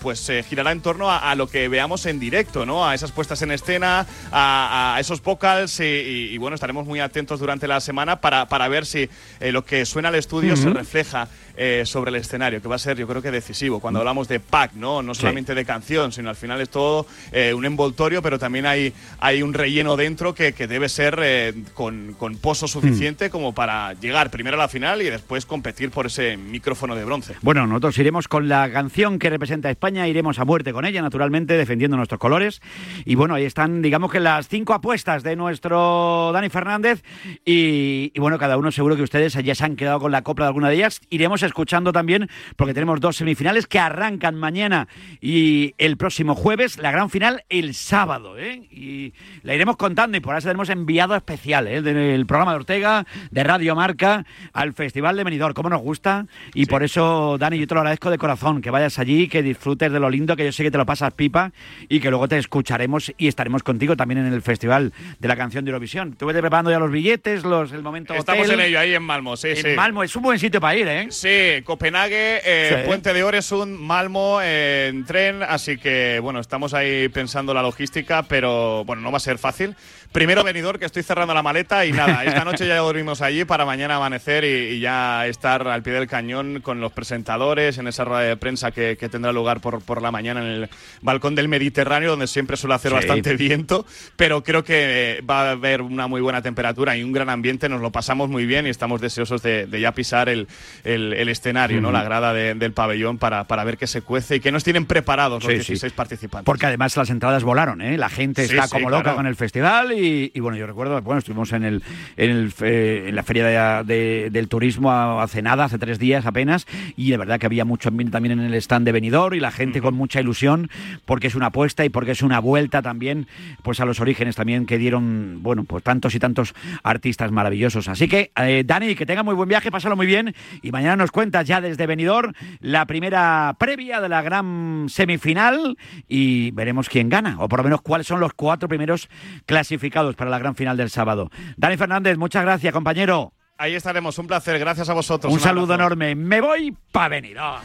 pues 0.00 0.30
girará 0.48 0.72
en 0.72 0.80
torno 0.80 1.10
a, 1.10 1.30
a 1.30 1.34
lo 1.36 1.46
que 1.46 1.68
veamos 1.68 1.83
en 2.06 2.18
directo, 2.18 2.64
¿no? 2.66 2.86
A 2.88 2.94
esas 2.94 3.12
puestas 3.12 3.40
en 3.42 3.50
escena, 3.50 4.06
a, 4.32 4.94
a 4.96 5.00
esos 5.00 5.22
vocals 5.22 5.80
y, 5.80 5.84
y- 5.84 6.28
y, 6.34 6.38
bueno, 6.38 6.54
estaremos 6.54 6.86
muy 6.86 7.00
atentos 7.00 7.38
durante 7.40 7.68
la 7.68 7.80
semana 7.80 8.20
para, 8.20 8.46
para 8.48 8.66
ver 8.68 8.86
si 8.86 9.08
eh, 9.40 9.52
lo 9.52 9.64
que 9.64 9.84
suena 9.86 10.08
al 10.08 10.14
estudio 10.14 10.56
se 10.56 10.70
refleja 10.70 11.28
eh, 11.56 11.82
sobre 11.84 12.10
el 12.10 12.16
escenario, 12.16 12.60
que 12.60 12.68
va 12.68 12.76
a 12.76 12.78
ser 12.78 12.96
yo 12.96 13.06
creo 13.06 13.22
que 13.22 13.30
decisivo. 13.30 13.80
Cuando 13.80 14.00
hablamos 14.00 14.28
de 14.28 14.40
pack, 14.40 14.74
¿no? 14.74 15.02
No 15.02 15.14
solamente 15.14 15.54
de 15.54 15.64
canción, 15.64 16.12
sino 16.12 16.30
al 16.30 16.36
final 16.36 16.60
es 16.60 16.68
todo 16.68 17.06
eh, 17.32 17.54
un 17.54 17.64
envoltorio, 17.64 18.22
pero 18.22 18.38
también 18.38 18.66
hay, 18.66 18.92
hay 19.20 19.42
un 19.42 19.54
relleno 19.54 19.96
dentro 19.96 20.34
que, 20.34 20.52
que 20.52 20.66
debe 20.66 20.88
ser 20.88 21.18
eh, 21.22 21.54
con, 21.74 22.14
con 22.18 22.36
pozo 22.36 22.66
suficiente 22.66 23.30
como 23.30 23.54
para 23.54 23.92
llegar 23.94 24.30
primero 24.30 24.56
a 24.56 24.60
la 24.60 24.68
final 24.68 25.02
y 25.02 25.10
después 25.10 25.46
competir 25.46 25.90
por 25.90 26.06
ese 26.06 26.36
micrófono 26.36 26.96
de 26.96 27.04
bronce. 27.04 27.34
Bueno, 27.42 27.66
nosotros 27.66 27.98
iremos 27.98 28.28
con 28.28 28.48
la 28.48 28.70
canción 28.72 29.18
que 29.18 29.30
representa 29.30 29.68
a 29.68 29.70
España, 29.70 30.08
iremos 30.08 30.38
a 30.38 30.44
muerte 30.44 30.72
con 30.72 30.84
ella, 30.84 31.02
naturalmente, 31.02 31.56
defendiendo 31.56 31.96
nuestros 31.96 32.18
colores. 32.18 32.60
Y 33.04 33.14
bueno, 33.14 33.34
ahí 33.34 33.44
están, 33.44 33.82
digamos 33.82 34.10
que 34.10 34.20
las 34.20 34.48
cinco 34.48 34.74
apuestas 34.74 35.22
de 35.22 35.36
nuestro 35.36 36.30
Dani 36.32 36.48
Fernández. 36.48 37.02
Y, 37.44 38.10
y 38.14 38.20
bueno, 38.20 38.38
cada 38.38 38.56
uno 38.56 38.72
seguro 38.72 38.96
que 38.96 39.02
ustedes 39.02 39.34
ya 39.34 39.54
se 39.54 39.64
han 39.64 39.76
quedado 39.76 40.00
con 40.00 40.10
la 40.10 40.22
copla 40.22 40.46
de 40.46 40.48
alguna 40.48 40.68
de 40.68 40.76
ellas. 40.76 41.00
Iremos 41.10 41.43
escuchando 41.44 41.92
también, 41.92 42.28
porque 42.56 42.74
tenemos 42.74 43.00
dos 43.00 43.16
semifinales 43.16 43.66
que 43.66 43.78
arrancan 43.78 44.34
mañana 44.34 44.88
y 45.20 45.74
el 45.78 45.96
próximo 45.96 46.34
jueves, 46.34 46.78
la 46.78 46.90
gran 46.90 47.10
final 47.10 47.44
el 47.48 47.74
sábado. 47.74 48.38
¿eh? 48.38 48.66
Y 48.70 49.12
la 49.42 49.54
iremos 49.54 49.76
contando 49.76 50.16
y 50.16 50.20
por 50.20 50.36
eso 50.36 50.48
tenemos 50.48 50.68
enviado 50.70 51.14
especial 51.14 51.68
¿eh? 51.68 51.82
del 51.82 52.26
programa 52.26 52.52
de 52.52 52.56
Ortega, 52.56 53.06
de 53.30 53.44
Radio 53.44 53.74
Marca, 53.76 54.24
al 54.52 54.72
Festival 54.72 55.16
de 55.16 55.24
Benidorm. 55.24 55.54
¿Cómo 55.54 55.68
nos 55.70 55.82
gusta? 55.82 56.26
Y 56.54 56.66
por 56.66 56.82
eso, 56.82 57.36
Dani, 57.38 57.58
yo 57.58 57.66
te 57.66 57.74
lo 57.74 57.80
agradezco 57.80 58.10
de 58.10 58.18
corazón, 58.18 58.60
que 58.60 58.70
vayas 58.70 58.98
allí, 58.98 59.28
que 59.28 59.42
disfrutes 59.42 59.92
de 59.92 60.00
lo 60.00 60.10
lindo, 60.10 60.36
que 60.36 60.44
yo 60.44 60.52
sé 60.52 60.62
que 60.62 60.70
te 60.70 60.78
lo 60.78 60.86
pasas 60.86 61.12
pipa 61.14 61.52
y 61.88 62.00
que 62.00 62.10
luego 62.10 62.28
te 62.28 62.38
escucharemos 62.38 63.12
y 63.16 63.28
estaremos 63.28 63.62
contigo 63.62 63.96
también 63.96 64.18
en 64.26 64.32
el 64.32 64.42
Festival 64.42 64.92
de 65.18 65.28
la 65.28 65.36
Canción 65.36 65.64
de 65.64 65.70
Eurovisión. 65.70 66.14
Tú 66.14 66.26
vete 66.26 66.40
preparando 66.40 66.70
ya 66.70 66.78
los 66.78 66.90
billetes, 66.90 67.44
los, 67.44 67.72
el 67.72 67.82
momento 67.82 68.14
Estamos 68.14 68.46
hotel. 68.46 68.60
en 68.60 68.66
ello, 68.66 68.78
ahí 68.80 68.94
en 68.94 69.02
Malmo, 69.02 69.36
sí, 69.36 69.48
En 69.48 69.56
sí. 69.56 69.68
Malmo 69.76 70.02
es 70.02 70.14
un 70.16 70.22
buen 70.22 70.38
sitio 70.38 70.60
para 70.60 70.76
ir, 70.76 70.88
¿eh? 70.88 71.06
Sí, 71.10 71.28
Copenhague, 71.64 72.40
eh, 72.44 72.80
Sí. 72.80 72.86
Puente 72.86 73.12
de 73.12 73.22
Oresund, 73.22 73.78
Malmo, 73.78 74.40
eh, 74.42 74.88
en 74.90 75.04
tren, 75.04 75.42
así 75.42 75.78
que 75.78 76.18
bueno, 76.20 76.40
estamos 76.40 76.74
ahí 76.74 77.08
pensando 77.08 77.54
la 77.54 77.62
logística, 77.62 78.22
pero 78.24 78.84
bueno, 78.84 79.02
no 79.02 79.10
va 79.10 79.16
a 79.18 79.20
ser 79.20 79.38
fácil. 79.38 79.76
Primero 80.14 80.44
venidor, 80.44 80.78
que 80.78 80.84
estoy 80.84 81.02
cerrando 81.02 81.34
la 81.34 81.42
maleta 81.42 81.84
y 81.84 81.90
nada, 81.90 82.22
esta 82.24 82.44
noche 82.44 82.68
ya 82.68 82.76
dormimos 82.76 83.20
allí 83.20 83.44
para 83.44 83.64
mañana 83.66 83.96
amanecer 83.96 84.44
y, 84.44 84.76
y 84.76 84.78
ya 84.78 85.26
estar 85.26 85.66
al 85.66 85.82
pie 85.82 85.92
del 85.94 86.06
cañón 86.06 86.60
con 86.62 86.80
los 86.80 86.92
presentadores 86.92 87.78
en 87.78 87.88
esa 87.88 88.04
rueda 88.04 88.20
de 88.20 88.36
prensa 88.36 88.70
que, 88.70 88.96
que 88.96 89.08
tendrá 89.08 89.32
lugar 89.32 89.60
por, 89.60 89.82
por 89.82 90.00
la 90.00 90.12
mañana 90.12 90.40
en 90.40 90.46
el 90.46 90.68
balcón 91.02 91.34
del 91.34 91.48
Mediterráneo, 91.48 92.10
donde 92.10 92.28
siempre 92.28 92.56
suele 92.56 92.76
hacer 92.76 92.92
Sí. 92.92 92.94
bastante 92.94 93.34
viento, 93.34 93.86
pero 94.14 94.44
creo 94.44 94.62
que 94.62 95.16
eh, 95.18 95.20
va 95.22 95.48
a 95.48 95.50
haber 95.50 95.82
una 95.82 96.06
muy 96.06 96.20
buena 96.20 96.42
temperatura 96.42 96.96
y 96.96 97.02
un 97.02 97.10
gran 97.12 97.28
ambiente, 97.28 97.68
nos 97.68 97.80
lo 97.80 97.90
pasamos 97.90 98.28
muy 98.28 98.46
bien 98.46 98.68
y 98.68 98.70
estamos 98.70 99.00
deseosos 99.00 99.42
de, 99.42 99.66
de 99.66 99.80
ya 99.80 99.90
pisar 99.94 100.28
el, 100.28 100.46
el- 100.84 101.12
el 101.14 101.28
escenario, 101.28 101.80
¿no? 101.80 101.88
Ujú. 101.88 101.96
la 101.96 102.04
grada 102.04 102.32
de- 102.32 102.54
del 102.54 102.72
pabellón 102.72 103.18
para, 103.18 103.48
para 103.48 103.64
ver 103.64 103.76
qué 103.76 103.88
se 103.88 104.00
cuece 104.02 104.36
y 104.36 104.40
qué 104.40 104.52
nos 104.52 104.62
tienen 104.62 104.86
preparados 104.86 105.42
los 105.42 105.52
Sí, 105.52 105.58
sí. 105.58 105.66
16 105.72 105.92
participantes. 105.92 106.46
Porque 106.46 106.66
además 106.66 106.96
las 106.96 107.10
entradas 107.10 107.42
volaron, 107.42 107.82
¿eh? 107.82 107.98
La 107.98 108.08
gente 108.10 108.46
Sí, 108.46 108.54
está 108.54 108.68
sí, 108.68 108.74
como 108.74 108.90
loca 108.90 109.02
claro. 109.02 109.16
con 109.16 109.26
el 109.26 109.34
festival 109.34 109.90
y, 109.92 110.03
y 110.34 110.40
bueno, 110.40 110.56
yo 110.56 110.66
recuerdo, 110.66 111.00
bueno, 111.02 111.18
estuvimos 111.18 111.52
en 111.52 111.64
el 111.64 111.82
en, 112.16 112.30
el, 112.30 112.52
fe- 112.52 113.08
en 113.08 113.14
la 113.16 113.22
feria 113.22 113.82
de- 113.82 113.94
de- 113.94 114.30
del 114.30 114.48
turismo 114.48 114.90
hace 115.20 115.42
nada, 115.42 115.64
hace 115.64 115.78
tres 115.78 115.98
días 115.98 116.26
apenas, 116.26 116.66
y 116.96 117.10
de 117.10 117.16
verdad 117.16 117.38
que 117.38 117.46
había 117.46 117.64
mucho 117.64 117.88
ambiente 117.88 118.12
también 118.12 118.38
en 118.38 118.44
el 118.46 118.54
stand 118.54 118.84
de 118.86 118.92
Benidorm 118.92 119.34
y 119.34 119.40
la 119.40 119.50
gente 119.50 119.80
con 119.80 119.94
mucha 119.94 120.20
ilusión 120.20 120.68
porque 121.04 121.26
es 121.28 121.34
una 121.34 121.46
apuesta 121.46 121.84
y 121.84 121.88
porque 121.88 122.10
es 122.12 122.22
una 122.22 122.38
vuelta 122.40 122.82
también 122.82 123.26
pues 123.62 123.80
a 123.80 123.84
los 123.84 124.00
orígenes 124.00 124.36
también 124.36 124.66
que 124.66 124.78
dieron, 124.78 125.38
bueno, 125.42 125.64
pues 125.64 125.82
tantos 125.84 126.14
y 126.14 126.18
tantos 126.18 126.54
artistas 126.82 127.30
maravillosos. 127.32 127.88
Así 127.88 128.08
que, 128.08 128.30
eh, 128.36 128.62
Dani, 128.66 128.94
que 128.94 129.06
tenga 129.06 129.22
muy 129.22 129.34
buen 129.34 129.48
viaje, 129.48 129.70
pásalo 129.70 129.96
muy 129.96 130.06
bien 130.06 130.34
y 130.62 130.70
mañana 130.72 130.96
nos 130.96 131.10
cuentas 131.10 131.46
ya 131.46 131.60
desde 131.60 131.86
Benidorm 131.86 132.32
la 132.60 132.86
primera 132.86 133.54
previa 133.58 134.00
de 134.00 134.08
la 134.08 134.22
gran 134.22 134.86
semifinal 134.88 135.76
y 136.08 136.50
veremos 136.50 136.88
quién 136.88 137.08
gana, 137.08 137.36
o 137.38 137.48
por 137.48 137.60
lo 137.60 137.64
menos 137.64 137.80
cuáles 137.82 138.06
son 138.06 138.20
los 138.20 138.32
cuatro 138.34 138.68
primeros 138.68 139.08
clasificados 139.46 139.93
para 139.94 140.30
la 140.30 140.38
gran 140.38 140.54
final 140.56 140.76
del 140.76 140.90
sábado. 140.90 141.30
Dani 141.56 141.76
Fernández, 141.76 142.18
muchas 142.18 142.42
gracias, 142.42 142.72
compañero. 142.72 143.32
Ahí 143.56 143.74
estaremos, 143.74 144.18
un 144.18 144.26
placer, 144.26 144.58
gracias 144.58 144.88
a 144.88 144.94
vosotros. 144.94 145.32
Un 145.32 145.38
saludo 145.38 145.74
abrazo. 145.74 145.92
enorme. 145.94 146.14
Me 146.16 146.40
voy 146.40 146.76
para 146.90 147.08
Benidorm. 147.10 147.62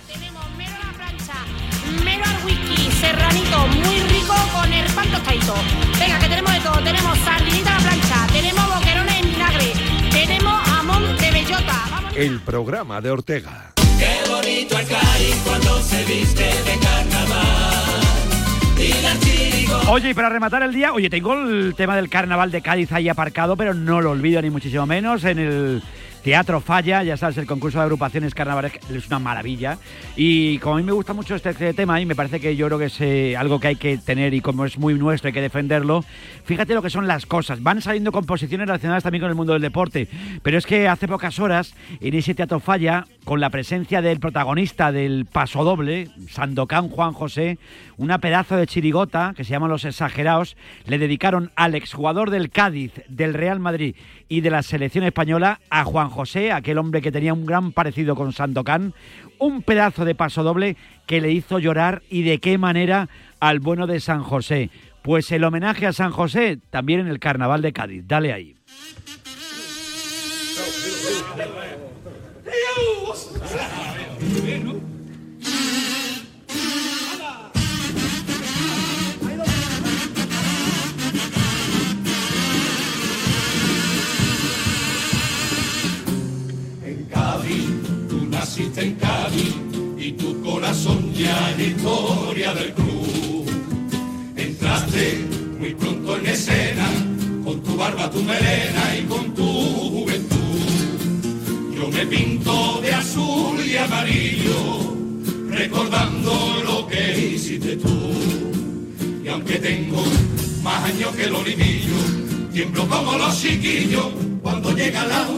Mero 2.04 2.24
al 2.24 2.46
whisky, 2.46 2.92
serranito, 2.92 3.68
muy 3.68 4.00
rico 4.02 4.36
con 4.54 4.72
el 4.72 4.86
pan 4.94 5.10
tostadito. 5.10 5.56
Venga, 6.00 6.20
que 6.20 6.28
tenemos 6.28 6.54
de 6.54 6.60
todo. 6.60 6.84
Tenemos 6.84 7.18
sardinita 7.20 7.76
a 7.76 7.80
la 7.80 7.90
plancha, 7.90 8.28
tenemos 8.32 8.76
boquerones 8.76 9.16
en 9.20 9.30
vinagre, 9.32 9.74
tenemos 10.12 10.62
jamón 10.70 11.18
de 11.18 11.32
bellota. 11.32 11.86
Vamos. 11.90 12.16
El 12.16 12.40
programa 12.42 13.02
de 13.02 13.10
Ortega. 13.10 13.74
Qué 13.98 14.30
bonito 14.30 14.78
es 14.78 14.88
Cádiz 14.88 15.36
cuando 15.44 15.82
se 15.82 16.04
viste 16.06 16.44
de 16.44 16.80
carnaval. 16.80 17.79
Oye, 19.90 20.12
y 20.12 20.14
para 20.14 20.30
rematar 20.30 20.64
el 20.64 20.74
día, 20.74 20.94
oye, 20.94 21.10
tengo 21.10 21.34
el 21.34 21.74
tema 21.76 21.96
del 21.96 22.10
carnaval 22.10 22.52
de 22.52 22.62
Cádiz 22.62 22.92
ahí 22.92 23.10
aparcado, 23.10 23.58
pero 23.58 23.74
no 23.74 24.02
lo 24.02 24.12
olvido 24.12 24.42
ni 24.42 24.50
muchísimo 24.50 24.86
menos. 24.86 25.24
En 25.26 25.40
el 25.40 25.84
Teatro 26.24 26.60
Falla, 26.60 27.02
ya 27.04 27.16
sabes, 27.16 27.38
el 27.38 27.46
concurso 27.46 27.78
de 27.78 27.86
agrupaciones 27.86 28.36
carnavales 28.36 28.74
es 28.94 29.08
una 29.08 29.20
maravilla. 29.20 29.78
Y 30.16 30.58
como 30.60 30.76
a 30.76 30.78
mí 30.78 30.84
me 30.84 30.92
gusta 30.92 31.14
mucho 31.14 31.36
este, 31.36 31.52
este 31.52 31.74
tema 31.74 32.02
y 32.02 32.06
me 32.06 32.16
parece 32.16 32.40
que 32.40 32.56
yo 32.56 32.68
creo 32.68 32.80
que 32.80 32.86
es 32.86 33.02
eh, 33.02 33.38
algo 33.38 33.60
que 33.60 33.70
hay 33.70 33.76
que 33.78 33.98
tener 33.98 34.34
y 34.34 34.42
como 34.42 34.66
es 34.66 34.78
muy 34.78 34.94
nuestro 34.96 35.28
hay 35.28 35.34
que 35.34 35.42
defenderlo, 35.42 36.04
fíjate 36.44 36.74
lo 36.74 36.82
que 36.82 36.90
son 36.90 37.08
las 37.08 37.26
cosas. 37.26 37.64
Van 37.64 37.82
saliendo 37.82 38.12
composiciones 38.12 38.68
relacionadas 38.68 39.04
también 39.04 39.22
con 39.22 39.30
el 39.30 39.36
mundo 39.36 39.54
del 39.54 39.62
deporte, 39.62 40.08
pero 40.44 40.58
es 40.58 40.66
que 40.66 40.88
hace 40.88 41.08
pocas 41.08 41.40
horas 41.40 41.74
en 42.02 42.14
ese 42.14 42.36
Teatro 42.36 42.60
Falla, 42.60 43.06
con 43.24 43.40
la 43.40 43.50
presencia 43.50 44.02
del 44.02 44.20
protagonista 44.20 44.92
del 44.92 45.26
paso 45.26 45.64
doble, 45.64 46.10
Sandokan 46.30 46.90
Juan 46.90 47.14
José, 47.14 47.60
una 47.98 48.20
pedazo 48.20 48.56
de 48.56 48.68
chirigota 48.68 49.34
que 49.36 49.44
se 49.44 49.52
llama 49.52 49.68
Los 49.68 49.86
Exagerados, 49.86 50.58
le 50.86 50.98
dedicaron 50.98 51.52
al 51.56 51.76
exjugador 51.76 52.30
del 52.30 52.50
Cádiz, 52.50 52.94
del 53.08 53.34
Real 53.34 53.60
Madrid 53.60 53.96
y 54.30 54.42
de 54.42 54.52
la 54.52 54.64
selección 54.64 55.04
española 55.04 55.60
a 55.70 55.84
Juan 55.84 56.10
José, 56.10 56.52
aquel 56.52 56.78
hombre 56.78 57.02
que 57.02 57.12
tenía 57.12 57.34
un 57.34 57.46
gran 57.46 57.72
parecido 57.72 58.16
con 58.16 58.32
Sandokan, 58.32 58.94
un 59.40 59.64
pedazo 59.64 60.06
de 60.06 60.16
paso 60.16 60.44
doble 60.44 60.78
que 61.08 61.20
le 61.20 61.32
hizo 61.32 61.60
llorar 61.60 62.04
y 62.10 62.22
de 62.22 62.38
qué 62.38 62.58
manera 62.60 63.10
al 63.40 63.60
bueno 63.60 63.88
de 63.88 64.00
San 64.00 64.22
José. 64.24 64.70
Pues 65.02 65.32
el 65.32 65.44
homenaje 65.44 65.88
a 65.88 65.94
San 65.94 66.12
José 66.12 66.60
también 66.70 67.00
en 67.00 67.08
el 67.08 67.20
Carnaval 67.20 67.62
de 67.62 67.74
Cádiz. 67.74 68.04
Dale 68.06 68.32
ahí. 68.32 68.56
Naciste 88.60 88.82
en 88.82 90.00
y 90.00 90.12
tu 90.14 90.42
corazón 90.42 91.14
ya 91.14 91.52
es 91.52 91.68
historia 91.68 92.54
del 92.54 92.74
club. 92.74 93.46
Entraste 94.36 95.26
muy 95.60 95.74
pronto 95.76 96.18
en 96.18 96.28
escena 96.28 96.90
con 97.44 97.62
tu 97.62 97.76
barba, 97.76 98.10
tu 98.10 98.22
melena 98.22 98.98
y 98.98 99.04
con 99.04 99.34
tu 99.34 99.44
juventud. 99.44 100.38
Yo 101.76 101.90
me 101.90 102.06
pinto 102.06 102.82
de 102.82 102.94
azul 102.94 103.60
y 103.66 103.78
amarillo 103.78 104.96
recordando 105.50 106.62
lo 106.66 106.88
que 106.88 107.34
hiciste 107.34 107.78
tú. 107.78 108.12
Y 109.24 109.28
aunque 109.28 109.60
tengo 109.60 110.04
más 110.64 110.84
años 110.86 111.16
que 111.16 111.28
los 111.28 111.46
libillos, 111.46 112.52
tiemblo 112.54 112.88
como 112.88 113.18
los 113.18 113.42
chiquillos 113.42 114.08
cuando 114.42 114.72
llega 114.72 115.06
la. 115.06 115.30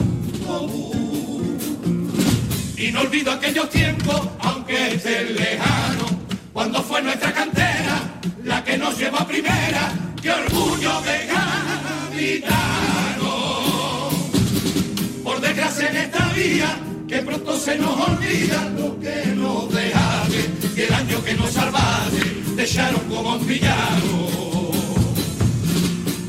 Y 2.82 2.92
no 2.92 3.02
olvido 3.02 3.32
aquellos 3.32 3.70
tiempos, 3.70 4.20
aunque 4.40 4.96
estén 4.96 5.36
lejanos, 5.36 6.14
cuando 6.52 6.82
fue 6.82 7.00
nuestra 7.04 7.32
cantera 7.32 8.02
la 8.44 8.64
que 8.64 8.76
nos 8.76 8.98
llevó 8.98 9.18
a 9.20 9.28
primera. 9.28 9.94
¡Qué 10.20 10.32
orgullo 10.32 11.00
de 11.02 11.28
gaditano! 12.18 12.50
Por 15.24 15.40
desgracia 15.42 15.90
en 15.92 15.98
esta 15.98 16.26
vida, 16.30 16.80
que 17.08 17.18
pronto 17.18 17.56
se 17.56 17.78
nos 17.78 18.00
olvida 18.00 18.72
lo 18.76 19.00
que 19.00 19.28
nos 19.36 19.72
dejaste, 19.72 20.50
y 20.76 20.82
el 20.82 20.94
año 20.96 21.24
que 21.24 21.36
nos 21.36 21.52
salvaste, 21.52 22.22
te 22.56 22.64
echaron 22.64 23.02
como 23.02 23.36
un 23.36 23.46
villano. 23.46 24.72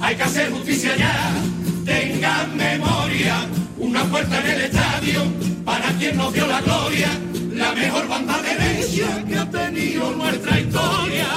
Hay 0.03 0.17
que 0.17 0.23
hacer 0.23 0.51
justicia 0.51 0.97
ya, 0.97 1.33
tengan 1.87 2.55
memoria, 2.59 3.47
una 3.79 4.05
puerta 4.05 4.39
en 4.41 4.47
el 4.49 4.61
estadio 4.61 5.52
para 5.73 5.89
quien 5.99 6.17
nos 6.19 6.33
dio 6.35 6.47
la 6.47 6.61
gloria, 6.61 7.09
la 7.55 7.73
mejor 7.73 8.07
banda 8.07 8.37
de 8.43 8.51
herencia 8.53 9.25
que 9.27 9.37
ha 9.39 9.49
tenido 9.51 10.11
nuestra 10.11 10.61
historia. 10.61 11.29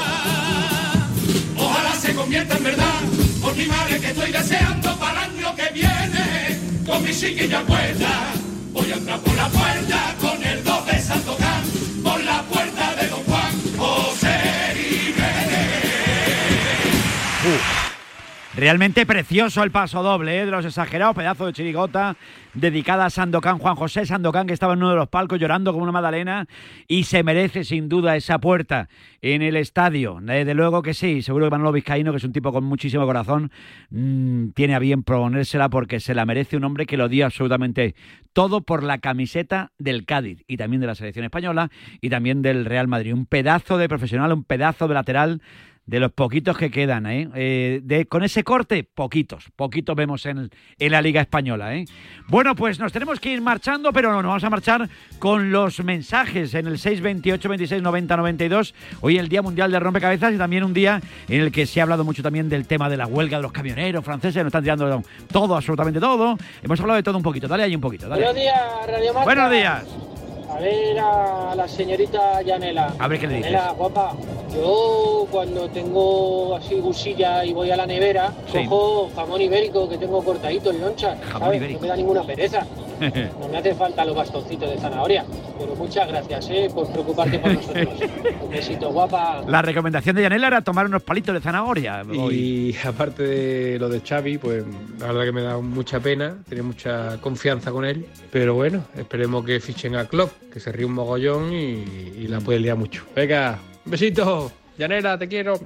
Ojalá 1.57 1.93
se 1.95 2.13
convierta 2.13 2.57
en 2.57 2.63
verdad, 2.63 2.99
por 3.41 3.55
mi 3.55 3.65
madre 3.65 3.99
que 4.01 4.07
estoy 4.07 4.31
deseando 4.33 4.93
para 4.99 5.25
el 5.25 5.31
año 5.31 5.55
que 5.55 5.67
viene, 5.73 6.25
con 6.85 7.01
mi 7.03 7.11
chiquilla 7.13 7.61
puesta, 7.61 8.33
Voy 8.73 8.91
a 8.91 8.95
entrar 8.95 9.19
por 9.21 9.35
la 9.35 9.47
puerta 9.47 10.15
con 10.19 10.43
el 10.43 10.61
12 10.61 11.01
Sandokan, 11.01 11.63
por 12.03 12.21
la 12.21 12.41
puerta 12.43 12.95
de 12.95 13.07
Don 13.07 13.23
Juan 13.23 13.53
José 13.77 14.64
Realmente 18.57 19.05
precioso 19.05 19.63
el 19.63 19.71
paso 19.71 20.01
doble 20.01 20.39
¿eh? 20.39 20.45
de 20.45 20.51
los 20.51 20.63
exagerados, 20.63 21.13
pedazo 21.13 21.45
de 21.45 21.51
chirigota 21.51 22.15
dedicada 22.53 23.05
a 23.05 23.09
Sandokan, 23.09 23.57
Juan 23.57 23.75
José 23.75 24.05
Sandokan, 24.05 24.47
que 24.47 24.53
estaba 24.53 24.73
en 24.73 24.79
uno 24.79 24.91
de 24.91 24.95
los 24.95 25.09
palcos 25.09 25.41
llorando 25.41 25.73
como 25.73 25.83
una 25.83 25.91
magdalena 25.91 26.47
y 26.87 27.03
se 27.03 27.21
merece 27.21 27.65
sin 27.65 27.89
duda 27.89 28.15
esa 28.15 28.39
puerta 28.39 28.87
en 29.21 29.41
el 29.41 29.57
estadio. 29.57 30.19
Desde 30.21 30.53
luego 30.53 30.81
que 30.83 30.93
sí, 30.93 31.21
seguro 31.21 31.47
que 31.47 31.51
Manolo 31.51 31.73
Vizcaíno, 31.73 32.11
que 32.11 32.17
es 32.17 32.23
un 32.23 32.31
tipo 32.31 32.53
con 32.53 32.63
muchísimo 32.63 33.05
corazón, 33.05 33.51
mmm, 33.89 34.51
tiene 34.51 34.73
a 34.73 34.79
bien 34.79 35.03
proponérsela 35.03 35.67
porque 35.67 35.99
se 35.99 36.15
la 36.15 36.25
merece 36.25 36.55
un 36.55 36.63
hombre 36.63 36.85
que 36.85 36.95
lo 36.95 37.09
dio 37.09 37.25
absolutamente 37.25 37.93
todo 38.31 38.61
por 38.61 38.83
la 38.83 38.99
camiseta 38.99 39.73
del 39.79 40.05
Cádiz 40.05 40.45
y 40.47 40.55
también 40.55 40.79
de 40.79 40.87
la 40.87 40.95
selección 40.95 41.25
española 41.25 41.71
y 41.99 42.09
también 42.09 42.41
del 42.41 42.63
Real 42.63 42.87
Madrid. 42.87 43.13
Un 43.13 43.25
pedazo 43.25 43.77
de 43.77 43.89
profesional, 43.89 44.31
un 44.31 44.45
pedazo 44.45 44.87
de 44.87 44.93
lateral 44.93 45.41
de 45.85 45.99
los 45.99 46.11
poquitos 46.11 46.57
que 46.57 46.71
quedan, 46.71 47.05
¿eh? 47.05 47.29
Eh, 47.35 47.79
de, 47.83 48.07
con 48.07 48.23
ese 48.23 48.43
corte, 48.43 48.83
poquitos, 48.83 49.45
poquitos 49.55 49.95
vemos 49.95 50.25
en, 50.25 50.49
en, 50.79 50.91
la 50.91 51.01
Liga 51.01 51.21
Española. 51.21 51.75
¿eh? 51.75 51.85
Bueno, 52.27 52.55
pues 52.55 52.79
nos 52.79 52.91
tenemos 52.91 53.19
que 53.19 53.29
ir 53.29 53.41
marchando, 53.41 53.93
pero 53.93 54.09
no, 54.11 54.21
nos 54.21 54.29
vamos 54.29 54.43
a 54.43 54.49
marchar 54.49 54.89
con 55.19 55.51
los 55.51 55.83
mensajes 55.83 56.53
en 56.55 56.67
el 56.67 56.79
628 56.79 57.49
26 57.49 57.81
90 57.83 58.17
92. 58.17 58.73
Hoy 59.01 59.17
el 59.17 59.29
Día 59.29 59.43
Mundial 59.43 59.71
de 59.71 59.79
Rompecabezas 59.79 60.33
y 60.33 60.37
también 60.37 60.63
un 60.63 60.73
día 60.73 61.01
en 61.27 61.41
el 61.41 61.51
que 61.51 61.67
se 61.67 61.79
ha 61.79 61.83
hablado 61.83 62.03
mucho 62.03 62.23
también 62.23 62.49
del 62.49 62.65
tema 62.65 62.89
de 62.89 62.97
la 62.97 63.05
huelga 63.05 63.37
de 63.37 63.43
los 63.43 63.51
camioneros 63.51 64.03
franceses, 64.03 64.37
nos 64.37 64.47
están 64.47 64.63
tirando 64.63 65.03
todo, 65.31 65.55
absolutamente 65.55 65.99
todo. 65.99 66.35
Hemos 66.63 66.79
hablado 66.79 66.97
de 66.97 67.03
todo 67.03 67.17
un 67.17 67.23
poquito, 67.23 67.47
dale 67.47 67.63
ahí 67.63 67.75
un 67.75 67.81
poquito. 67.81 68.09
Dale. 68.09 68.23
Buenos 68.23 68.41
días, 68.41 68.61
Radio 68.87 69.13
Marca. 69.13 69.25
Buenos 69.25 69.51
días. 69.51 69.85
A 70.49 70.59
ver 70.59 70.99
a 70.99 71.55
la 71.55 71.67
señorita 71.67 72.41
Yanela. 72.41 72.93
A 72.97 73.07
ver 73.07 73.19
qué 73.19 73.27
le 73.27 73.35
dices. 73.35 73.51
Yanela, 73.51 73.71
guapa, 73.73 74.13
yo 74.55 75.27
cuando 75.31 75.67
tengo 75.69 76.55
así 76.55 76.75
gusilla 76.75 77.43
y 77.45 77.53
voy 77.53 77.71
a 77.71 77.75
la 77.77 77.85
nevera, 77.85 78.33
Sí. 78.51 78.65
cojo 78.67 79.09
jamón 79.15 79.41
ibérico 79.41 79.87
que 79.89 79.97
tengo 79.97 80.23
cortadito 80.23 80.71
en 80.71 80.81
loncha, 80.81 81.15
¿sabes? 81.31 81.57
ibérico. 81.57 81.79
No 81.79 81.81
me 81.83 81.87
da 81.89 81.95
ninguna 81.97 82.23
pereza. 82.23 82.65
No 83.41 83.49
me 83.49 83.57
hace 83.57 83.75
falta 83.75 84.05
los 84.05 84.15
bastoncitos 84.15 84.69
de 84.69 84.77
zanahoria. 84.77 85.25
Pero 85.59 85.75
muchas 85.75 86.07
gracias, 86.07 86.49
¿eh? 86.49 86.69
Por 86.73 86.87
preocuparte 86.89 87.37
por 87.39 87.53
nosotros. 87.53 87.89
Un 88.41 88.49
besito, 88.49 88.89
guapa. 88.89 89.43
La 89.49 89.61
recomendación 89.61 90.15
de 90.15 90.21
Yanela 90.21 90.47
era 90.47 90.61
tomar 90.61 90.85
unos 90.85 91.03
palitos 91.03 91.35
de 91.35 91.41
zanahoria. 91.41 92.03
hoy. 92.17 92.35
Y 92.73 92.87
aparte 92.87 93.23
de 93.23 93.79
lo 93.79 93.89
de 93.89 93.99
Xavi, 93.99 94.37
pues 94.37 94.63
la 94.99 95.07
verdad 95.07 95.23
que 95.25 95.31
me 95.33 95.41
da 95.41 95.57
mucha 95.57 95.99
pena, 95.99 96.37
tenía 96.47 96.63
mucha 96.63 97.19
confianza 97.19 97.69
con 97.71 97.83
él, 97.83 98.05
pero 98.31 98.53
bueno, 98.55 98.85
esperemos 98.97 99.43
que 99.43 99.59
fichen 99.59 99.97
a 99.97 100.05
Klopp, 100.05 100.31
que 100.53 100.61
se 100.61 100.71
ríe 100.71 100.85
un 100.85 100.93
mogollón 100.93 101.51
y, 101.53 101.83
y 102.17 102.27
la 102.29 102.39
puede 102.39 102.59
liar 102.61 102.77
mucho. 102.77 103.03
Venga, 103.13 103.59
besito, 103.85 104.51
Llanera, 104.77 105.17
te 105.17 105.27
quiero. 105.27 105.59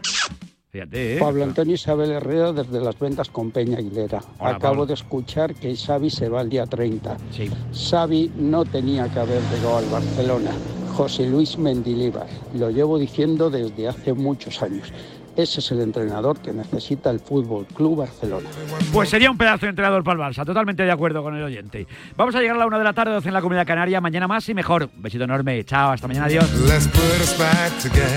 Fíjate, 0.71 1.15
¿eh? 1.15 1.19
Pablo 1.19 1.43
Antonio 1.43 1.73
Isabel 1.73 2.11
Herrera 2.11 2.53
desde 2.53 2.79
las 2.79 2.97
ventas 2.99 3.29
con 3.29 3.49
Peña 3.49 3.79
Aguilera. 3.79 4.21
Hola, 4.37 4.49
Acabo 4.51 4.59
Pablo. 4.73 4.85
de 4.85 4.93
escuchar 4.93 5.55
que 5.55 5.75
Xavi 5.75 6.11
se 6.11 6.29
va 6.29 6.41
el 6.41 6.49
día 6.49 6.67
30. 6.67 7.17
Sí. 7.31 7.49
Xavi 7.73 8.31
no 8.37 8.63
tenía 8.65 9.07
que 9.11 9.19
haber 9.19 9.41
llegado 9.51 9.77
al 9.77 9.85
Barcelona. 9.89 10.51
José 10.95 11.25
Luis 11.27 11.57
Mendilibar. 11.57 12.27
Lo 12.53 12.69
llevo 12.69 12.99
diciendo 12.99 13.49
desde 13.49 13.87
hace 13.87 14.13
muchos 14.13 14.61
años. 14.61 14.91
Ese 15.39 15.61
es 15.61 15.71
el 15.71 15.79
entrenador 15.79 16.37
que 16.41 16.51
necesita 16.51 17.09
el 17.09 17.21
Fútbol 17.21 17.65
Club 17.67 17.99
Barcelona. 17.99 18.49
Pues 18.91 19.07
sería 19.07 19.31
un 19.31 19.37
pedazo 19.37 19.67
de 19.67 19.69
entrenador 19.69 20.03
para 20.03 20.21
el 20.21 20.35
Barça, 20.35 20.45
totalmente 20.45 20.83
de 20.83 20.91
acuerdo 20.91 21.23
con 21.23 21.33
el 21.33 21.41
oyente. 21.41 21.87
Vamos 22.17 22.35
a 22.35 22.41
llegar 22.41 22.57
a 22.57 22.59
la 22.59 22.65
una 22.65 22.77
de 22.77 22.83
la 22.83 22.91
tarde, 22.91 23.13
12 23.13 23.29
en 23.29 23.33
la 23.33 23.39
Comunidad 23.39 23.65
Canaria, 23.65 24.01
mañana 24.01 24.27
más 24.27 24.49
y 24.49 24.53
mejor. 24.53 24.89
Un 24.93 25.01
besito 25.01 25.23
enorme, 25.23 25.63
chao, 25.63 25.91
hasta 25.91 26.09
mañana, 26.09 26.25
adiós. 26.25 26.43
Let's 26.67 26.87
put 26.87 27.21
us 27.21 27.37
back 27.39 27.71
together, 27.81 28.11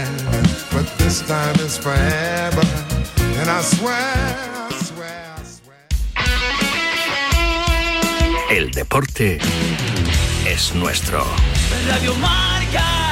but 0.72 0.84
this 0.98 1.24
time 1.24 1.54
is 1.64 1.78
forever. 1.78 2.66
And 3.40 3.48
I 3.48 3.62
swear, 3.62 3.94
I 3.94 4.74
swear, 4.82 5.36
I 5.36 5.44
swear. 5.44 5.78
El 8.50 8.72
deporte 8.72 9.38
es 10.48 10.74
nuestro. 10.74 11.24
Radio 11.86 12.16
Marca. 12.16 13.11